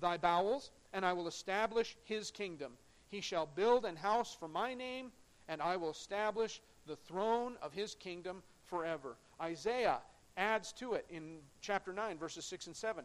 thy 0.00 0.16
bowels, 0.16 0.70
and 0.92 1.04
I 1.04 1.12
will 1.12 1.28
establish 1.28 1.96
his 2.04 2.30
kingdom. 2.30 2.72
He 3.08 3.20
shall 3.20 3.46
build 3.46 3.84
an 3.84 3.96
house 3.96 4.34
for 4.34 4.48
my 4.48 4.74
name, 4.74 5.12
and 5.48 5.62
I 5.62 5.76
will 5.76 5.90
establish 5.90 6.60
the 6.86 6.96
throne 6.96 7.56
of 7.62 7.72
his 7.72 7.94
kingdom 7.94 8.42
forever. 8.64 9.16
Isaiah 9.40 9.98
adds 10.36 10.72
to 10.74 10.94
it 10.94 11.06
in 11.08 11.38
chapter 11.60 11.92
9, 11.92 12.18
verses 12.18 12.44
6 12.44 12.66
and 12.68 12.76
7 12.76 13.04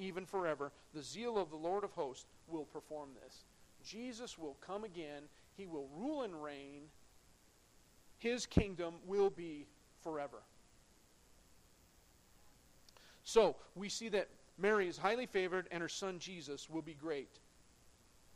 even 0.00 0.26
forever. 0.26 0.72
The 0.94 1.02
zeal 1.02 1.38
of 1.38 1.50
the 1.50 1.56
Lord 1.56 1.84
of 1.84 1.92
hosts 1.92 2.26
will 2.48 2.64
perform 2.64 3.10
this. 3.22 3.44
Jesus 3.84 4.38
will 4.38 4.56
come 4.60 4.84
again. 4.84 5.22
He 5.56 5.66
will 5.66 5.88
rule 5.96 6.22
and 6.22 6.42
reign. 6.42 6.82
His 8.18 8.46
kingdom 8.46 8.94
will 9.06 9.30
be 9.30 9.66
forever. 10.02 10.38
So, 13.22 13.56
we 13.76 13.88
see 13.88 14.08
that 14.08 14.28
Mary 14.58 14.88
is 14.88 14.98
highly 14.98 15.26
favored 15.26 15.68
and 15.70 15.80
her 15.80 15.88
son 15.88 16.18
Jesus 16.18 16.68
will 16.68 16.82
be 16.82 16.94
great. 16.94 17.38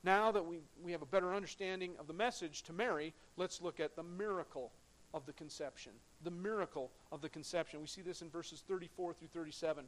Now 0.05 0.31
that 0.33 0.45
we, 0.45 0.59
we 0.83 0.93
have 0.93 1.03
a 1.03 1.07
better 1.07 1.35
understanding 1.35 1.93
of 1.99 2.07
the 2.07 2.13
message 2.13 2.63
to 2.65 2.73
Mary, 2.73 3.15
let's 3.37 3.63
look 3.63 3.81
at 3.81 3.97
the 3.97 4.03
miracle 4.03 4.71
of 5.15 5.25
the 5.27 5.33
conception. 5.33 5.93
The 6.23 6.31
miracle 6.31 6.91
of 7.11 7.23
the 7.23 7.29
conception. 7.29 7.81
We 7.81 7.87
see 7.87 8.03
this 8.03 8.21
in 8.21 8.29
verses 8.29 8.63
34 8.67 9.15
through 9.15 9.29
37. 9.29 9.85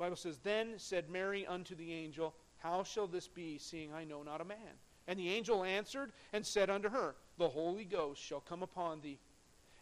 Bible 0.00 0.16
says, 0.16 0.38
Then 0.38 0.78
said 0.78 1.10
Mary 1.10 1.46
unto 1.46 1.74
the 1.74 1.92
angel, 1.92 2.34
How 2.58 2.82
shall 2.82 3.06
this 3.06 3.28
be, 3.28 3.58
seeing 3.58 3.92
I 3.92 4.04
know 4.04 4.22
not 4.22 4.40
a 4.40 4.46
man? 4.46 4.80
And 5.06 5.18
the 5.18 5.28
angel 5.28 5.62
answered 5.62 6.12
and 6.32 6.44
said 6.44 6.70
unto 6.70 6.88
her, 6.88 7.16
The 7.36 7.50
Holy 7.50 7.84
Ghost 7.84 8.22
shall 8.22 8.40
come 8.40 8.62
upon 8.62 9.02
thee, 9.02 9.18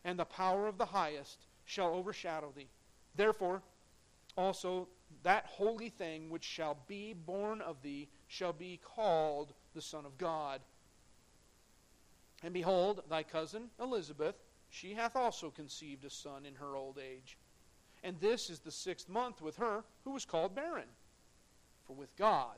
and 0.04 0.18
the 0.18 0.24
power 0.24 0.66
of 0.66 0.76
the 0.76 0.87
highest 0.87 1.46
shall 1.64 1.94
overshadow 1.94 2.52
thee. 2.54 2.68
Therefore, 3.14 3.62
also 4.37 4.88
that 5.22 5.46
holy 5.46 5.88
thing 5.88 6.31
which 6.31 6.44
shall 6.44 6.76
be 6.88 7.12
born 7.12 7.61
of 7.61 7.81
thee 7.83 8.09
shall 8.26 8.52
be 8.52 8.81
called 8.83 9.54
the 9.74 9.83
Son 9.83 10.04
of 10.04 10.18
God. 10.18 10.61
And 12.42 12.52
behold, 12.52 13.02
thy 13.09 13.22
cousin 13.22 13.70
Elizabeth, 13.81 14.37
she 14.68 14.94
hath 14.94 15.14
also 15.14 15.50
conceived 15.50 16.04
a 16.04 16.11
son 16.11 16.44
in 16.44 16.57
her 16.57 16.76
old 16.76 16.98
age. 16.98 17.38
And 18.04 18.18
this 18.20 18.50
is 18.50 18.61
the 18.61 18.70
sixth 18.70 19.08
month 19.08 19.42
with 19.42 19.56
her 19.56 19.84
who 20.04 20.12
was 20.12 20.24
called 20.24 20.54
barren. 20.54 20.88
For 21.87 21.94
with 21.94 22.14
God 22.16 22.56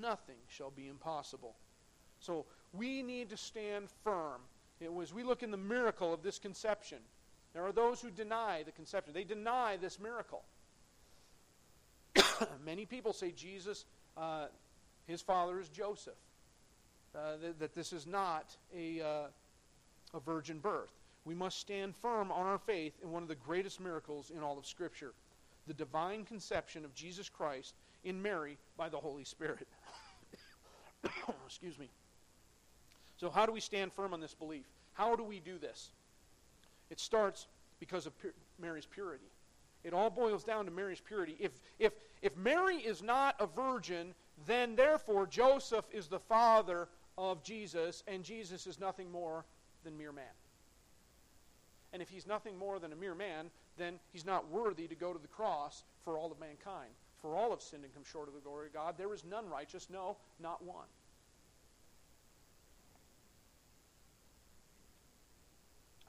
nothing 0.00 0.36
shall 0.48 0.70
be 0.70 0.86
impossible. 0.88 1.56
So 2.20 2.46
we 2.72 3.02
need 3.02 3.30
to 3.30 3.36
stand 3.36 3.88
firm. 4.04 4.40
It 4.80 4.92
was 4.92 5.12
we 5.12 5.22
look 5.22 5.42
in 5.42 5.50
the 5.50 5.56
miracle 5.56 6.12
of 6.14 6.22
this 6.22 6.38
conception. 6.38 6.98
There 7.52 7.64
are 7.64 7.72
those 7.72 8.00
who 8.00 8.10
deny 8.10 8.62
the 8.62 8.70
conception. 8.70 9.12
They 9.12 9.24
deny 9.24 9.76
this 9.76 9.98
miracle. 9.98 10.44
Many 12.64 12.86
people 12.86 13.12
say 13.12 13.32
Jesus, 13.32 13.84
uh, 14.16 14.46
his 15.06 15.20
father 15.20 15.58
is 15.58 15.68
Joseph. 15.68 16.14
Uh, 17.12 17.36
that, 17.42 17.58
that, 17.58 17.74
this 17.74 17.92
is 17.92 18.06
not 18.06 18.56
a, 18.72 19.00
uh, 19.00 19.26
a 20.14 20.20
virgin 20.20 20.60
birth 20.60 20.92
we 21.24 21.34
must 21.34 21.58
stand 21.58 21.94
firm 21.94 22.30
on 22.32 22.46
our 22.46 22.58
faith 22.58 22.94
in 23.02 23.10
one 23.10 23.22
of 23.22 23.28
the 23.28 23.34
greatest 23.34 23.80
miracles 23.80 24.30
in 24.30 24.42
all 24.42 24.58
of 24.58 24.66
Scripture 24.66 25.12
the 25.66 25.74
divine 25.74 26.24
conception 26.24 26.84
of 26.84 26.94
Jesus 26.94 27.28
Christ 27.28 27.74
in 28.02 28.20
Mary 28.20 28.58
by 28.76 28.88
the 28.88 28.96
Holy 28.96 29.22
Spirit. 29.22 29.68
Excuse 31.46 31.78
me. 31.78 31.88
So, 33.16 33.30
how 33.30 33.46
do 33.46 33.52
we 33.52 33.60
stand 33.60 33.92
firm 33.92 34.12
on 34.12 34.20
this 34.20 34.34
belief? 34.34 34.66
How 34.94 35.14
do 35.14 35.22
we 35.22 35.38
do 35.38 35.58
this? 35.58 35.90
It 36.90 36.98
starts 36.98 37.46
because 37.78 38.06
of 38.06 38.12
Mary's 38.60 38.86
purity. 38.86 39.30
It 39.84 39.94
all 39.94 40.10
boils 40.10 40.44
down 40.44 40.64
to 40.64 40.70
Mary's 40.70 41.00
purity. 41.00 41.36
If, 41.38 41.52
if, 41.78 41.92
if 42.20 42.36
Mary 42.36 42.76
is 42.76 43.02
not 43.02 43.36
a 43.38 43.46
virgin, 43.46 44.14
then 44.46 44.74
therefore 44.74 45.26
Joseph 45.26 45.84
is 45.92 46.08
the 46.08 46.18
father 46.18 46.88
of 47.16 47.42
Jesus, 47.42 48.02
and 48.06 48.24
Jesus 48.24 48.66
is 48.66 48.80
nothing 48.80 49.10
more 49.10 49.44
than 49.84 49.96
mere 49.96 50.12
man. 50.12 50.24
And 51.92 52.00
if 52.00 52.08
he's 52.08 52.26
nothing 52.26 52.56
more 52.56 52.78
than 52.78 52.92
a 52.92 52.96
mere 52.96 53.14
man, 53.14 53.50
then 53.76 53.98
he's 54.12 54.24
not 54.24 54.48
worthy 54.50 54.86
to 54.86 54.94
go 54.94 55.12
to 55.12 55.18
the 55.18 55.28
cross 55.28 55.84
for 56.04 56.18
all 56.18 56.30
of 56.30 56.38
mankind. 56.38 56.90
For 57.20 57.36
all 57.36 57.50
have 57.50 57.60
sinned 57.60 57.84
and 57.84 57.92
come 57.92 58.04
short 58.04 58.28
of 58.28 58.34
the 58.34 58.40
glory 58.40 58.68
of 58.68 58.72
God. 58.72 58.94
There 58.96 59.12
is 59.12 59.24
none 59.24 59.48
righteous, 59.48 59.88
no, 59.90 60.16
not 60.40 60.64
one. 60.64 60.86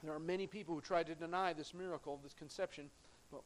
There 0.02 0.14
are 0.14 0.20
many 0.20 0.46
people 0.46 0.74
who 0.74 0.80
try 0.80 1.02
to 1.02 1.14
deny 1.14 1.52
this 1.52 1.74
miracle, 1.74 2.18
this 2.22 2.34
conception. 2.34 2.90
But 3.30 3.42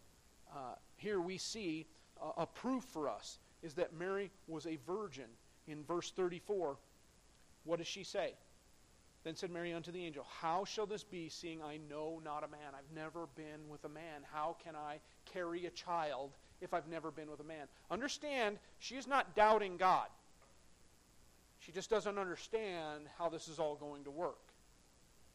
uh, 0.54 0.74
here 0.96 1.20
we 1.20 1.36
see 1.36 1.86
uh, 2.22 2.32
a 2.38 2.46
proof 2.46 2.84
for 2.84 3.08
us 3.08 3.38
is 3.62 3.74
that 3.74 3.92
Mary 3.92 4.30
was 4.46 4.66
a 4.66 4.78
virgin. 4.86 5.26
In 5.66 5.82
verse 5.84 6.10
34, 6.12 6.76
what 7.64 7.78
does 7.78 7.86
she 7.86 8.04
say? 8.04 8.34
Then 9.26 9.34
said 9.34 9.50
Mary 9.50 9.72
unto 9.72 9.90
the 9.90 10.04
angel, 10.04 10.24
How 10.40 10.64
shall 10.64 10.86
this 10.86 11.02
be, 11.02 11.28
seeing 11.28 11.60
I 11.60 11.80
know 11.90 12.20
not 12.24 12.44
a 12.44 12.48
man? 12.48 12.74
I've 12.78 12.94
never 12.94 13.26
been 13.34 13.68
with 13.68 13.84
a 13.84 13.88
man. 13.88 14.22
How 14.32 14.56
can 14.62 14.76
I 14.76 15.00
carry 15.24 15.66
a 15.66 15.70
child 15.70 16.30
if 16.60 16.72
I've 16.72 16.86
never 16.86 17.10
been 17.10 17.28
with 17.28 17.40
a 17.40 17.44
man? 17.44 17.66
Understand, 17.90 18.58
she 18.78 18.94
is 18.94 19.08
not 19.08 19.34
doubting 19.34 19.78
God. 19.78 20.06
She 21.58 21.72
just 21.72 21.90
doesn't 21.90 22.16
understand 22.16 23.06
how 23.18 23.28
this 23.28 23.48
is 23.48 23.58
all 23.58 23.74
going 23.74 24.04
to 24.04 24.12
work. 24.12 24.52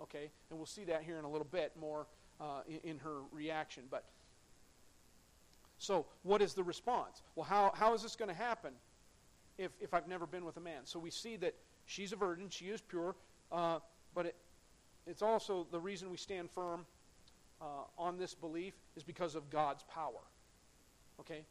Okay? 0.01 0.31
And 0.49 0.57
we'll 0.57 0.65
see 0.67 0.85
that 0.85 1.03
here 1.03 1.19
in 1.19 1.25
a 1.25 1.29
little 1.29 1.47
bit 1.51 1.73
more 1.77 2.07
uh, 2.39 2.61
in, 2.69 2.91
in, 2.91 2.99
her 2.99 3.23
reaction. 3.33 3.83
But 3.91 4.05
so, 5.79 6.05
what 6.23 6.41
is 6.41 6.53
the 6.53 6.63
response? 6.63 7.23
Well, 7.35 7.45
how, 7.45 7.73
how 7.75 7.93
is 7.93 8.03
this 8.03 8.15
going 8.15 8.29
to 8.29 8.41
happen 8.41 8.71
if, 9.57 9.71
if 9.81 9.93
I've 9.93 10.07
never 10.07 10.25
been 10.25 10.45
with 10.45 10.55
a 10.55 10.61
man? 10.61 10.85
So 10.85 10.97
we 10.97 11.09
see 11.09 11.35
that 11.35 11.55
she's 11.85 12.13
a 12.13 12.15
virgin, 12.15 12.47
she 12.49 12.67
is 12.67 12.79
pure, 12.79 13.15
uh, 13.51 13.79
but 14.13 14.27
it, 14.27 14.35
it's 15.07 15.21
also 15.21 15.67
the 15.71 15.79
reason 15.79 16.09
we 16.09 16.17
stand 16.17 16.49
firm 16.51 16.85
uh, 17.61 17.65
on 17.97 18.17
this 18.17 18.33
belief 18.33 18.73
is 18.95 19.03
because 19.03 19.35
of 19.35 19.49
God's 19.49 19.83
power. 19.83 20.21
Okay? 21.19 21.43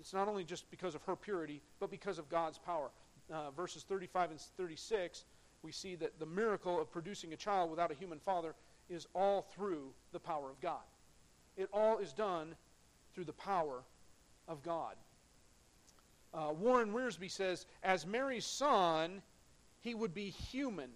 It's 0.00 0.12
not 0.12 0.28
only 0.28 0.44
just 0.44 0.70
because 0.70 0.94
of 0.94 1.02
her 1.02 1.16
purity, 1.16 1.62
but 1.80 1.90
because 1.90 2.18
of 2.18 2.28
God's 2.28 2.58
power. 2.58 2.90
Uh, 3.32 3.50
verses 3.52 3.84
35 3.88 4.30
and 4.32 4.40
36 4.40 5.24
we 5.64 5.72
see 5.72 5.96
that 5.96 6.20
the 6.20 6.26
miracle 6.26 6.80
of 6.80 6.92
producing 6.92 7.32
a 7.32 7.36
child 7.36 7.70
without 7.70 7.90
a 7.90 7.94
human 7.94 8.20
father 8.20 8.54
is 8.90 9.06
all 9.14 9.42
through 9.56 9.92
the 10.12 10.20
power 10.20 10.50
of 10.50 10.60
God. 10.60 10.82
It 11.56 11.70
all 11.72 11.98
is 11.98 12.12
done 12.12 12.54
through 13.14 13.24
the 13.24 13.32
power 13.32 13.82
of 14.46 14.62
God. 14.62 14.94
Uh, 16.34 16.52
Warren 16.52 16.92
Wiersbe 16.92 17.30
says, 17.30 17.64
as 17.82 18.06
Mary's 18.06 18.44
son, 18.44 19.22
he 19.80 19.94
would 19.94 20.12
be 20.12 20.28
human. 20.28 20.90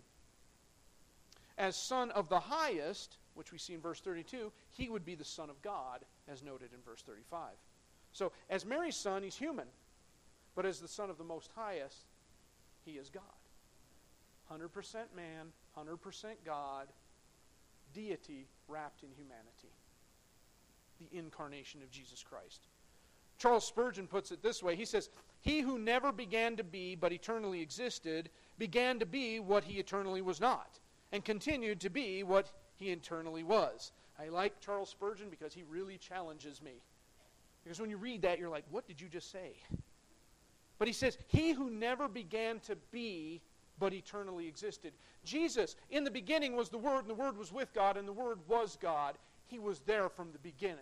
As 1.59 1.77
son 1.77 2.11
of 2.13 2.29
the 2.29 2.41
highest, 2.41 3.19
which 3.35 3.53
we 3.53 3.59
see 3.59 3.75
in 3.75 3.81
verse 3.81 4.01
32, 4.01 4.51
he 4.71 4.89
would 4.89 5.05
be 5.05 5.15
the 5.15 5.25
son 5.25 5.51
of 5.51 5.61
God, 5.61 6.05
as 6.27 6.43
noted 6.43 6.73
in 6.73 6.81
verse 6.83 7.03
35. 7.03 7.51
So, 8.13 8.33
as 8.49 8.65
Mary's 8.65 8.97
son, 8.97 9.23
he's 9.23 9.37
human. 9.37 9.67
But 10.55 10.67
as 10.67 10.81
the 10.81 10.89
son 10.89 11.11
of 11.11 11.19
the 11.19 11.25
most 11.25 11.51
highest, 11.55 12.07
he 12.85 12.93
is 12.93 13.11
God. 13.11 13.23
100% 14.51 14.95
man, 15.15 15.53
100% 15.77 16.25
God, 16.45 16.89
deity 17.95 18.47
wrapped 18.67 19.03
in 19.03 19.11
humanity. 19.11 19.75
The 20.99 21.17
incarnation 21.17 21.83
of 21.83 21.91
Jesus 21.91 22.25
Christ. 22.25 22.67
Charles 23.39 23.65
Spurgeon 23.65 24.09
puts 24.09 24.33
it 24.33 24.43
this 24.43 24.63
way 24.63 24.75
He 24.75 24.85
says, 24.85 25.11
He 25.41 25.61
who 25.61 25.79
never 25.79 26.11
began 26.13 26.57
to 26.57 26.65
be 26.65 26.95
but 26.95 27.13
eternally 27.13 27.61
existed 27.61 28.31
began 28.59 28.99
to 28.99 29.07
be 29.07 29.39
what 29.39 29.65
he 29.65 29.79
eternally 29.79 30.23
was 30.23 30.41
not, 30.41 30.81
and 31.13 31.25
continued 31.25 31.81
to 31.81 31.91
be 31.91 32.23
what 32.23 32.51
he 32.77 32.91
internally 32.91 33.43
was. 33.43 33.93
I 34.19 34.29
like 34.29 34.61
Charles 34.61 34.91
Spurgeon 34.91 35.29
because 35.31 35.55
he 35.55 35.63
really 35.63 35.97
challenges 35.97 36.61
me. 36.63 36.83
Because 37.63 37.81
when 37.81 37.91
you 37.91 37.97
read 37.97 38.23
that, 38.23 38.39
you're 38.39 38.49
like, 38.49 38.65
what 38.71 38.87
did 38.87 39.01
you 39.01 39.09
just 39.09 39.31
say? 39.31 39.53
But 40.79 40.89
he 40.89 40.95
says, 40.95 41.19
He 41.27 41.53
who 41.53 41.71
never 41.71 42.09
began 42.09 42.61
to 42.61 42.77
be 42.93 43.43
but 43.79 43.93
eternally 43.93 44.47
existed. 44.47 44.93
Jesus, 45.25 45.77
in 45.91 46.05
the 46.05 46.11
beginning, 46.11 46.57
was 46.57 46.69
the 46.69 46.79
Word, 46.79 47.01
and 47.01 47.11
the 47.11 47.15
Word 47.15 47.37
was 47.37 47.53
with 47.53 47.73
God, 47.73 47.97
and 47.97 48.09
the 48.09 48.13
Word 48.13 48.39
was 48.49 48.77
God. 48.81 49.17
He 49.47 49.59
was 49.59 49.81
there 49.81 50.09
from 50.09 50.33
the 50.33 50.39
beginning. 50.39 50.79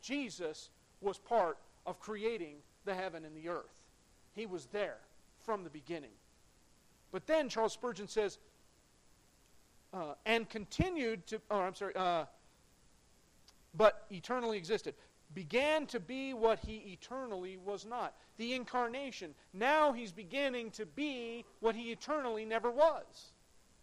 Jesus 0.00 0.70
was 1.00 1.18
part 1.18 1.58
of 1.86 2.00
creating 2.00 2.56
the 2.84 2.94
heaven 2.94 3.24
and 3.24 3.36
the 3.36 3.48
earth. 3.48 3.74
He 4.34 4.46
was 4.46 4.66
there 4.66 4.98
from 5.44 5.64
the 5.64 5.70
beginning. 5.70 6.10
But 7.12 7.26
then 7.26 7.48
Charles 7.48 7.72
Spurgeon 7.72 8.08
says, 8.08 8.38
uh, 9.94 10.14
and 10.26 10.48
continued 10.48 11.26
to, 11.28 11.40
or 11.50 11.62
I'm 11.62 11.74
sorry, 11.74 11.94
uh, 11.96 12.24
but 13.74 14.04
eternally 14.10 14.58
existed 14.58 14.94
began 15.34 15.86
to 15.86 15.98
be 15.98 16.32
what 16.32 16.60
he 16.60 16.76
eternally 16.92 17.56
was 17.56 17.84
not. 17.84 18.14
The 18.36 18.54
incarnation. 18.54 19.34
Now 19.52 19.92
he's 19.92 20.12
beginning 20.12 20.70
to 20.72 20.86
be 20.86 21.44
what 21.60 21.74
he 21.74 21.90
eternally 21.90 22.44
never 22.44 22.70
was 22.70 23.32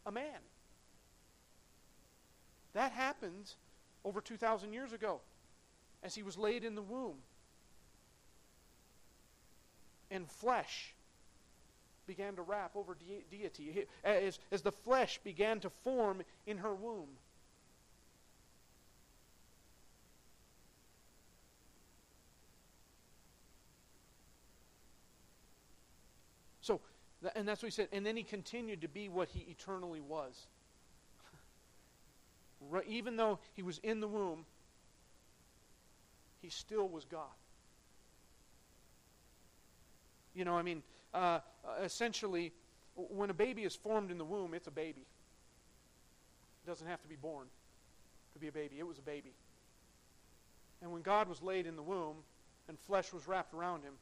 a 0.05 0.11
man. 0.11 0.39
That 2.73 2.93
happened 2.93 3.53
over 4.05 4.21
2,000 4.21 4.71
years 4.71 4.93
ago 4.93 5.19
as 6.03 6.15
he 6.15 6.23
was 6.23 6.37
laid 6.37 6.63
in 6.63 6.75
the 6.75 6.81
womb. 6.81 7.17
in 10.11 10.25
flesh 10.25 10.93
began 12.07 12.35
to 12.35 12.41
wrap 12.41 12.75
over 12.75 12.95
de- 12.95 13.23
deity. 13.29 13.85
As, 14.03 14.39
as 14.51 14.61
the 14.61 14.71
flesh 14.71 15.19
began 15.23 15.59
to 15.61 15.69
form 15.69 16.21
in 16.45 16.57
her 16.57 16.73
womb. 16.73 17.09
So, 26.61 26.79
and 27.35 27.47
that's 27.47 27.61
what 27.61 27.67
he 27.67 27.71
said. 27.71 27.87
And 27.91 28.05
then 28.05 28.15
he 28.15 28.23
continued 28.23 28.81
to 28.81 28.87
be 28.87 29.09
what 29.09 29.29
he 29.29 29.41
eternally 29.49 30.01
was. 30.01 30.47
Even 32.87 33.15
though 33.15 33.39
he 33.53 33.63
was 33.63 33.79
in 33.79 33.99
the 33.99 34.07
womb, 34.07 34.45
he 36.41 36.49
still 36.49 36.87
was 36.87 37.05
God. 37.05 37.27
You 40.33 40.45
know, 40.45 40.55
I 40.55 40.61
mean, 40.61 40.81
uh, 41.13 41.39
essentially, 41.83 42.51
when 42.95 43.29
a 43.29 43.33
baby 43.33 43.63
is 43.63 43.75
formed 43.75 44.11
in 44.11 44.17
the 44.17 44.25
womb, 44.25 44.53
it's 44.53 44.67
a 44.67 44.71
baby. 44.71 45.05
It 46.63 46.69
doesn't 46.69 46.87
have 46.87 47.01
to 47.01 47.07
be 47.07 47.15
born 47.15 47.47
to 48.33 48.39
be 48.39 48.47
a 48.47 48.51
baby. 48.51 48.77
It 48.79 48.87
was 48.87 48.97
a 48.97 49.03
baby. 49.03 49.33
And 50.81 50.91
when 50.91 51.01
God 51.01 51.27
was 51.27 51.41
laid 51.41 51.65
in 51.67 51.75
the 51.75 51.83
womb 51.83 52.17
and 52.67 52.79
flesh 52.79 53.13
was 53.13 53.27
wrapped 53.27 53.53
around 53.53 53.83
him, 53.83 53.93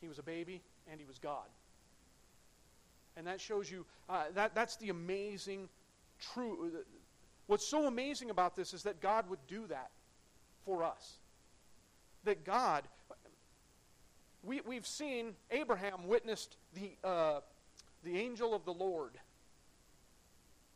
he 0.00 0.08
was 0.08 0.18
a 0.18 0.22
baby 0.22 0.62
and 0.90 0.98
he 1.00 1.06
was 1.06 1.18
God. 1.18 1.46
And 3.16 3.26
that 3.26 3.40
shows 3.40 3.70
you, 3.70 3.84
uh, 4.08 4.24
that, 4.34 4.54
that's 4.54 4.76
the 4.76 4.88
amazing 4.88 5.68
true. 6.32 6.70
What's 7.46 7.66
so 7.66 7.86
amazing 7.86 8.30
about 8.30 8.56
this 8.56 8.72
is 8.72 8.84
that 8.84 9.00
God 9.00 9.28
would 9.28 9.40
do 9.48 9.66
that 9.66 9.90
for 10.64 10.82
us. 10.82 11.18
That 12.24 12.44
God, 12.44 12.84
we, 14.64 14.76
we've 14.76 14.86
seen 14.86 15.34
Abraham 15.50 16.06
witnessed 16.06 16.56
the, 16.74 16.92
uh, 17.04 17.40
the 18.04 18.16
angel 18.16 18.54
of 18.54 18.64
the 18.64 18.72
Lord. 18.72 19.18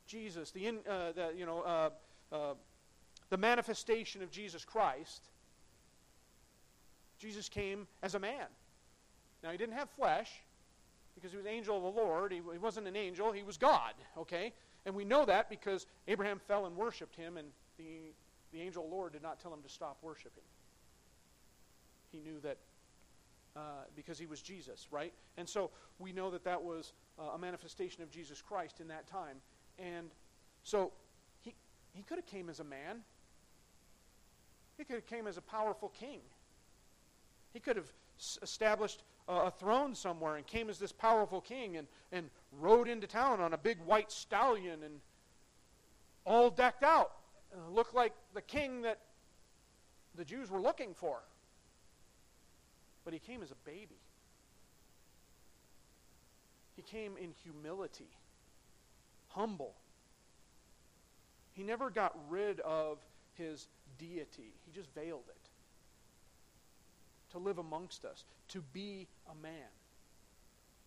Jesus, 0.07 0.51
the, 0.51 0.66
in, 0.66 0.78
uh, 0.89 1.12
the 1.12 1.32
you 1.37 1.47
know, 1.47 1.61
uh, 1.62 1.91
uh, 2.32 2.55
the 3.30 3.37
manifestation 3.37 4.22
of 4.22 4.30
Jesus 4.30 4.64
Christ. 4.64 5.28
Jesus 7.18 7.49
came 7.49 7.87
as 8.03 8.14
a 8.14 8.18
man. 8.18 8.47
Now, 9.43 9.51
he 9.51 9.57
didn't 9.57 9.74
have 9.74 9.89
flesh 9.91 10.30
because 11.14 11.30
he 11.30 11.37
was 11.37 11.47
angel 11.47 11.76
of 11.76 11.82
the 11.95 12.01
Lord. 12.01 12.32
He, 12.32 12.41
he 12.53 12.59
wasn't 12.59 12.87
an 12.87 12.97
angel, 12.97 13.32
he 13.32 13.43
was 13.43 13.57
God, 13.57 13.95
okay? 14.18 14.53
And 14.85 14.95
we 14.95 15.05
know 15.05 15.24
that 15.24 15.49
because 15.49 15.87
Abraham 16.07 16.39
fell 16.39 16.66
and 16.66 16.76
worshiped 16.76 17.16
him, 17.16 17.37
and 17.37 17.49
the, 17.78 18.12
the 18.53 18.61
angel 18.61 18.85
of 18.85 18.91
the 18.91 18.95
Lord 18.95 19.12
did 19.12 19.22
not 19.22 19.41
tell 19.41 19.53
him 19.53 19.62
to 19.62 19.68
stop 19.68 19.97
worshiping. 20.03 20.43
He 22.12 22.20
knew 22.20 22.41
that 22.41 22.59
uh, 23.57 23.61
because 23.94 24.18
he 24.18 24.26
was 24.26 24.42
Jesus, 24.42 24.88
right? 24.90 25.12
And 25.36 25.48
so 25.48 25.70
we 25.98 26.12
know 26.12 26.30
that 26.30 26.44
that 26.44 26.62
was 26.62 26.92
uh, 27.18 27.34
a 27.34 27.38
manifestation 27.38 28.02
of 28.02 28.11
Jesus 28.11 28.42
Christ 28.42 28.80
in 28.80 28.88
that 28.88 29.07
time. 29.07 29.36
And 29.78 30.11
so 30.62 30.92
he, 31.42 31.55
he 31.92 32.02
could 32.02 32.18
have 32.18 32.26
came 32.26 32.48
as 32.48 32.61
a 32.61 32.64
man. 32.64 33.02
He 34.76 34.84
could 34.84 34.96
have 34.96 35.07
came 35.07 35.26
as 35.26 35.36
a 35.36 35.42
powerful 35.42 35.90
king. 35.90 36.20
He 37.52 37.61
could 37.61 37.76
have 37.76 37.92
established 38.42 39.02
a 39.28 39.50
throne 39.50 39.94
somewhere 39.94 40.36
and 40.36 40.46
came 40.46 40.68
as 40.68 40.78
this 40.78 40.92
powerful 40.92 41.40
king 41.40 41.76
and, 41.76 41.86
and 42.12 42.28
rode 42.61 42.88
into 42.88 43.07
town 43.07 43.40
on 43.40 43.55
a 43.55 43.59
big 43.59 43.78
white 43.86 44.12
stallion 44.12 44.82
and 44.82 45.00
all 46.26 46.50
decked 46.50 46.82
out. 46.82 47.12
Uh, 47.52 47.70
looked 47.70 47.94
like 47.94 48.12
the 48.34 48.42
king 48.42 48.82
that 48.82 48.98
the 50.16 50.24
Jews 50.24 50.50
were 50.50 50.61
looking 50.61 50.94
for. 50.94 51.20
But 53.05 53.12
he 53.12 53.18
came 53.18 53.42
as 53.42 53.50
a 53.50 53.57
baby. 53.64 54.00
He 56.76 56.82
came 56.82 57.16
in 57.16 57.32
humility, 57.42 58.09
humble. 59.28 59.74
He 61.52 61.62
never 61.62 61.90
got 61.90 62.16
rid 62.28 62.61
of 62.61 62.98
his 63.34 63.68
deity, 63.98 64.52
he 64.64 64.72
just 64.72 64.92
veiled 64.94 65.24
it. 65.28 65.50
To 67.32 67.38
live 67.38 67.59
amongst 67.59 68.05
us, 68.05 68.24
to 68.48 68.62
be 68.72 69.09
a 69.30 69.34
man 69.42 69.70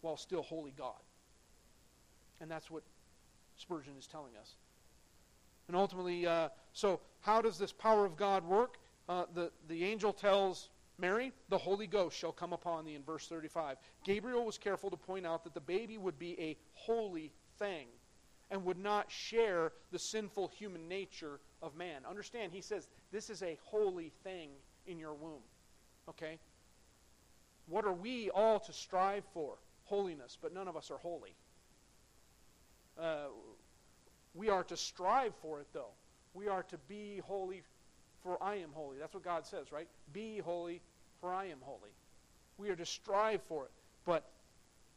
while 0.01 0.15
still 0.15 0.41
holy 0.41 0.73
God. 0.77 1.01
And 2.39 2.49
that's 2.49 2.71
what 2.71 2.83
Spurgeon 3.57 3.93
is 3.99 4.07
telling 4.07 4.31
us. 4.39 4.55
And 5.67 5.75
ultimately, 5.75 6.25
uh, 6.25 6.49
so 6.71 7.01
how 7.21 7.41
does 7.41 7.57
this 7.57 7.73
power 7.73 8.05
of 8.05 8.15
God 8.15 8.45
work? 8.45 8.77
Uh, 9.09 9.25
the, 9.33 9.51
the 9.67 9.83
angel 9.83 10.13
tells 10.13 10.69
Mary, 10.99 11.31
the 11.49 11.57
Holy 11.57 11.87
Ghost 11.87 12.17
shall 12.17 12.31
come 12.31 12.53
upon 12.53 12.85
thee 12.85 12.95
in 12.95 13.03
verse 13.03 13.27
35. 13.27 13.77
Gabriel 14.03 14.45
was 14.45 14.57
careful 14.57 14.89
to 14.89 14.97
point 14.97 15.25
out 15.25 15.43
that 15.43 15.53
the 15.53 15.61
baby 15.61 15.97
would 15.97 16.17
be 16.17 16.39
a 16.39 16.57
holy 16.73 17.31
thing 17.59 17.87
and 18.49 18.63
would 18.65 18.79
not 18.79 19.11
share 19.11 19.73
the 19.91 19.99
sinful 19.99 20.47
human 20.47 20.87
nature 20.87 21.39
of 21.61 21.75
man. 21.75 22.01
Understand, 22.09 22.51
he 22.51 22.61
says, 22.61 22.87
this 23.11 23.29
is 23.29 23.43
a 23.43 23.57
holy 23.63 24.11
thing 24.23 24.49
in 24.87 24.97
your 24.97 25.13
womb. 25.13 25.41
Okay? 26.09 26.39
What 27.67 27.85
are 27.85 27.93
we 27.93 28.29
all 28.31 28.59
to 28.61 28.73
strive 28.73 29.23
for? 29.33 29.55
Holiness, 29.83 30.37
but 30.41 30.53
none 30.53 30.67
of 30.67 30.75
us 30.75 30.89
are 30.89 30.97
holy. 30.97 31.35
Uh, 32.99 33.27
we 34.33 34.49
are 34.49 34.63
to 34.65 34.77
strive 34.77 35.33
for 35.41 35.61
it, 35.61 35.67
though. 35.73 35.91
We 36.33 36.47
are 36.47 36.63
to 36.63 36.77
be 36.87 37.21
holy, 37.25 37.63
for 38.27 38.43
I 38.43 38.55
am 38.55 38.71
holy. 38.73 38.97
That's 38.99 39.13
what 39.13 39.23
God 39.23 39.45
says, 39.45 39.71
right? 39.71 39.87
Be 40.11 40.39
holy, 40.39 40.81
for 41.21 41.33
I 41.33 41.45
am 41.45 41.59
holy. 41.61 41.91
We 42.57 42.69
are 42.69 42.75
to 42.75 42.85
strive 42.85 43.41
for 43.43 43.63
it. 43.63 43.71
But 44.05 44.29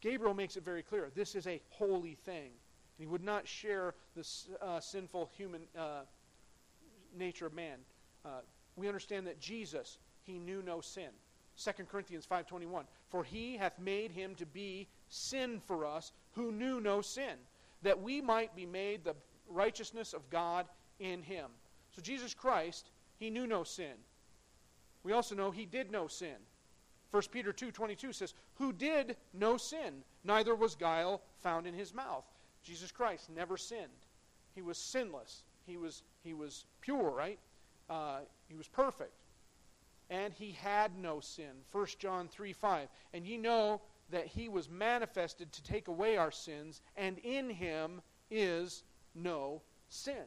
Gabriel 0.01 0.33
makes 0.33 0.57
it 0.57 0.65
very 0.65 0.83
clear 0.83 1.09
this 1.15 1.33
is 1.33 1.47
a 1.47 1.61
holy 1.69 2.15
thing. 2.25 2.51
He 2.99 3.07
would 3.07 3.23
not 3.23 3.47
share 3.47 3.95
the 4.17 4.27
uh, 4.61 4.81
sinful 4.81 5.29
human 5.37 5.61
uh, 5.77 6.01
nature 7.17 7.45
of 7.45 7.53
man. 7.53 7.77
Uh, 8.25 8.41
we 8.75 8.89
understand 8.89 9.25
that 9.27 9.39
Jesus, 9.39 9.97
he 10.23 10.37
knew 10.37 10.61
no 10.61 10.81
sin. 10.81 11.11
2 11.57 11.71
Corinthians 11.85 12.27
5.21, 12.29 12.83
For 13.07 13.23
he 13.23 13.55
hath 13.55 13.79
made 13.79 14.11
him 14.11 14.35
to 14.35 14.45
be 14.45 14.89
sin 15.07 15.61
for 15.65 15.85
us 15.85 16.11
who 16.33 16.51
knew 16.51 16.81
no 16.81 16.99
sin, 16.99 17.37
that 17.81 18.01
we 18.01 18.19
might 18.19 18.53
be 18.57 18.65
made 18.65 19.05
the 19.05 19.15
righteousness 19.47 20.11
of 20.11 20.29
God 20.29 20.65
in 20.99 21.23
him. 21.23 21.45
So 21.95 22.01
Jesus 22.01 22.33
Christ, 22.33 22.89
he 23.21 23.29
knew 23.29 23.45
no 23.45 23.63
sin. 23.63 23.93
We 25.03 25.13
also 25.13 25.35
know 25.35 25.51
he 25.51 25.67
did 25.67 25.91
no 25.91 26.07
sin. 26.07 26.37
1 27.11 27.23
Peter 27.31 27.53
2:22 27.53 28.13
says, 28.13 28.33
"Who 28.55 28.73
did 28.73 29.15
no 29.31 29.57
sin, 29.57 30.03
neither 30.23 30.55
was 30.55 30.75
guile 30.75 31.21
found 31.37 31.67
in 31.67 31.75
his 31.75 31.93
mouth." 31.93 32.25
Jesus 32.63 32.91
Christ 32.91 33.29
never 33.29 33.57
sinned. 33.57 34.07
He 34.55 34.63
was 34.63 34.79
sinless. 34.79 35.43
He 35.67 35.77
was, 35.77 36.01
he 36.23 36.33
was 36.33 36.65
pure, 36.79 37.11
right? 37.11 37.39
Uh, 37.87 38.21
he 38.47 38.55
was 38.55 38.67
perfect. 38.67 39.13
And 40.09 40.33
he 40.33 40.51
had 40.53 40.97
no 40.97 41.19
sin. 41.19 41.63
1 41.71 41.85
John 41.99 42.27
3 42.27 42.53
5. 42.53 42.89
And 43.13 43.27
ye 43.27 43.37
know 43.37 43.81
that 44.09 44.25
he 44.25 44.49
was 44.49 44.67
manifested 44.67 45.51
to 45.51 45.63
take 45.63 45.87
away 45.89 46.17
our 46.17 46.31
sins, 46.31 46.81
and 46.95 47.19
in 47.19 47.51
him 47.51 48.01
is 48.31 48.83
no 49.13 49.61
sin. 49.89 50.25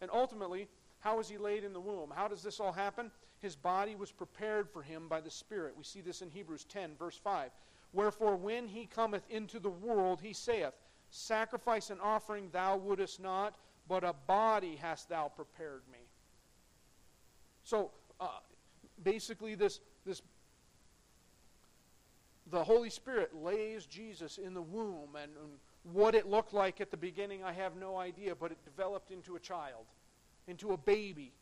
And 0.00 0.10
ultimately, 0.10 0.70
how 1.00 1.16
was 1.16 1.28
he 1.28 1.38
laid 1.38 1.64
in 1.64 1.72
the 1.72 1.80
womb? 1.80 2.12
How 2.14 2.28
does 2.28 2.42
this 2.42 2.60
all 2.60 2.72
happen? 2.72 3.10
His 3.40 3.56
body 3.56 3.94
was 3.94 4.12
prepared 4.12 4.68
for 4.68 4.82
him 4.82 5.08
by 5.08 5.20
the 5.20 5.30
Spirit. 5.30 5.74
We 5.76 5.84
see 5.84 6.00
this 6.00 6.22
in 6.22 6.30
Hebrews 6.30 6.64
10, 6.64 6.92
verse 6.98 7.16
5. 7.16 7.50
Wherefore, 7.92 8.36
when 8.36 8.68
he 8.68 8.86
cometh 8.86 9.24
into 9.30 9.58
the 9.58 9.70
world, 9.70 10.20
he 10.22 10.32
saith, 10.32 10.72
Sacrifice 11.10 11.90
and 11.90 12.00
offering 12.00 12.50
thou 12.52 12.76
wouldest 12.76 13.20
not, 13.20 13.56
but 13.88 14.04
a 14.04 14.14
body 14.26 14.76
hast 14.80 15.08
thou 15.08 15.28
prepared 15.28 15.82
me. 15.90 15.98
So, 17.64 17.90
uh, 18.20 18.28
basically, 19.02 19.54
this, 19.56 19.80
this 20.06 20.22
the 22.50 22.62
Holy 22.62 22.90
Spirit 22.90 23.34
lays 23.34 23.86
Jesus 23.86 24.38
in 24.38 24.54
the 24.54 24.62
womb, 24.62 25.16
and, 25.20 25.32
and 25.42 25.50
what 25.82 26.14
it 26.14 26.26
looked 26.26 26.52
like 26.52 26.80
at 26.80 26.90
the 26.90 26.96
beginning, 26.96 27.42
I 27.42 27.52
have 27.52 27.76
no 27.76 27.96
idea, 27.96 28.34
but 28.34 28.52
it 28.52 28.58
developed 28.64 29.10
into 29.10 29.36
a 29.36 29.40
child, 29.40 29.86
into 30.50 30.72
a 30.72 30.76
baby. 30.76 31.32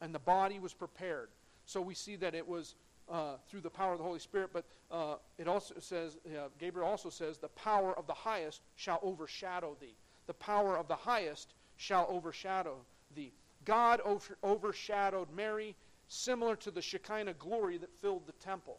and 0.00 0.14
the 0.14 0.18
body 0.18 0.58
was 0.58 0.74
prepared. 0.74 1.28
So 1.64 1.80
we 1.80 1.94
see 1.94 2.16
that 2.16 2.34
it 2.34 2.46
was 2.46 2.74
uh, 3.08 3.36
through 3.48 3.60
the 3.60 3.70
power 3.70 3.92
of 3.92 3.98
the 3.98 4.04
Holy 4.04 4.18
Spirit, 4.18 4.50
but 4.52 4.64
uh, 4.90 5.14
it 5.38 5.48
also 5.48 5.74
says, 5.78 6.18
uh, 6.26 6.48
Gabriel 6.58 6.88
also 6.88 7.08
says, 7.08 7.38
the 7.38 7.48
power 7.48 7.96
of 7.96 8.06
the 8.06 8.14
highest 8.14 8.60
shall 8.76 8.98
overshadow 9.02 9.76
thee. 9.80 9.94
The 10.26 10.34
power 10.34 10.76
of 10.76 10.88
the 10.88 10.96
highest 10.96 11.54
shall 11.76 12.06
overshadow 12.10 12.76
thee. 13.14 13.32
God 13.64 14.00
over- 14.00 14.36
overshadowed 14.42 15.28
Mary, 15.34 15.76
similar 16.08 16.56
to 16.56 16.70
the 16.70 16.82
Shekinah 16.82 17.34
glory 17.34 17.78
that 17.78 17.90
filled 18.00 18.26
the 18.26 18.32
temple. 18.32 18.78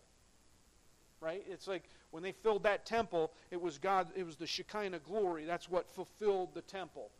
Right? 1.19 1.43
It's 1.49 1.67
like 1.67 1.83
when 2.11 2.21
they 2.21 2.33
filled 2.33 2.63
that 2.63 2.85
temple, 2.85 3.31
it 3.49 3.61
was 3.61 3.77
God, 3.77 4.07
it 4.15 4.25
was 4.25 4.35
the 4.35 4.47
Shekinah 4.47 4.99
glory. 4.99 5.45
That's 5.45 5.69
what 5.69 5.89
fulfilled 5.89 6.53
the 6.53 6.61
temple. 6.61 7.11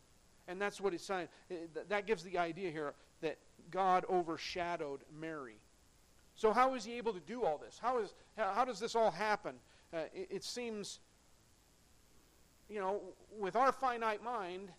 And 0.48 0.60
that's 0.60 0.80
what 0.80 0.94
it's 0.94 1.04
saying. 1.04 1.28
That 1.88 2.06
gives 2.06 2.22
the 2.22 2.38
idea 2.38 2.70
here 2.70 2.94
that 3.22 3.38
God 3.70 4.04
overshadowed 4.10 5.00
Mary. 5.18 5.56
So, 6.36 6.52
how 6.52 6.74
is 6.74 6.84
he 6.84 6.96
able 6.98 7.12
to 7.12 7.20
do 7.20 7.44
all 7.44 7.58
this? 7.58 7.78
How, 7.80 7.98
is, 7.98 8.14
how, 8.36 8.64
does 8.64 8.80
this 8.80 8.94
all 8.94 9.10
happen? 9.10 9.54
Uh, 9.92 9.98
it, 10.12 10.28
it 10.30 10.44
seems, 10.44 11.00
you 12.68 12.80
know, 12.80 13.00
with 13.38 13.56
our 13.56 13.72
finite 13.72 14.22
mind, 14.22 14.70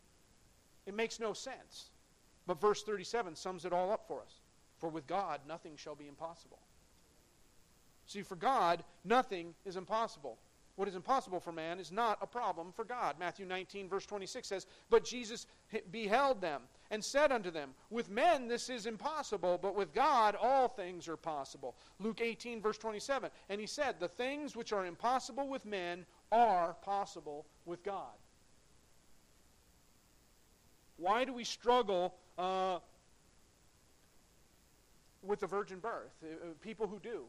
it 0.86 0.94
makes 0.94 1.20
no 1.20 1.34
sense. 1.34 1.92
But 2.46 2.60
verse 2.62 2.84
37 2.84 3.36
sums 3.36 3.66
it 3.66 3.74
all 3.74 3.92
up 3.92 4.06
for 4.08 4.22
us. 4.22 4.42
For 4.78 4.90
with 4.90 5.08
God, 5.08 5.40
nothing 5.48 5.78
shall 5.78 5.96
be 5.96 6.08
impossible. 6.08 6.60
See, 8.06 8.22
for 8.22 8.36
God, 8.36 8.84
nothing 9.04 9.56
is 9.66 9.78
impossible. 9.78 10.38
What 10.76 10.90
is 10.90 10.96
impossible 10.96 11.40
for 11.40 11.54
man 11.54 11.80
is 11.80 11.92
not 11.92 12.18
a 12.22 12.28
problem 12.28 12.74
for 12.74 12.84
God. 12.84 13.16
Matthew 13.18 13.46
19, 13.46 13.88
verse 13.88 14.06
26 14.06 14.48
says, 14.48 14.68
But 14.90 15.06
Jesus 15.06 15.48
beheld 15.90 16.42
them 16.42 16.64
and 16.92 17.04
said 17.04 17.32
unto 17.32 17.50
them, 17.50 17.70
With 17.90 18.10
men 18.10 18.50
this 18.50 18.70
is 18.70 18.86
impossible, 18.86 19.58
but 19.62 19.76
with 19.76 19.94
God 19.94 20.36
all 20.36 20.68
things 20.68 21.08
are 21.08 21.16
possible. 21.16 21.76
Luke 22.00 22.20
18, 22.22 22.62
verse 22.62 22.78
27. 22.78 23.30
And 23.50 23.62
he 23.62 23.68
said, 23.68 24.00
The 24.00 24.10
things 24.10 24.56
which 24.56 24.74
are 24.74 24.86
impossible 24.86 25.48
with 25.48 25.66
men 25.66 26.06
are 26.32 26.74
possible 26.82 27.46
with 27.64 27.82
God. 27.82 28.14
Why 30.98 31.24
do 31.24 31.34
we 31.34 31.46
struggle 31.46 32.16
uh, 32.38 32.80
with 35.22 35.40
the 35.40 35.48
virgin 35.48 35.80
birth? 35.80 36.12
Uh, 36.22 36.48
people 36.62 36.88
who 36.88 37.00
do. 37.00 37.24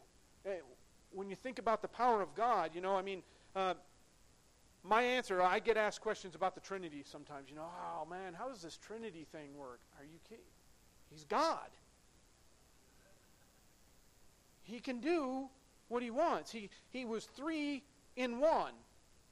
Uh, 0.45 0.51
when 1.13 1.31
you 1.31 1.37
think 1.37 1.59
about 1.59 1.83
the 1.83 1.89
power 1.89 2.21
of 2.21 2.35
God, 2.35 2.73
you 2.75 2.81
know, 2.81 2.95
I 2.95 3.03
mean, 3.03 3.23
uh, 3.57 3.75
my 4.85 5.03
answer, 5.03 5.43
I 5.43 5.59
get 5.59 5.77
asked 5.77 6.01
questions 6.01 6.35
about 6.35 6.55
the 6.55 6.61
Trinity 6.61 7.03
sometimes. 7.05 7.51
You 7.51 7.57
know, 7.57 7.65
oh 7.65 8.07
man, 8.09 8.35
how 8.35 8.49
does 8.49 8.63
this 8.63 8.77
Trinity 8.77 9.27
thing 9.33 9.57
work? 9.57 9.81
Are 9.99 10.05
you 10.05 10.19
kidding? 10.29 10.45
He's 11.11 11.25
God. 11.25 11.71
He 14.63 14.79
can 14.79 15.01
do 15.01 15.49
what 15.89 16.03
he 16.03 16.11
wants. 16.11 16.51
He, 16.51 16.71
he 16.91 17.05
was 17.05 17.25
three 17.25 17.83
in 18.17 18.39
one, 18.41 18.75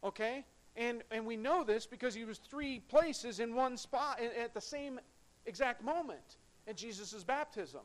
okay? 0.02 0.44
And, 0.76 1.02
and 1.10 1.26
we 1.26 1.36
know 1.36 1.64
this 1.64 1.86
because 1.86 2.14
he 2.14 2.24
was 2.24 2.38
three 2.38 2.80
places 2.80 3.40
in 3.40 3.54
one 3.54 3.76
spot 3.76 4.20
at 4.20 4.54
the 4.54 4.60
same 4.60 5.00
exact 5.46 5.84
moment 5.84 6.38
at 6.66 6.76
Jesus' 6.76 7.24
baptism. 7.24 7.80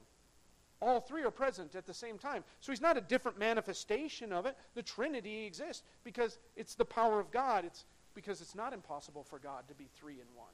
All 0.82 1.02
three 1.02 1.24
are 1.24 1.32
present 1.32 1.76
at 1.76 1.86
the 1.86 1.94
same 1.94 2.18
time. 2.18 2.44
So 2.62 2.72
he's 2.72 2.82
not 2.82 2.98
a 2.98 3.02
different 3.02 3.38
manifestation 3.38 4.32
of 4.32 4.46
it. 4.46 4.56
The 4.76 4.84
Trinity 4.84 5.46
exists 5.46 5.84
because 6.04 6.40
it's 6.56 6.76
the 6.76 6.86
power 6.86 7.20
of 7.20 7.32
God. 7.32 7.66
It's 7.66 7.86
because 8.16 8.40
it's 8.42 8.56
not 8.56 8.74
impossible 8.74 9.24
for 9.24 9.40
God 9.40 9.68
to 9.68 9.74
be 9.74 9.90
three 10.00 10.16
in 10.16 10.28
one. 10.36 10.54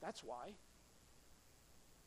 That's 0.00 0.22
why. 0.22 0.52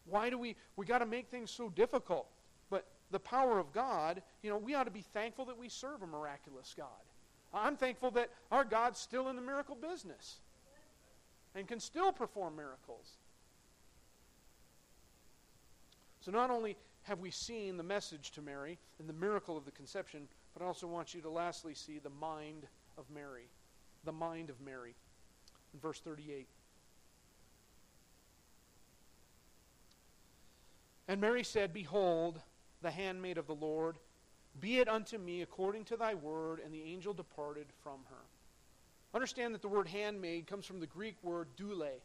Why 0.06 0.30
do 0.30 0.38
we 0.38 0.56
we 0.76 0.86
got 0.86 1.00
to 1.00 1.06
make 1.06 1.28
things 1.28 1.52
so 1.52 1.70
difficult? 1.70 2.28
But 2.70 2.86
the 3.12 3.20
power 3.20 3.60
of 3.60 3.74
God, 3.74 4.22
you 4.42 4.50
know, 4.50 4.58
we 4.58 4.74
ought 4.74 4.86
to 4.86 4.92
be 4.92 5.04
thankful 5.14 5.46
that 5.46 5.58
we 5.58 5.68
serve 5.68 6.04
a 6.04 6.08
miraculous 6.08 6.74
God. 6.76 6.88
I'm 7.54 7.78
thankful 7.78 8.12
that 8.12 8.30
our 8.52 8.64
God's 8.64 9.00
still 9.00 9.30
in 9.30 9.36
the 9.36 9.42
miracle 9.42 9.76
business 9.76 10.38
and 11.54 11.68
can 11.68 11.80
still 11.80 12.12
perform 12.12 12.56
miracles. 12.56 13.18
So 16.20 16.32
not 16.32 16.50
only 16.50 16.76
have 17.06 17.20
we 17.20 17.30
seen 17.30 17.78
the 17.78 17.84
message 17.84 18.32
to 18.32 18.41
Mary 18.41 18.80
and 18.99 19.08
the 19.08 19.14
miracle 19.14 19.56
of 19.56 19.66
the 19.66 19.72
conception, 19.72 20.28
But 20.53 20.64
I 20.64 20.68
also 20.68 20.88
want 20.88 21.14
you 21.14 21.22
to 21.22 21.30
lastly 21.30 21.76
see 21.76 21.99
the 21.99 22.10
mind 22.10 22.66
of 22.97 23.06
Mary. 23.14 23.47
The 24.06 24.12
mind 24.12 24.49
of 24.49 24.60
Mary. 24.60 24.95
In 25.74 25.80
verse 25.80 25.99
38. 25.99 26.47
And 31.08 31.22
Mary 31.22 31.43
said, 31.43 31.74
Behold, 31.74 32.41
the 32.82 32.89
handmaid 32.89 33.38
of 33.38 33.45
the 33.45 33.53
Lord, 33.53 33.97
be 34.60 34.80
it 34.80 34.89
unto 34.89 35.20
me 35.20 35.43
according 35.43 35.86
to 35.86 35.97
thy 35.97 36.16
word. 36.16 36.60
And 36.64 36.74
the 36.74 36.84
angel 36.84 37.14
departed 37.14 37.68
from 37.84 37.99
her. 38.10 38.24
Understand 39.14 39.53
that 39.53 39.62
the 39.62 39.68
word 39.68 39.88
handmaid 39.88 40.47
comes 40.47 40.66
from 40.66 40.80
the 40.80 40.88
Greek 40.88 41.18
word 41.22 41.49
doule. 41.56 42.01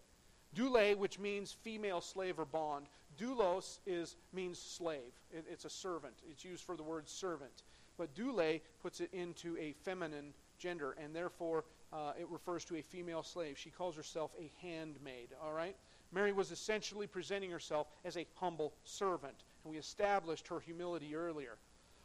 Doule, 0.54 0.94
which 0.96 1.18
means 1.18 1.56
female 1.62 2.02
slave 2.02 2.38
or 2.38 2.44
bond. 2.44 2.86
Doulos 3.20 3.78
is, 3.86 4.16
means 4.32 4.58
slave. 4.58 5.12
It, 5.30 5.44
it's 5.50 5.64
a 5.64 5.70
servant. 5.70 6.14
It's 6.30 6.44
used 6.44 6.64
for 6.64 6.76
the 6.76 6.82
word 6.82 7.08
servant. 7.08 7.62
But 7.98 8.14
doule 8.14 8.60
puts 8.82 9.00
it 9.00 9.10
into 9.12 9.56
a 9.58 9.74
feminine 9.84 10.32
gender, 10.58 10.96
and 11.02 11.14
therefore 11.14 11.64
uh, 11.92 12.12
it 12.18 12.26
refers 12.30 12.64
to 12.66 12.76
a 12.76 12.82
female 12.82 13.22
slave. 13.22 13.58
She 13.58 13.70
calls 13.70 13.94
herself 13.94 14.30
a 14.38 14.50
handmaid, 14.62 15.28
all 15.42 15.52
right? 15.52 15.76
Mary 16.12 16.32
was 16.32 16.50
essentially 16.50 17.06
presenting 17.06 17.50
herself 17.50 17.88
as 18.04 18.16
a 18.16 18.26
humble 18.34 18.72
servant, 18.84 19.44
and 19.64 19.72
we 19.72 19.78
established 19.78 20.48
her 20.48 20.60
humility 20.60 21.14
earlier. 21.14 21.58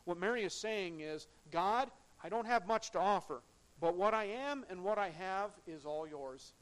What 0.03 0.19
Mary 0.19 0.43
is 0.43 0.53
saying 0.53 0.99
is, 0.99 1.27
God, 1.51 1.89
I 2.23 2.29
don't 2.29 2.45
have 2.45 2.67
much 2.67 2.91
to 2.91 2.99
offer, 2.99 3.41
but 3.79 3.95
what 3.95 4.13
I 4.13 4.25
am 4.25 4.65
and 4.69 4.83
what 4.83 4.97
I 4.97 5.09
have 5.09 5.51
is 5.65 5.85
all 5.85 6.07
yours. 6.07 6.53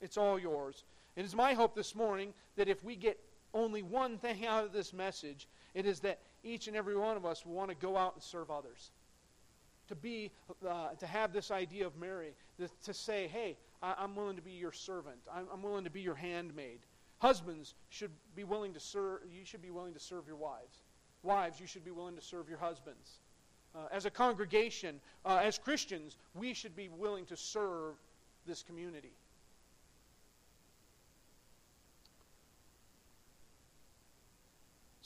It's 0.00 0.16
all 0.16 0.38
yours. 0.38 0.84
It 1.16 1.24
is 1.24 1.34
my 1.34 1.54
hope 1.54 1.74
this 1.74 1.94
morning 1.94 2.34
that 2.56 2.68
if 2.68 2.84
we 2.84 2.94
get 2.94 3.18
only 3.54 3.82
one 3.82 4.18
thing 4.18 4.46
out 4.46 4.64
of 4.64 4.72
this 4.72 4.92
message, 4.92 5.48
it 5.74 5.86
is 5.86 6.00
that 6.00 6.20
each 6.44 6.68
and 6.68 6.76
every 6.76 6.96
one 6.96 7.16
of 7.16 7.24
us 7.24 7.44
will 7.44 7.54
want 7.54 7.70
to 7.70 7.74
go 7.74 7.96
out 7.96 8.14
and 8.14 8.22
serve 8.22 8.50
others. 8.50 8.90
To 9.88 9.94
be, 9.94 10.30
uh, 10.68 10.90
to 10.98 11.06
have 11.06 11.32
this 11.32 11.50
idea 11.50 11.86
of 11.86 11.96
Mary, 11.96 12.34
to 12.84 12.94
say, 12.94 13.28
hey, 13.28 13.56
I, 13.82 14.04
am 14.04 14.14
willing 14.14 14.36
to 14.36 14.42
be 14.42 14.52
your 14.52 14.72
servant. 14.72 15.18
I'm, 15.32 15.46
I'm 15.52 15.62
willing 15.62 15.84
to 15.84 15.90
be 15.90 16.00
your 16.00 16.14
handmaid. 16.14 16.80
Husbands 17.18 17.74
should 17.88 18.10
be 18.34 18.44
willing 18.44 18.74
to 18.74 18.80
serve. 18.80 19.20
You 19.30 19.44
should 19.44 19.62
be 19.62 19.70
willing 19.70 19.94
to 19.94 20.00
serve 20.00 20.26
your 20.26 20.36
wives. 20.36 20.82
Wives, 21.22 21.60
you 21.60 21.66
should 21.66 21.84
be 21.84 21.90
willing 21.92 22.16
to 22.16 22.22
serve 22.22 22.48
your 22.48 22.58
husbands. 22.58 23.20
Uh, 23.74 23.86
as 23.92 24.06
a 24.06 24.10
congregation, 24.10 25.00
uh, 25.24 25.40
as 25.42 25.58
Christians, 25.58 26.16
we 26.34 26.52
should 26.52 26.76
be 26.76 26.88
willing 26.88 27.24
to 27.26 27.36
serve 27.36 27.94
this 28.46 28.62
community. 28.62 29.12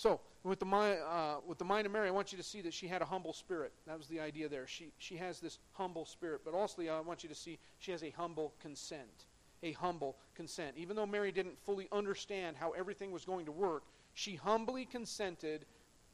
So, 0.01 0.18
with 0.44 0.61
the, 0.61 0.66
uh, 0.66 1.40
with 1.46 1.59
the 1.59 1.64
mind 1.66 1.84
of 1.84 1.92
Mary, 1.92 2.09
I 2.09 2.11
want 2.11 2.32
you 2.32 2.38
to 2.38 2.42
see 2.42 2.62
that 2.62 2.72
she 2.72 2.88
had 2.88 3.03
a 3.03 3.05
humble 3.05 3.34
spirit. 3.34 3.70
That 3.86 3.98
was 3.98 4.07
the 4.07 4.18
idea 4.18 4.48
there. 4.48 4.66
She, 4.66 4.92
she 4.96 5.14
has 5.18 5.40
this 5.40 5.59
humble 5.72 6.07
spirit. 6.07 6.40
But 6.42 6.55
also, 6.55 6.80
I 6.80 7.01
want 7.01 7.22
you 7.22 7.28
to 7.28 7.34
see 7.34 7.59
she 7.80 7.90
has 7.90 8.03
a 8.03 8.09
humble 8.09 8.55
consent. 8.62 9.26
A 9.62 9.72
humble 9.72 10.16
consent. 10.34 10.78
Even 10.78 10.96
though 10.96 11.05
Mary 11.05 11.30
didn't 11.30 11.59
fully 11.59 11.86
understand 11.92 12.57
how 12.57 12.70
everything 12.70 13.12
was 13.12 13.26
going 13.26 13.44
to 13.44 13.53
work, 13.53 13.82
she 14.14 14.36
humbly 14.36 14.86
consented 14.86 15.66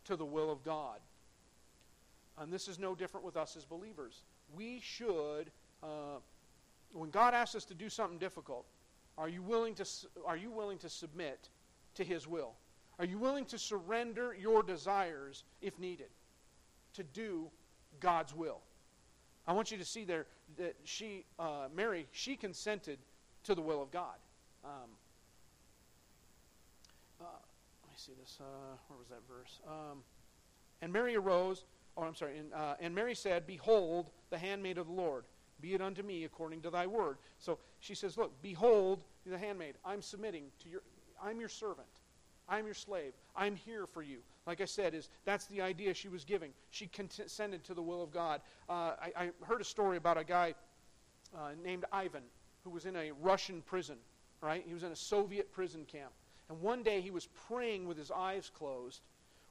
to 0.06 0.16
the 0.16 0.24
will 0.24 0.50
of 0.50 0.64
God. 0.64 0.98
And 2.38 2.52
this 2.52 2.66
is 2.66 2.80
no 2.80 2.96
different 2.96 3.24
with 3.24 3.36
us 3.36 3.56
as 3.56 3.64
believers. 3.64 4.24
We 4.52 4.80
should, 4.82 5.52
uh, 5.80 6.18
when 6.92 7.10
God 7.10 7.34
asks 7.34 7.54
us 7.54 7.64
to 7.66 7.74
do 7.74 7.88
something 7.88 8.18
difficult, 8.18 8.66
are 9.16 9.28
you 9.28 9.42
willing 9.42 9.76
to, 9.76 9.86
are 10.26 10.36
you 10.36 10.50
willing 10.50 10.78
to 10.78 10.88
submit 10.88 11.50
to 11.94 12.02
His 12.02 12.26
will? 12.26 12.56
Are 12.98 13.04
you 13.04 13.18
willing 13.18 13.44
to 13.46 13.58
surrender 13.58 14.34
your 14.34 14.62
desires 14.62 15.44
if 15.60 15.78
needed 15.78 16.08
to 16.94 17.02
do 17.02 17.50
God's 18.00 18.34
will? 18.34 18.60
I 19.46 19.52
want 19.52 19.70
you 19.70 19.78
to 19.78 19.84
see 19.84 20.04
there 20.04 20.26
that 20.58 20.76
she, 20.84 21.24
uh, 21.38 21.68
Mary, 21.74 22.06
she 22.10 22.36
consented 22.36 22.98
to 23.44 23.54
the 23.54 23.62
will 23.62 23.82
of 23.82 23.90
God. 23.90 24.16
Um, 24.64 24.90
uh, 27.20 27.24
let 27.24 27.90
me 27.90 27.96
see 27.96 28.12
this. 28.20 28.38
Uh, 28.40 28.44
where 28.88 28.98
was 28.98 29.08
that 29.08 29.22
verse? 29.28 29.60
Um, 29.66 30.02
and 30.82 30.92
Mary 30.92 31.16
arose. 31.16 31.64
Oh, 31.96 32.02
I'm 32.02 32.14
sorry. 32.14 32.38
And, 32.38 32.52
uh, 32.52 32.74
and 32.80 32.94
Mary 32.94 33.14
said, 33.14 33.46
"Behold, 33.46 34.10
the 34.30 34.38
handmaid 34.38 34.78
of 34.78 34.86
the 34.86 34.92
Lord. 34.92 35.24
Be 35.60 35.74
it 35.74 35.80
unto 35.80 36.02
me 36.02 36.24
according 36.24 36.60
to 36.62 36.70
thy 36.70 36.86
word." 36.86 37.18
So 37.38 37.58
she 37.78 37.94
says, 37.94 38.18
"Look, 38.18 38.42
behold 38.42 39.04
the 39.24 39.38
handmaid. 39.38 39.76
I'm 39.84 40.02
submitting 40.02 40.50
to 40.62 40.68
your. 40.68 40.82
I'm 41.22 41.38
your 41.40 41.48
servant." 41.48 41.88
I'm 42.48 42.64
your 42.64 42.74
slave. 42.74 43.12
I'm 43.34 43.56
here 43.56 43.86
for 43.86 44.02
you. 44.02 44.18
Like 44.46 44.60
I 44.60 44.64
said, 44.64 44.94
is 44.94 45.08
that's 45.24 45.46
the 45.46 45.60
idea 45.60 45.94
she 45.94 46.08
was 46.08 46.24
giving. 46.24 46.52
She 46.70 46.86
consented 46.86 47.64
to 47.64 47.74
the 47.74 47.82
will 47.82 48.02
of 48.02 48.12
God. 48.12 48.40
Uh, 48.68 48.92
I, 49.00 49.12
I, 49.16 49.30
heard 49.44 49.60
a 49.60 49.64
story 49.64 49.96
about 49.96 50.16
a 50.16 50.24
guy 50.24 50.54
uh, 51.36 51.50
named 51.62 51.84
Ivan 51.92 52.22
who 52.62 52.70
was 52.70 52.86
in 52.86 52.94
a 52.96 53.10
Russian 53.20 53.62
prison. 53.62 53.96
Right? 54.40 54.62
He 54.66 54.74
was 54.74 54.82
in 54.82 54.92
a 54.92 54.96
Soviet 54.96 55.50
prison 55.52 55.84
camp. 55.86 56.12
And 56.48 56.60
one 56.60 56.82
day 56.82 57.00
he 57.00 57.10
was 57.10 57.26
praying 57.48 57.88
with 57.88 57.98
his 57.98 58.10
eyes 58.10 58.50
closed 58.54 59.00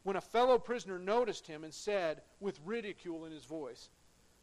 when 0.04 0.16
a 0.16 0.22
fellow 0.22 0.60
prisoner 0.60 1.00
noticed 1.00 1.48
him 1.48 1.64
and 1.64 1.74
said, 1.74 2.22
with 2.40 2.60
ridicule 2.64 3.26
in 3.26 3.32
his 3.32 3.44
voice, 3.44 3.90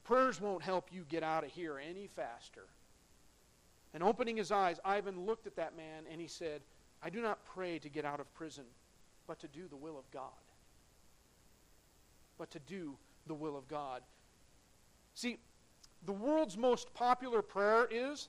Prayers 0.05 0.41
won't 0.41 0.63
help 0.63 0.93
you 0.93 1.05
get 1.09 1.23
out 1.23 1.45
of 1.45 1.51
here 1.51 1.79
any 1.79 2.07
faster. 2.07 2.67
And 3.95 4.03
opening 4.03 4.37
his 4.37 4.51
eyes, 4.51 4.81
Ivan 4.85 5.27
looked 5.27 5.47
at 5.47 5.57
that 5.57 5.77
man 5.77 6.05
and 6.11 6.21
he 6.21 6.27
said, 6.27 6.63
I 7.03 7.11
do 7.11 7.21
not 7.21 7.45
pray 7.45 7.79
to 7.81 7.89
get 7.89 8.05
out 8.05 8.21
of 8.21 8.33
prison, 8.35 8.65
but 9.27 9.39
to 9.41 9.49
do 9.49 9.67
the 9.69 9.77
will 9.77 9.99
of 9.99 10.11
God. 10.11 10.31
But 12.39 12.51
to 12.53 12.61
do 12.61 12.97
the 13.27 13.35
will 13.35 13.57
of 13.57 13.69
God. 13.69 14.03
See, 15.15 15.39
the 16.07 16.13
world's 16.13 16.57
most 16.57 16.93
popular 16.95 17.43
prayer 17.43 17.87
is, 17.91 18.29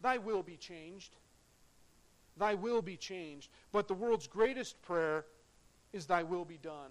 Thy 0.00 0.18
will 0.18 0.42
be 0.42 0.56
changed. 0.56 1.16
Thy 2.36 2.54
will 2.54 2.82
be 2.82 2.96
changed. 2.96 3.50
But 3.72 3.88
the 3.88 3.94
world's 3.94 4.26
greatest 4.26 4.80
prayer 4.82 5.24
is, 5.92 6.06
Thy 6.06 6.22
will 6.22 6.44
be 6.44 6.58
done. 6.58 6.90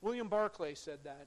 William 0.00 0.28
Barclay 0.28 0.74
said 0.74 0.98
that. 1.04 1.26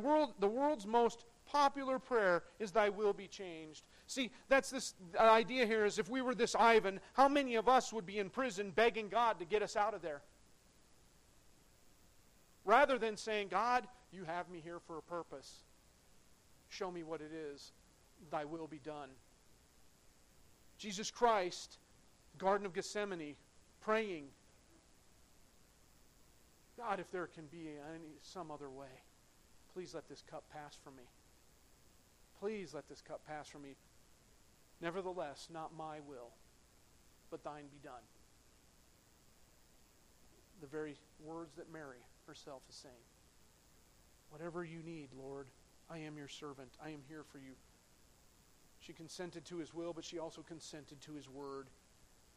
World, 0.00 0.34
the 0.40 0.48
world's 0.48 0.86
most 0.86 1.24
popular 1.46 1.98
prayer 1.98 2.42
is, 2.58 2.72
Thy 2.72 2.88
will 2.88 3.12
be 3.12 3.28
changed. 3.28 3.84
See, 4.06 4.30
that's 4.48 4.70
this 4.70 4.94
idea 5.18 5.66
here 5.66 5.84
is 5.84 5.98
if 5.98 6.08
we 6.08 6.22
were 6.22 6.34
this 6.34 6.54
Ivan, 6.54 7.00
how 7.14 7.28
many 7.28 7.56
of 7.56 7.68
us 7.68 7.92
would 7.92 8.06
be 8.06 8.18
in 8.18 8.30
prison 8.30 8.70
begging 8.70 9.08
God 9.08 9.40
to 9.40 9.44
get 9.44 9.62
us 9.62 9.76
out 9.76 9.94
of 9.94 10.02
there? 10.02 10.22
Rather 12.64 12.98
than 12.98 13.16
saying, 13.16 13.48
God, 13.48 13.86
you 14.12 14.24
have 14.24 14.48
me 14.48 14.60
here 14.62 14.78
for 14.86 14.98
a 14.98 15.02
purpose. 15.02 15.62
Show 16.68 16.90
me 16.90 17.02
what 17.02 17.20
it 17.20 17.32
is. 17.32 17.72
Thy 18.30 18.44
will 18.44 18.66
be 18.66 18.78
done. 18.78 19.10
Jesus 20.78 21.10
Christ, 21.10 21.78
Garden 22.38 22.66
of 22.66 22.74
Gethsemane, 22.74 23.34
praying, 23.80 24.26
God, 26.76 27.00
if 27.00 27.10
there 27.10 27.26
can 27.26 27.46
be 27.46 27.68
any, 27.94 28.10
some 28.20 28.50
other 28.50 28.70
way, 28.70 29.02
please 29.72 29.94
let 29.94 30.08
this 30.08 30.22
cup 30.28 30.44
pass 30.52 30.76
from 30.82 30.96
me. 30.96 31.04
Please 32.40 32.74
let 32.74 32.88
this 32.88 33.00
cup 33.00 33.20
pass 33.26 33.48
from 33.48 33.62
me. 33.62 33.76
Nevertheless, 34.80 35.48
not 35.52 35.76
my 35.76 36.00
will, 36.06 36.30
but 37.30 37.42
thine 37.42 37.64
be 37.70 37.78
done. 37.82 38.04
The 40.60 40.66
very 40.66 40.96
words 41.24 41.54
that 41.56 41.72
Mary 41.72 41.98
herself 42.26 42.62
is 42.68 42.76
saying. 42.76 42.94
Whatever 44.30 44.64
you 44.64 44.82
need, 44.84 45.08
Lord, 45.18 45.46
I 45.88 45.98
am 45.98 46.16
your 46.16 46.28
servant. 46.28 46.70
I 46.82 46.90
am 46.90 47.00
here 47.08 47.24
for 47.30 47.38
you. 47.38 47.52
She 48.80 48.92
consented 48.92 49.44
to 49.46 49.56
his 49.56 49.72
will, 49.72 49.92
but 49.92 50.04
she 50.04 50.18
also 50.18 50.42
consented 50.42 51.00
to 51.02 51.14
his 51.14 51.28
word. 51.28 51.68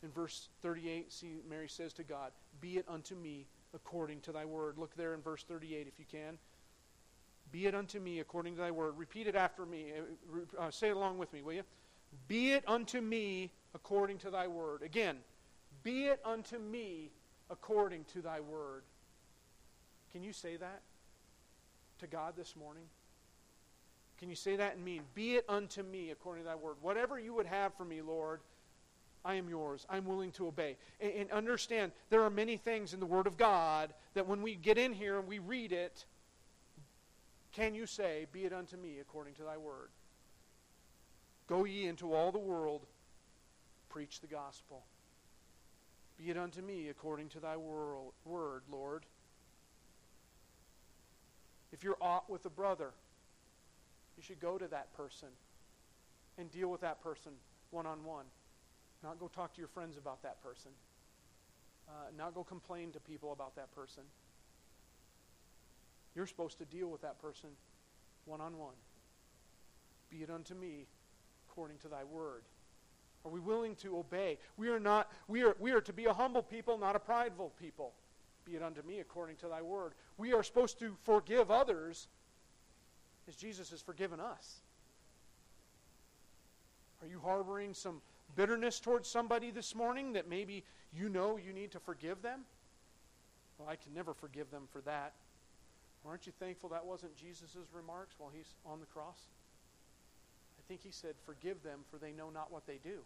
In 0.01 0.09
verse 0.11 0.49
38, 0.61 1.11
see, 1.11 1.41
Mary 1.49 1.67
says 1.67 1.93
to 1.93 2.03
God, 2.03 2.31
Be 2.61 2.77
it 2.77 2.85
unto 2.87 3.15
me 3.15 3.47
according 3.73 4.21
to 4.21 4.31
thy 4.31 4.45
word. 4.45 4.77
Look 4.77 4.95
there 4.95 5.13
in 5.13 5.21
verse 5.21 5.43
38 5.43 5.87
if 5.87 5.99
you 5.99 6.05
can. 6.09 6.37
Be 7.51 7.65
it 7.65 7.75
unto 7.75 7.99
me 7.99 8.19
according 8.19 8.55
to 8.55 8.61
thy 8.61 8.71
word. 8.71 8.97
Repeat 8.97 9.27
it 9.27 9.35
after 9.35 9.65
me. 9.65 9.91
Uh, 9.91 10.61
uh 10.61 10.71
say 10.71 10.89
it 10.89 10.95
along 10.95 11.17
with 11.17 11.33
me, 11.33 11.41
will 11.41 11.53
you? 11.53 11.63
Be 12.27 12.53
it 12.53 12.63
unto 12.67 13.01
me 13.01 13.51
according 13.73 14.17
to 14.19 14.31
thy 14.31 14.47
word. 14.47 14.81
Again, 14.81 15.17
be 15.83 16.05
it 16.05 16.19
unto 16.25 16.57
me 16.57 17.11
according 17.49 18.05
to 18.05 18.21
thy 18.21 18.39
word. 18.39 18.83
Can 20.11 20.23
you 20.23 20.33
say 20.33 20.57
that 20.57 20.81
to 21.99 22.07
God 22.07 22.33
this 22.35 22.55
morning? 22.55 22.83
Can 24.19 24.29
you 24.29 24.35
say 24.35 24.55
that 24.57 24.75
and 24.75 24.83
mean, 24.83 25.03
Be 25.13 25.35
it 25.35 25.45
unto 25.47 25.83
me 25.83 26.11
according 26.11 26.43
to 26.43 26.49
thy 26.49 26.55
word? 26.55 26.75
Whatever 26.81 27.19
you 27.19 27.33
would 27.33 27.45
have 27.45 27.73
for 27.75 27.85
me, 27.85 28.01
Lord, 28.01 28.41
I 29.23 29.35
am 29.35 29.49
yours. 29.49 29.85
I'm 29.89 30.05
willing 30.05 30.31
to 30.33 30.47
obey. 30.47 30.77
And, 30.99 31.11
and 31.13 31.31
understand, 31.31 31.91
there 32.09 32.23
are 32.23 32.29
many 32.29 32.57
things 32.57 32.93
in 32.93 32.99
the 32.99 33.05
Word 33.05 33.27
of 33.27 33.37
God 33.37 33.93
that 34.13 34.27
when 34.27 34.41
we 34.41 34.55
get 34.55 34.77
in 34.77 34.93
here 34.93 35.19
and 35.19 35.27
we 35.27 35.39
read 35.39 35.71
it, 35.71 36.05
can 37.51 37.73
you 37.73 37.85
say, 37.85 38.27
Be 38.31 38.45
it 38.45 38.53
unto 38.53 38.77
me 38.77 38.99
according 38.99 39.35
to 39.35 39.43
thy 39.43 39.57
word? 39.57 39.89
Go 41.49 41.65
ye 41.65 41.87
into 41.87 42.13
all 42.13 42.31
the 42.31 42.37
world, 42.37 42.85
preach 43.89 44.21
the 44.21 44.27
gospel. 44.27 44.83
Be 46.15 46.29
it 46.29 46.37
unto 46.37 46.61
me 46.61 46.89
according 46.89 47.29
to 47.29 47.39
thy 47.39 47.57
word, 47.57 48.61
Lord. 48.71 49.03
If 51.71 51.83
you're 51.83 51.97
aught 51.99 52.29
with 52.29 52.45
a 52.45 52.51
brother, 52.51 52.91
you 54.15 54.21
should 54.21 54.39
go 54.39 54.59
to 54.59 54.67
that 54.67 54.93
person 54.95 55.29
and 56.37 56.51
deal 56.51 56.69
with 56.69 56.81
that 56.81 57.01
person 57.01 57.31
one 57.71 57.87
on 57.87 58.03
one. 58.03 58.25
Not 59.01 59.19
go 59.19 59.27
talk 59.27 59.53
to 59.55 59.59
your 59.59 59.69
friends 59.69 59.97
about 59.97 60.21
that 60.21 60.43
person. 60.43 60.71
Uh, 61.87 62.11
not 62.15 62.35
go 62.35 62.43
complain 62.43 62.91
to 62.91 62.99
people 62.99 63.31
about 63.31 63.55
that 63.55 63.73
person. 63.73 64.03
You're 66.15 66.27
supposed 66.27 66.59
to 66.59 66.65
deal 66.65 66.89
with 66.89 67.01
that 67.01 67.19
person 67.19 67.49
one 68.25 68.41
on 68.41 68.57
one. 68.59 68.75
Be 70.11 70.17
it 70.17 70.29
unto 70.29 70.53
me 70.53 70.85
according 71.59 71.77
to 71.77 71.89
thy 71.89 72.05
word. 72.05 72.43
Are 73.25 73.31
we 73.31 73.41
willing 73.41 73.75
to 73.77 73.97
obey? 73.97 74.37
We 74.55 74.69
are 74.69 74.79
not 74.79 75.11
we 75.27 75.43
are 75.43 75.57
we 75.59 75.71
are 75.71 75.81
to 75.81 75.91
be 75.91 76.05
a 76.05 76.13
humble 76.13 76.41
people, 76.41 76.77
not 76.77 76.95
a 76.95 76.99
prideful 76.99 77.51
people. 77.59 77.91
Be 78.45 78.55
it 78.55 78.63
unto 78.63 78.81
me 78.83 79.01
according 79.01 79.35
to 79.37 79.49
thy 79.49 79.61
word. 79.61 79.91
We 80.17 80.31
are 80.31 80.41
supposed 80.41 80.79
to 80.79 80.95
forgive 81.03 81.51
others 81.51 82.07
as 83.27 83.35
Jesus 83.35 83.71
has 83.71 83.81
forgiven 83.81 84.21
us. 84.21 84.61
Are 87.01 87.07
you 87.07 87.19
harboring 87.19 87.73
some 87.73 88.01
bitterness 88.37 88.79
towards 88.79 89.09
somebody 89.09 89.51
this 89.51 89.75
morning 89.75 90.13
that 90.13 90.29
maybe 90.29 90.63
you 90.93 91.09
know 91.09 91.35
you 91.35 91.51
need 91.51 91.71
to 91.71 91.79
forgive 91.81 92.21
them? 92.21 92.45
Well, 93.57 93.67
I 93.67 93.75
can 93.75 93.93
never 93.93 94.13
forgive 94.13 94.49
them 94.49 94.63
for 94.71 94.79
that. 94.81 95.11
Aren't 96.07 96.25
you 96.25 96.31
thankful 96.39 96.69
that 96.69 96.85
wasn't 96.85 97.17
Jesus' 97.17 97.57
remarks 97.73 98.15
while 98.17 98.31
he's 98.33 98.55
on 98.65 98.79
the 98.79 98.85
cross? 98.85 99.27
Think 100.69 100.81
he 100.83 100.91
said, 100.91 101.15
Forgive 101.25 101.63
them, 101.63 101.79
for 101.89 101.97
they 101.97 102.11
know 102.11 102.29
not 102.29 102.53
what 102.53 102.67
they 102.67 102.79
do. 102.83 102.99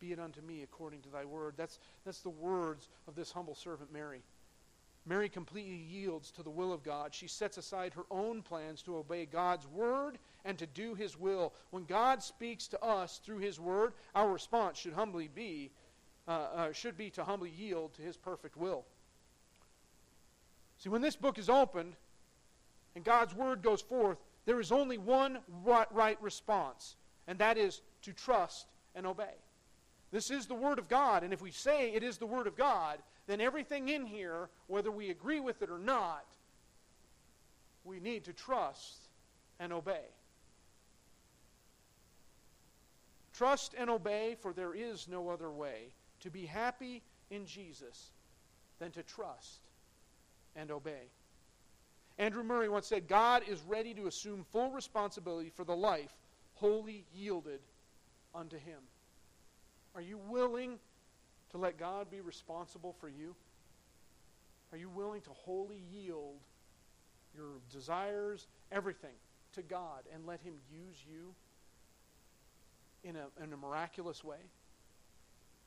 Be 0.00 0.12
it 0.12 0.18
unto 0.18 0.40
me 0.40 0.62
according 0.62 1.02
to 1.02 1.10
thy 1.10 1.24
word. 1.26 1.54
That's, 1.56 1.78
that's 2.06 2.22
the 2.22 2.30
words 2.30 2.88
of 3.06 3.14
this 3.14 3.30
humble 3.30 3.54
servant 3.54 3.92
Mary. 3.92 4.22
Mary 5.04 5.28
completely 5.28 5.76
yields 5.76 6.30
to 6.30 6.42
the 6.42 6.50
will 6.50 6.72
of 6.72 6.82
God. 6.82 7.14
She 7.14 7.28
sets 7.28 7.58
aside 7.58 7.92
her 7.92 8.06
own 8.10 8.40
plans 8.40 8.80
to 8.82 8.96
obey 8.96 9.26
God's 9.26 9.66
word 9.66 10.18
and 10.46 10.56
to 10.58 10.66
do 10.66 10.94
his 10.94 11.18
will. 11.18 11.52
When 11.70 11.84
God 11.84 12.22
speaks 12.22 12.68
to 12.68 12.82
us 12.82 13.20
through 13.22 13.38
his 13.38 13.60
word, 13.60 13.92
our 14.14 14.30
response 14.30 14.78
should 14.78 14.94
humbly 14.94 15.28
be 15.28 15.70
uh, 16.26 16.30
uh, 16.30 16.72
should 16.72 16.96
be 16.96 17.08
to 17.08 17.24
humbly 17.24 17.50
yield 17.50 17.94
to 17.94 18.02
his 18.02 18.16
perfect 18.16 18.56
will. 18.56 18.84
See, 20.76 20.90
when 20.90 21.00
this 21.00 21.16
book 21.16 21.38
is 21.38 21.48
opened 21.48 21.94
and 22.94 23.02
God's 23.02 23.34
word 23.34 23.62
goes 23.62 23.80
forth, 23.80 24.18
there 24.48 24.60
is 24.60 24.72
only 24.72 24.96
one 24.96 25.40
right 25.66 26.16
response, 26.22 26.96
and 27.26 27.38
that 27.38 27.58
is 27.58 27.82
to 28.00 28.14
trust 28.14 28.66
and 28.94 29.06
obey. 29.06 29.34
This 30.10 30.30
is 30.30 30.46
the 30.46 30.54
Word 30.54 30.78
of 30.78 30.88
God, 30.88 31.22
and 31.22 31.34
if 31.34 31.42
we 31.42 31.50
say 31.50 31.92
it 31.92 32.02
is 32.02 32.16
the 32.16 32.24
Word 32.24 32.46
of 32.46 32.56
God, 32.56 32.98
then 33.26 33.42
everything 33.42 33.90
in 33.90 34.06
here, 34.06 34.48
whether 34.66 34.90
we 34.90 35.10
agree 35.10 35.38
with 35.38 35.60
it 35.60 35.68
or 35.68 35.78
not, 35.78 36.24
we 37.84 38.00
need 38.00 38.24
to 38.24 38.32
trust 38.32 39.10
and 39.60 39.70
obey. 39.70 40.06
Trust 43.34 43.74
and 43.76 43.90
obey, 43.90 44.34
for 44.40 44.54
there 44.54 44.74
is 44.74 45.08
no 45.08 45.28
other 45.28 45.50
way 45.50 45.92
to 46.20 46.30
be 46.30 46.46
happy 46.46 47.02
in 47.28 47.44
Jesus 47.44 48.12
than 48.78 48.92
to 48.92 49.02
trust 49.02 49.68
and 50.56 50.70
obey. 50.70 51.10
Andrew 52.18 52.42
Murray 52.42 52.68
once 52.68 52.86
said, 52.86 53.06
God 53.06 53.42
is 53.48 53.62
ready 53.62 53.94
to 53.94 54.06
assume 54.06 54.44
full 54.50 54.72
responsibility 54.72 55.50
for 55.54 55.64
the 55.64 55.76
life 55.76 56.14
wholly 56.54 57.04
yielded 57.14 57.60
unto 58.34 58.56
Him. 58.56 58.80
Are 59.94 60.00
you 60.00 60.18
willing 60.28 60.78
to 61.50 61.58
let 61.58 61.78
God 61.78 62.10
be 62.10 62.20
responsible 62.20 62.94
for 63.00 63.08
you? 63.08 63.34
Are 64.72 64.78
you 64.78 64.88
willing 64.88 65.20
to 65.22 65.30
wholly 65.30 65.80
yield 65.92 66.40
your 67.34 67.60
desires, 67.72 68.48
everything, 68.72 69.14
to 69.52 69.62
God 69.62 70.02
and 70.12 70.26
let 70.26 70.40
Him 70.40 70.54
use 70.70 70.96
you 71.08 71.34
in 73.04 73.16
a, 73.16 73.26
in 73.42 73.52
a 73.52 73.56
miraculous 73.56 74.24
way? 74.24 74.38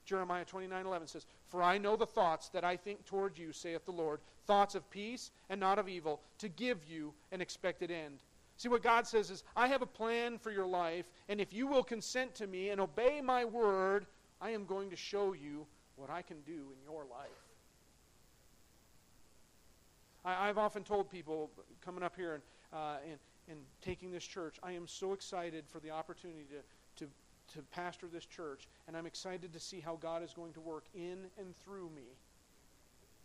Jeremiah 0.06 0.46
29 0.46 0.86
11 0.86 1.08
says, 1.08 1.26
For 1.48 1.62
I 1.62 1.78
know 1.78 1.96
the 1.96 2.06
thoughts 2.06 2.50
that 2.50 2.64
I 2.64 2.76
think 2.76 3.06
toward 3.06 3.38
you, 3.38 3.52
saith 3.52 3.86
the 3.86 3.92
Lord, 3.92 4.20
thoughts 4.46 4.76
of 4.76 4.90
peace 4.90 5.32
and 5.50 5.60
not 5.60 5.80
of 5.80 5.88
evil, 5.88 6.22
to 6.40 6.50
give 6.50 6.84
you 6.86 7.14
an 7.32 7.42
expected 7.42 7.92
end. 7.92 8.24
See, 8.58 8.70
what 8.70 8.84
God 8.84 9.08
says 9.08 9.32
is, 9.32 9.44
I 9.56 9.68
have 9.68 9.82
a 9.82 9.88
plan 9.88 10.38
for 10.38 10.52
your 10.52 10.68
life, 10.68 11.12
and 11.30 11.42
if 11.42 11.54
you 11.54 11.68
will 11.68 11.84
consent 11.84 12.36
to 12.36 12.48
me 12.48 12.70
and 12.70 12.80
obey 12.80 13.22
my 13.22 13.46
word, 13.46 14.06
I 14.40 14.52
am 14.52 14.66
going 14.66 14.90
to 14.92 14.96
show 14.96 15.34
you 15.34 15.66
what 15.96 16.10
I 16.10 16.22
can 16.22 16.42
do 16.42 16.52
in 16.52 16.84
your 16.84 17.06
life. 17.06 17.30
I, 20.24 20.48
have 20.48 20.60
often 20.60 20.84
told 20.84 21.10
people 21.10 21.50
coming 21.84 22.04
up 22.04 22.16
here 22.16 22.36
and, 22.36 22.44
uh, 22.72 22.98
and, 23.10 23.18
and 23.50 23.60
taking 23.82 24.12
this 24.12 24.24
church, 24.24 24.58
I 24.62 24.74
am 24.74 24.88
so 24.88 25.14
excited 25.14 25.66
for 25.68 25.80
the 25.80 25.90
opportunity 25.90 26.46
to, 26.52 26.58
to, 27.52 27.58
to 27.58 27.62
pastor 27.64 28.08
this 28.12 28.26
church, 28.26 28.68
and 28.88 28.96
I'm 28.98 29.06
excited 29.06 29.54
to 29.54 29.60
see 29.60 29.80
how 29.80 29.96
God 29.96 30.24
is 30.24 30.34
going 30.34 30.54
to 30.54 30.62
work 30.62 30.86
in 30.94 31.26
and 31.38 31.56
through 31.64 31.90
me 31.96 32.18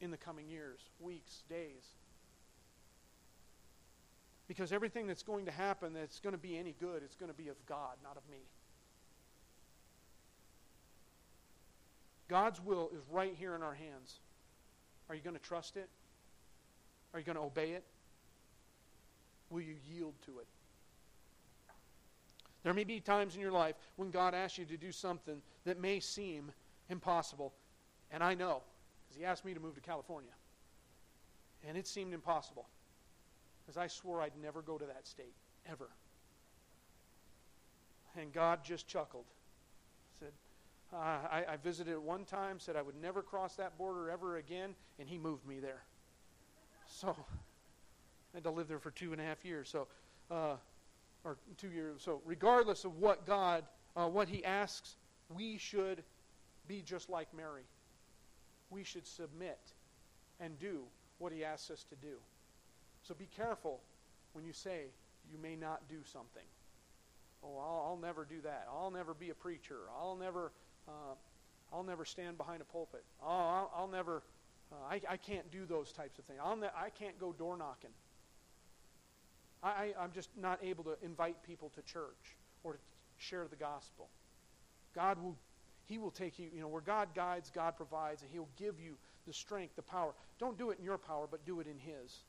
in 0.00 0.10
the 0.10 0.16
coming 0.16 0.48
years, 0.48 0.80
weeks, 1.00 1.42
days. 1.48 1.94
Because 4.48 4.72
everything 4.72 5.06
that's 5.06 5.22
going 5.22 5.46
to 5.46 5.50
happen 5.50 5.92
that's 5.92 6.20
going 6.20 6.34
to 6.34 6.38
be 6.38 6.56
any 6.56 6.74
good, 6.78 7.02
it's 7.02 7.16
going 7.16 7.30
to 7.30 7.36
be 7.36 7.48
of 7.48 7.56
God, 7.66 7.96
not 8.02 8.16
of 8.16 8.22
me. 8.30 8.38
God's 12.28 12.60
will 12.60 12.90
is 12.94 13.02
right 13.10 13.34
here 13.38 13.54
in 13.54 13.62
our 13.62 13.74
hands. 13.74 14.20
Are 15.08 15.14
you 15.14 15.20
going 15.20 15.36
to 15.36 15.42
trust 15.42 15.76
it? 15.76 15.88
Are 17.14 17.20
you 17.20 17.24
going 17.24 17.36
to 17.36 17.42
obey 17.42 17.70
it? 17.70 17.84
Will 19.50 19.60
you 19.60 19.76
yield 19.88 20.14
to 20.26 20.38
it? 20.38 20.46
There 22.66 22.74
may 22.74 22.82
be 22.82 22.98
times 22.98 23.36
in 23.36 23.40
your 23.40 23.52
life 23.52 23.76
when 23.94 24.10
God 24.10 24.34
asks 24.34 24.58
you 24.58 24.64
to 24.64 24.76
do 24.76 24.90
something 24.90 25.40
that 25.66 25.78
may 25.78 26.00
seem 26.00 26.50
impossible. 26.90 27.52
And 28.10 28.24
I 28.24 28.34
know, 28.34 28.60
because 29.04 29.16
He 29.16 29.24
asked 29.24 29.44
me 29.44 29.54
to 29.54 29.60
move 29.60 29.76
to 29.76 29.80
California. 29.80 30.32
And 31.64 31.76
it 31.76 31.86
seemed 31.86 32.12
impossible. 32.12 32.66
Because 33.64 33.76
I 33.76 33.86
swore 33.86 34.20
I'd 34.20 34.32
never 34.42 34.62
go 34.62 34.78
to 34.78 34.84
that 34.84 35.06
state, 35.06 35.36
ever. 35.70 35.90
And 38.20 38.32
God 38.32 38.64
just 38.64 38.88
chuckled. 38.88 39.26
Said, 40.18 40.32
uh, 40.92 40.96
I, 40.96 41.44
I 41.50 41.56
visited 41.62 41.92
it 41.92 42.02
one 42.02 42.24
time, 42.24 42.58
said 42.58 42.74
I 42.74 42.82
would 42.82 43.00
never 43.00 43.22
cross 43.22 43.54
that 43.54 43.78
border 43.78 44.10
ever 44.10 44.38
again, 44.38 44.74
and 44.98 45.08
he 45.08 45.18
moved 45.18 45.46
me 45.46 45.60
there. 45.60 45.84
So 46.88 47.14
I 48.34 48.38
had 48.38 48.42
to 48.42 48.50
live 48.50 48.66
there 48.66 48.80
for 48.80 48.90
two 48.90 49.12
and 49.12 49.20
a 49.20 49.24
half 49.24 49.44
years. 49.44 49.68
So, 49.68 49.86
uh, 50.32 50.56
or 51.26 51.36
two 51.56 51.70
years. 51.70 52.02
So, 52.02 52.20
regardless 52.24 52.84
of 52.84 52.96
what 52.98 53.26
God, 53.26 53.64
uh, 53.96 54.06
what 54.08 54.28
He 54.28 54.44
asks, 54.44 54.96
we 55.34 55.58
should 55.58 56.02
be 56.68 56.82
just 56.82 57.10
like 57.10 57.28
Mary. 57.34 57.64
We 58.70 58.84
should 58.84 59.06
submit 59.06 59.58
and 60.40 60.58
do 60.58 60.84
what 61.18 61.32
He 61.32 61.44
asks 61.44 61.70
us 61.70 61.84
to 61.90 61.96
do. 61.96 62.16
So, 63.02 63.14
be 63.14 63.28
careful 63.36 63.80
when 64.32 64.44
you 64.44 64.52
say 64.52 64.86
you 65.30 65.38
may 65.38 65.56
not 65.56 65.88
do 65.88 65.98
something. 66.04 66.44
Oh, 67.42 67.58
I'll, 67.58 67.90
I'll 67.90 68.00
never 68.00 68.24
do 68.24 68.40
that. 68.42 68.68
I'll 68.72 68.90
never 68.90 69.12
be 69.12 69.30
a 69.30 69.34
preacher. 69.34 69.78
I'll 70.00 70.16
never 70.16 70.52
uh, 70.88 71.14
I'll 71.72 71.82
never 71.82 72.04
stand 72.04 72.38
behind 72.38 72.62
a 72.62 72.64
pulpit. 72.64 73.04
Oh, 73.22 73.26
I'll, 73.28 73.70
I'll 73.74 73.88
never, 73.88 74.22
uh, 74.72 74.76
I, 74.88 75.00
I 75.08 75.16
can't 75.16 75.50
do 75.50 75.66
those 75.66 75.92
types 75.92 76.18
of 76.18 76.24
things. 76.24 76.38
I'll 76.42 76.56
ne- 76.56 76.68
I 76.76 76.90
can't 76.90 77.18
go 77.18 77.32
door 77.32 77.56
knocking. 77.56 77.90
I, 79.62 79.92
I'm 79.98 80.12
just 80.12 80.30
not 80.40 80.60
able 80.62 80.84
to 80.84 80.96
invite 81.02 81.42
people 81.42 81.70
to 81.74 81.82
church 81.82 82.36
or 82.62 82.74
to 82.74 82.78
share 83.18 83.46
the 83.48 83.56
gospel. 83.56 84.08
God 84.94 85.22
will, 85.22 85.36
He 85.86 85.98
will 85.98 86.10
take 86.10 86.38
you, 86.38 86.48
you 86.54 86.60
know, 86.60 86.68
where 86.68 86.82
God 86.82 87.08
guides, 87.14 87.50
God 87.54 87.76
provides, 87.76 88.22
and 88.22 88.30
He'll 88.30 88.48
give 88.56 88.80
you 88.80 88.96
the 89.26 89.32
strength, 89.32 89.76
the 89.76 89.82
power. 89.82 90.12
Don't 90.38 90.58
do 90.58 90.70
it 90.70 90.78
in 90.78 90.84
your 90.84 90.98
power, 90.98 91.26
but 91.30 91.44
do 91.44 91.60
it 91.60 91.66
in 91.66 91.78
His. 91.78 92.20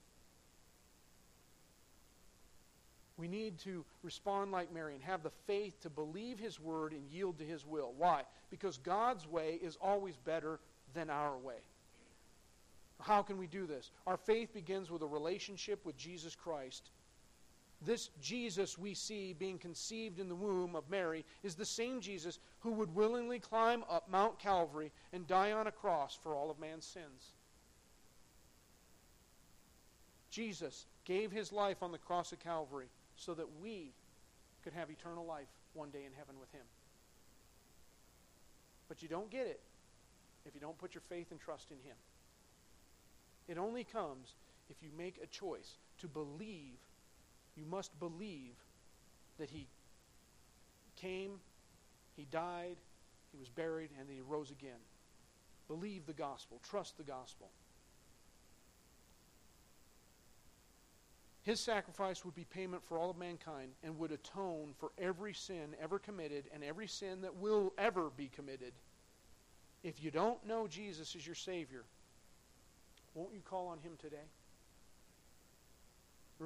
We 3.18 3.28
need 3.28 3.58
to 3.60 3.84
respond 4.04 4.52
like 4.52 4.72
Mary 4.72 4.94
and 4.94 5.04
have 5.04 5.24
the 5.24 5.32
faith 5.48 5.80
to 5.82 5.90
believe 5.90 6.40
His 6.40 6.60
word 6.60 6.94
and 6.94 7.10
yield 7.12 7.40
to 7.40 7.44
His 7.44 7.66
will. 7.66 7.94
Why? 7.98 8.24
Because 8.52 8.78
God's 8.78 9.28
way 9.28 9.60
is 9.62 9.78
always 9.82 10.16
better 10.18 10.60
than 10.94 11.10
our 11.10 11.38
way. 11.38 11.56
How 13.00 13.22
can 13.22 13.38
we 13.38 13.48
do 13.48 13.68
this? 13.68 13.92
Our 14.06 14.18
faith 14.18 14.54
begins 14.54 14.90
with 14.90 15.02
a 15.02 15.08
relationship 15.08 15.86
with 15.86 15.98
Jesus 15.98 16.36
Christ. 16.36 16.90
This 17.82 18.10
Jesus 18.22 18.78
we 18.78 18.94
see 18.94 19.34
being 19.34 19.60
conceived 19.60 20.20
in 20.20 20.30
the 20.30 20.36
womb 20.36 20.76
of 20.76 20.90
Mary 20.90 21.24
is 21.44 21.56
the 21.56 21.66
same 21.66 22.02
Jesus 22.02 22.40
who 22.62 22.72
would 22.72 22.96
willingly 22.96 23.40
climb 23.40 23.84
up 23.90 24.10
Mount 24.10 24.40
Calvary 24.40 24.92
and 25.14 25.28
die 25.28 25.52
on 25.52 25.68
a 25.68 25.72
cross 25.72 26.18
for 26.22 26.36
all 26.36 26.50
of 26.50 26.60
man's 26.60 26.86
sins. 26.86 27.34
Jesus 30.32 30.86
gave 31.06 31.32
his 31.32 31.52
life 31.52 31.84
on 31.84 31.92
the 31.92 31.98
cross 31.98 32.32
of 32.32 32.40
Calvary 32.40 32.88
so 33.16 33.34
that 33.34 33.48
we 33.62 33.92
could 34.64 34.74
have 34.74 34.90
eternal 34.90 35.26
life 35.26 35.48
one 35.74 35.90
day 35.92 36.04
in 36.06 36.12
heaven 36.18 36.36
with 36.40 36.52
Him. 36.52 36.66
But 38.90 39.02
you 39.02 39.08
don't 39.08 39.30
get 39.30 39.48
it 39.48 39.62
if 40.46 40.54
you 40.54 40.60
don't 40.62 40.78
put 40.78 40.94
your 40.94 41.04
faith 41.08 41.32
and 41.32 41.40
trust 41.40 41.72
in 41.72 41.78
Him. 41.78 41.96
It 43.48 43.58
only 43.58 43.84
comes 43.84 44.34
if 44.70 44.78
you 44.82 44.90
make 44.98 45.20
a 45.24 45.28
choice 45.28 45.78
to 46.00 46.08
believe. 46.08 46.78
You 47.58 47.66
must 47.66 47.98
believe 48.00 48.56
that 49.40 49.50
He 49.50 49.68
came, 50.96 51.40
He 52.16 52.26
died, 52.32 52.78
He 53.32 53.38
was 53.38 53.50
buried, 53.50 53.90
and 54.00 54.08
He 54.10 54.22
rose 54.22 54.52
again. 54.52 54.80
Believe 55.68 56.06
the 56.06 56.14
gospel, 56.14 56.62
trust 56.64 56.98
the 56.98 57.04
gospel. 57.04 57.50
His 61.42 61.62
sacrifice 61.62 62.26
would 62.26 62.36
be 62.36 62.44
payment 62.44 62.84
for 62.84 62.98
all 62.98 63.10
of 63.10 63.18
mankind 63.18 63.72
and 63.82 63.98
would 63.98 64.12
atone 64.12 64.74
for 64.78 64.92
every 64.98 65.34
sin 65.34 65.76
ever 65.82 65.98
committed 65.98 66.44
and 66.54 66.62
every 66.62 66.88
sin 66.88 67.22
that 67.22 67.36
will 67.36 67.74
ever 67.78 68.10
be 68.18 68.28
committed. 68.28 68.74
If 69.82 70.04
you 70.04 70.12
don't 70.12 70.46
know 70.46 70.68
Jesus 70.68 71.16
as 71.16 71.26
your 71.26 71.36
Savior, 71.36 71.86
won't 73.14 73.34
you 73.34 73.40
call 73.40 73.68
on 73.68 73.80
Him 73.80 73.94
today? 73.98 74.28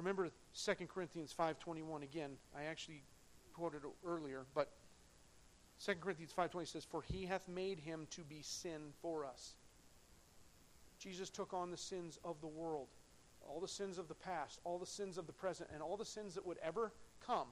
Remember 0.02 0.30
2 0.64 0.72
Corinthians 0.92 1.32
5.21 1.38 2.02
again. 2.02 2.32
I 2.58 2.64
actually 2.64 3.02
quoted 3.52 3.82
earlier, 4.04 4.46
but 4.52 4.68
2 5.84 5.94
Corinthians 6.00 6.32
5.20 6.36 6.66
says, 6.66 6.84
For 6.84 7.02
He 7.02 7.24
hath 7.24 7.46
made 7.46 7.78
Him 7.78 8.08
to 8.10 8.22
be 8.22 8.42
sin 8.42 8.92
for 9.00 9.24
us. 9.24 9.54
Jesus 10.98 11.30
took 11.30 11.54
on 11.54 11.70
the 11.70 11.76
sins 11.76 12.18
of 12.24 12.40
the 12.40 12.48
world 12.48 12.88
all 13.48 13.60
the 13.60 13.68
sins 13.68 13.96
of 13.96 14.08
the 14.08 14.14
past, 14.14 14.58
all 14.64 14.78
the 14.78 14.86
sins 14.86 15.18
of 15.18 15.26
the 15.28 15.32
present, 15.32 15.70
and 15.72 15.80
all 15.82 15.96
the 15.96 16.04
sins 16.04 16.34
that 16.34 16.44
would 16.44 16.58
ever 16.64 16.92
come. 17.24 17.46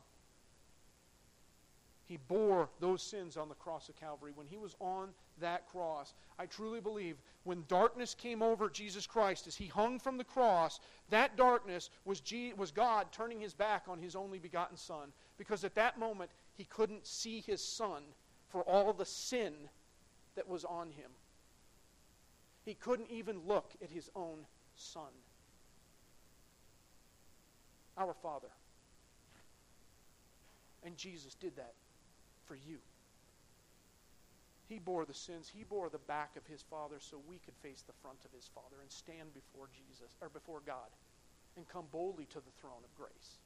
He 2.11 2.17
bore 2.17 2.69
those 2.81 3.05
sins 3.05 3.37
on 3.37 3.49
the 3.49 3.55
cross 3.55 3.89
of 3.89 3.95
Calvary. 3.95 4.33
When 4.35 4.49
he 4.49 4.57
was 4.57 4.75
on 4.81 5.11
that 5.39 5.69
cross, 5.69 6.13
I 6.41 6.47
truly 6.47 6.81
believe 6.81 7.15
when 7.45 7.63
darkness 7.69 8.15
came 8.15 8.43
over 8.43 8.69
Jesus 8.69 9.07
Christ 9.07 9.47
as 9.47 9.55
he 9.55 9.69
hung 9.69 10.01
from 10.01 10.17
the 10.17 10.25
cross, 10.25 10.81
that 11.11 11.37
darkness 11.37 11.89
was, 12.05 12.19
G- 12.19 12.53
was 12.57 12.73
God 12.73 13.13
turning 13.13 13.41
his 13.41 13.55
back 13.55 13.85
on 13.87 14.01
his 14.01 14.17
only 14.17 14.41
begotten 14.41 14.77
Son. 14.77 15.13
Because 15.39 15.63
at 15.63 15.77
that 15.77 16.01
moment, 16.01 16.33
he 16.57 16.65
couldn't 16.65 17.07
see 17.07 17.43
his 17.43 17.63
Son 17.63 18.03
for 18.49 18.63
all 18.63 18.93
the 18.93 19.07
sin 19.07 19.55
that 20.35 20.49
was 20.49 20.65
on 20.65 20.89
him. 20.89 21.13
He 22.65 22.75
couldn't 22.75 23.13
even 23.13 23.47
look 23.47 23.71
at 23.81 23.91
his 23.93 24.11
own 24.17 24.47
Son 24.75 25.13
our 27.97 28.15
Father. 28.15 28.51
And 30.83 30.97
Jesus 30.97 31.37
did 31.37 31.55
that 31.55 31.75
for 32.51 32.57
you. 32.57 32.79
He 34.69 34.81
bore 34.81 35.05
the 35.05 35.15
sins. 35.15 35.49
He 35.55 35.63
bore 35.63 35.89
the 35.89 35.99
back 35.99 36.35
of 36.37 36.45
his 36.47 36.63
Father 36.63 36.97
so 36.99 37.23
we 37.29 37.39
could 37.39 37.55
face 37.63 37.85
the 37.87 37.93
front 38.03 38.19
of 38.25 38.33
his 38.35 38.51
Father 38.53 38.83
and 38.83 38.91
stand 38.91 39.33
before 39.33 39.69
Jesus 39.73 40.17
or 40.21 40.29
before 40.29 40.61
God 40.67 40.91
and 41.57 41.69
come 41.69 41.85
boldly 41.93 42.25
to 42.27 42.39
the 42.39 42.51
throne 42.61 42.83
of 42.83 42.97
grace. 42.97 43.39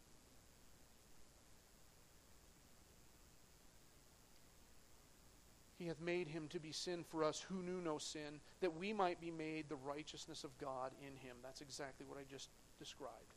He 5.79 5.87
hath 5.87 6.01
made 6.01 6.29
him 6.29 6.49
to 6.49 6.61
be 6.61 6.73
sin 6.73 7.05
for 7.07 7.25
us 7.25 7.45
who 7.47 7.63
knew 7.63 7.83
no 7.83 7.99
sin, 7.99 8.41
that 8.61 8.75
we 8.75 8.95
might 8.95 9.21
be 9.21 9.31
made 9.31 9.69
the 9.69 9.77
righteousness 9.77 10.45
of 10.45 10.57
God 10.57 10.93
in 11.01 11.17
him. 11.17 11.37
That's 11.43 11.61
exactly 11.61 12.07
what 12.07 12.17
I 12.17 12.23
just 12.31 12.49
described 12.79 13.34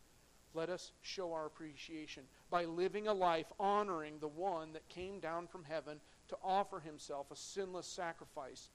let 0.53 0.69
us 0.69 0.91
show 1.01 1.33
our 1.33 1.45
appreciation 1.45 2.23
by 2.49 2.65
living 2.65 3.07
a 3.07 3.13
life 3.13 3.51
honoring 3.59 4.19
the 4.19 4.27
one 4.27 4.73
that 4.73 4.87
came 4.89 5.19
down 5.19 5.47
from 5.47 5.63
heaven 5.63 5.99
to 6.29 6.37
offer 6.43 6.79
himself 6.79 7.31
a 7.31 7.35
sinless 7.35 7.87
sacrifice 7.87 8.69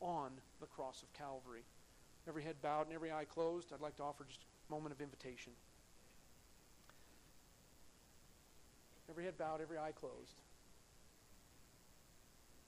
on 0.00 0.32
the 0.60 0.66
cross 0.66 1.02
of 1.02 1.12
Calvary. 1.12 1.64
Every 2.28 2.42
head 2.42 2.56
bowed 2.62 2.86
and 2.86 2.94
every 2.94 3.10
eye 3.10 3.24
closed, 3.24 3.72
I'd 3.72 3.80
like 3.80 3.96
to 3.96 4.02
offer 4.02 4.24
just 4.28 4.44
a 4.68 4.72
moment 4.72 4.94
of 4.94 5.00
invitation. 5.00 5.52
Every 9.10 9.24
head 9.24 9.38
bowed, 9.38 9.60
every 9.60 9.78
eye 9.78 9.92
closed. 9.92 10.36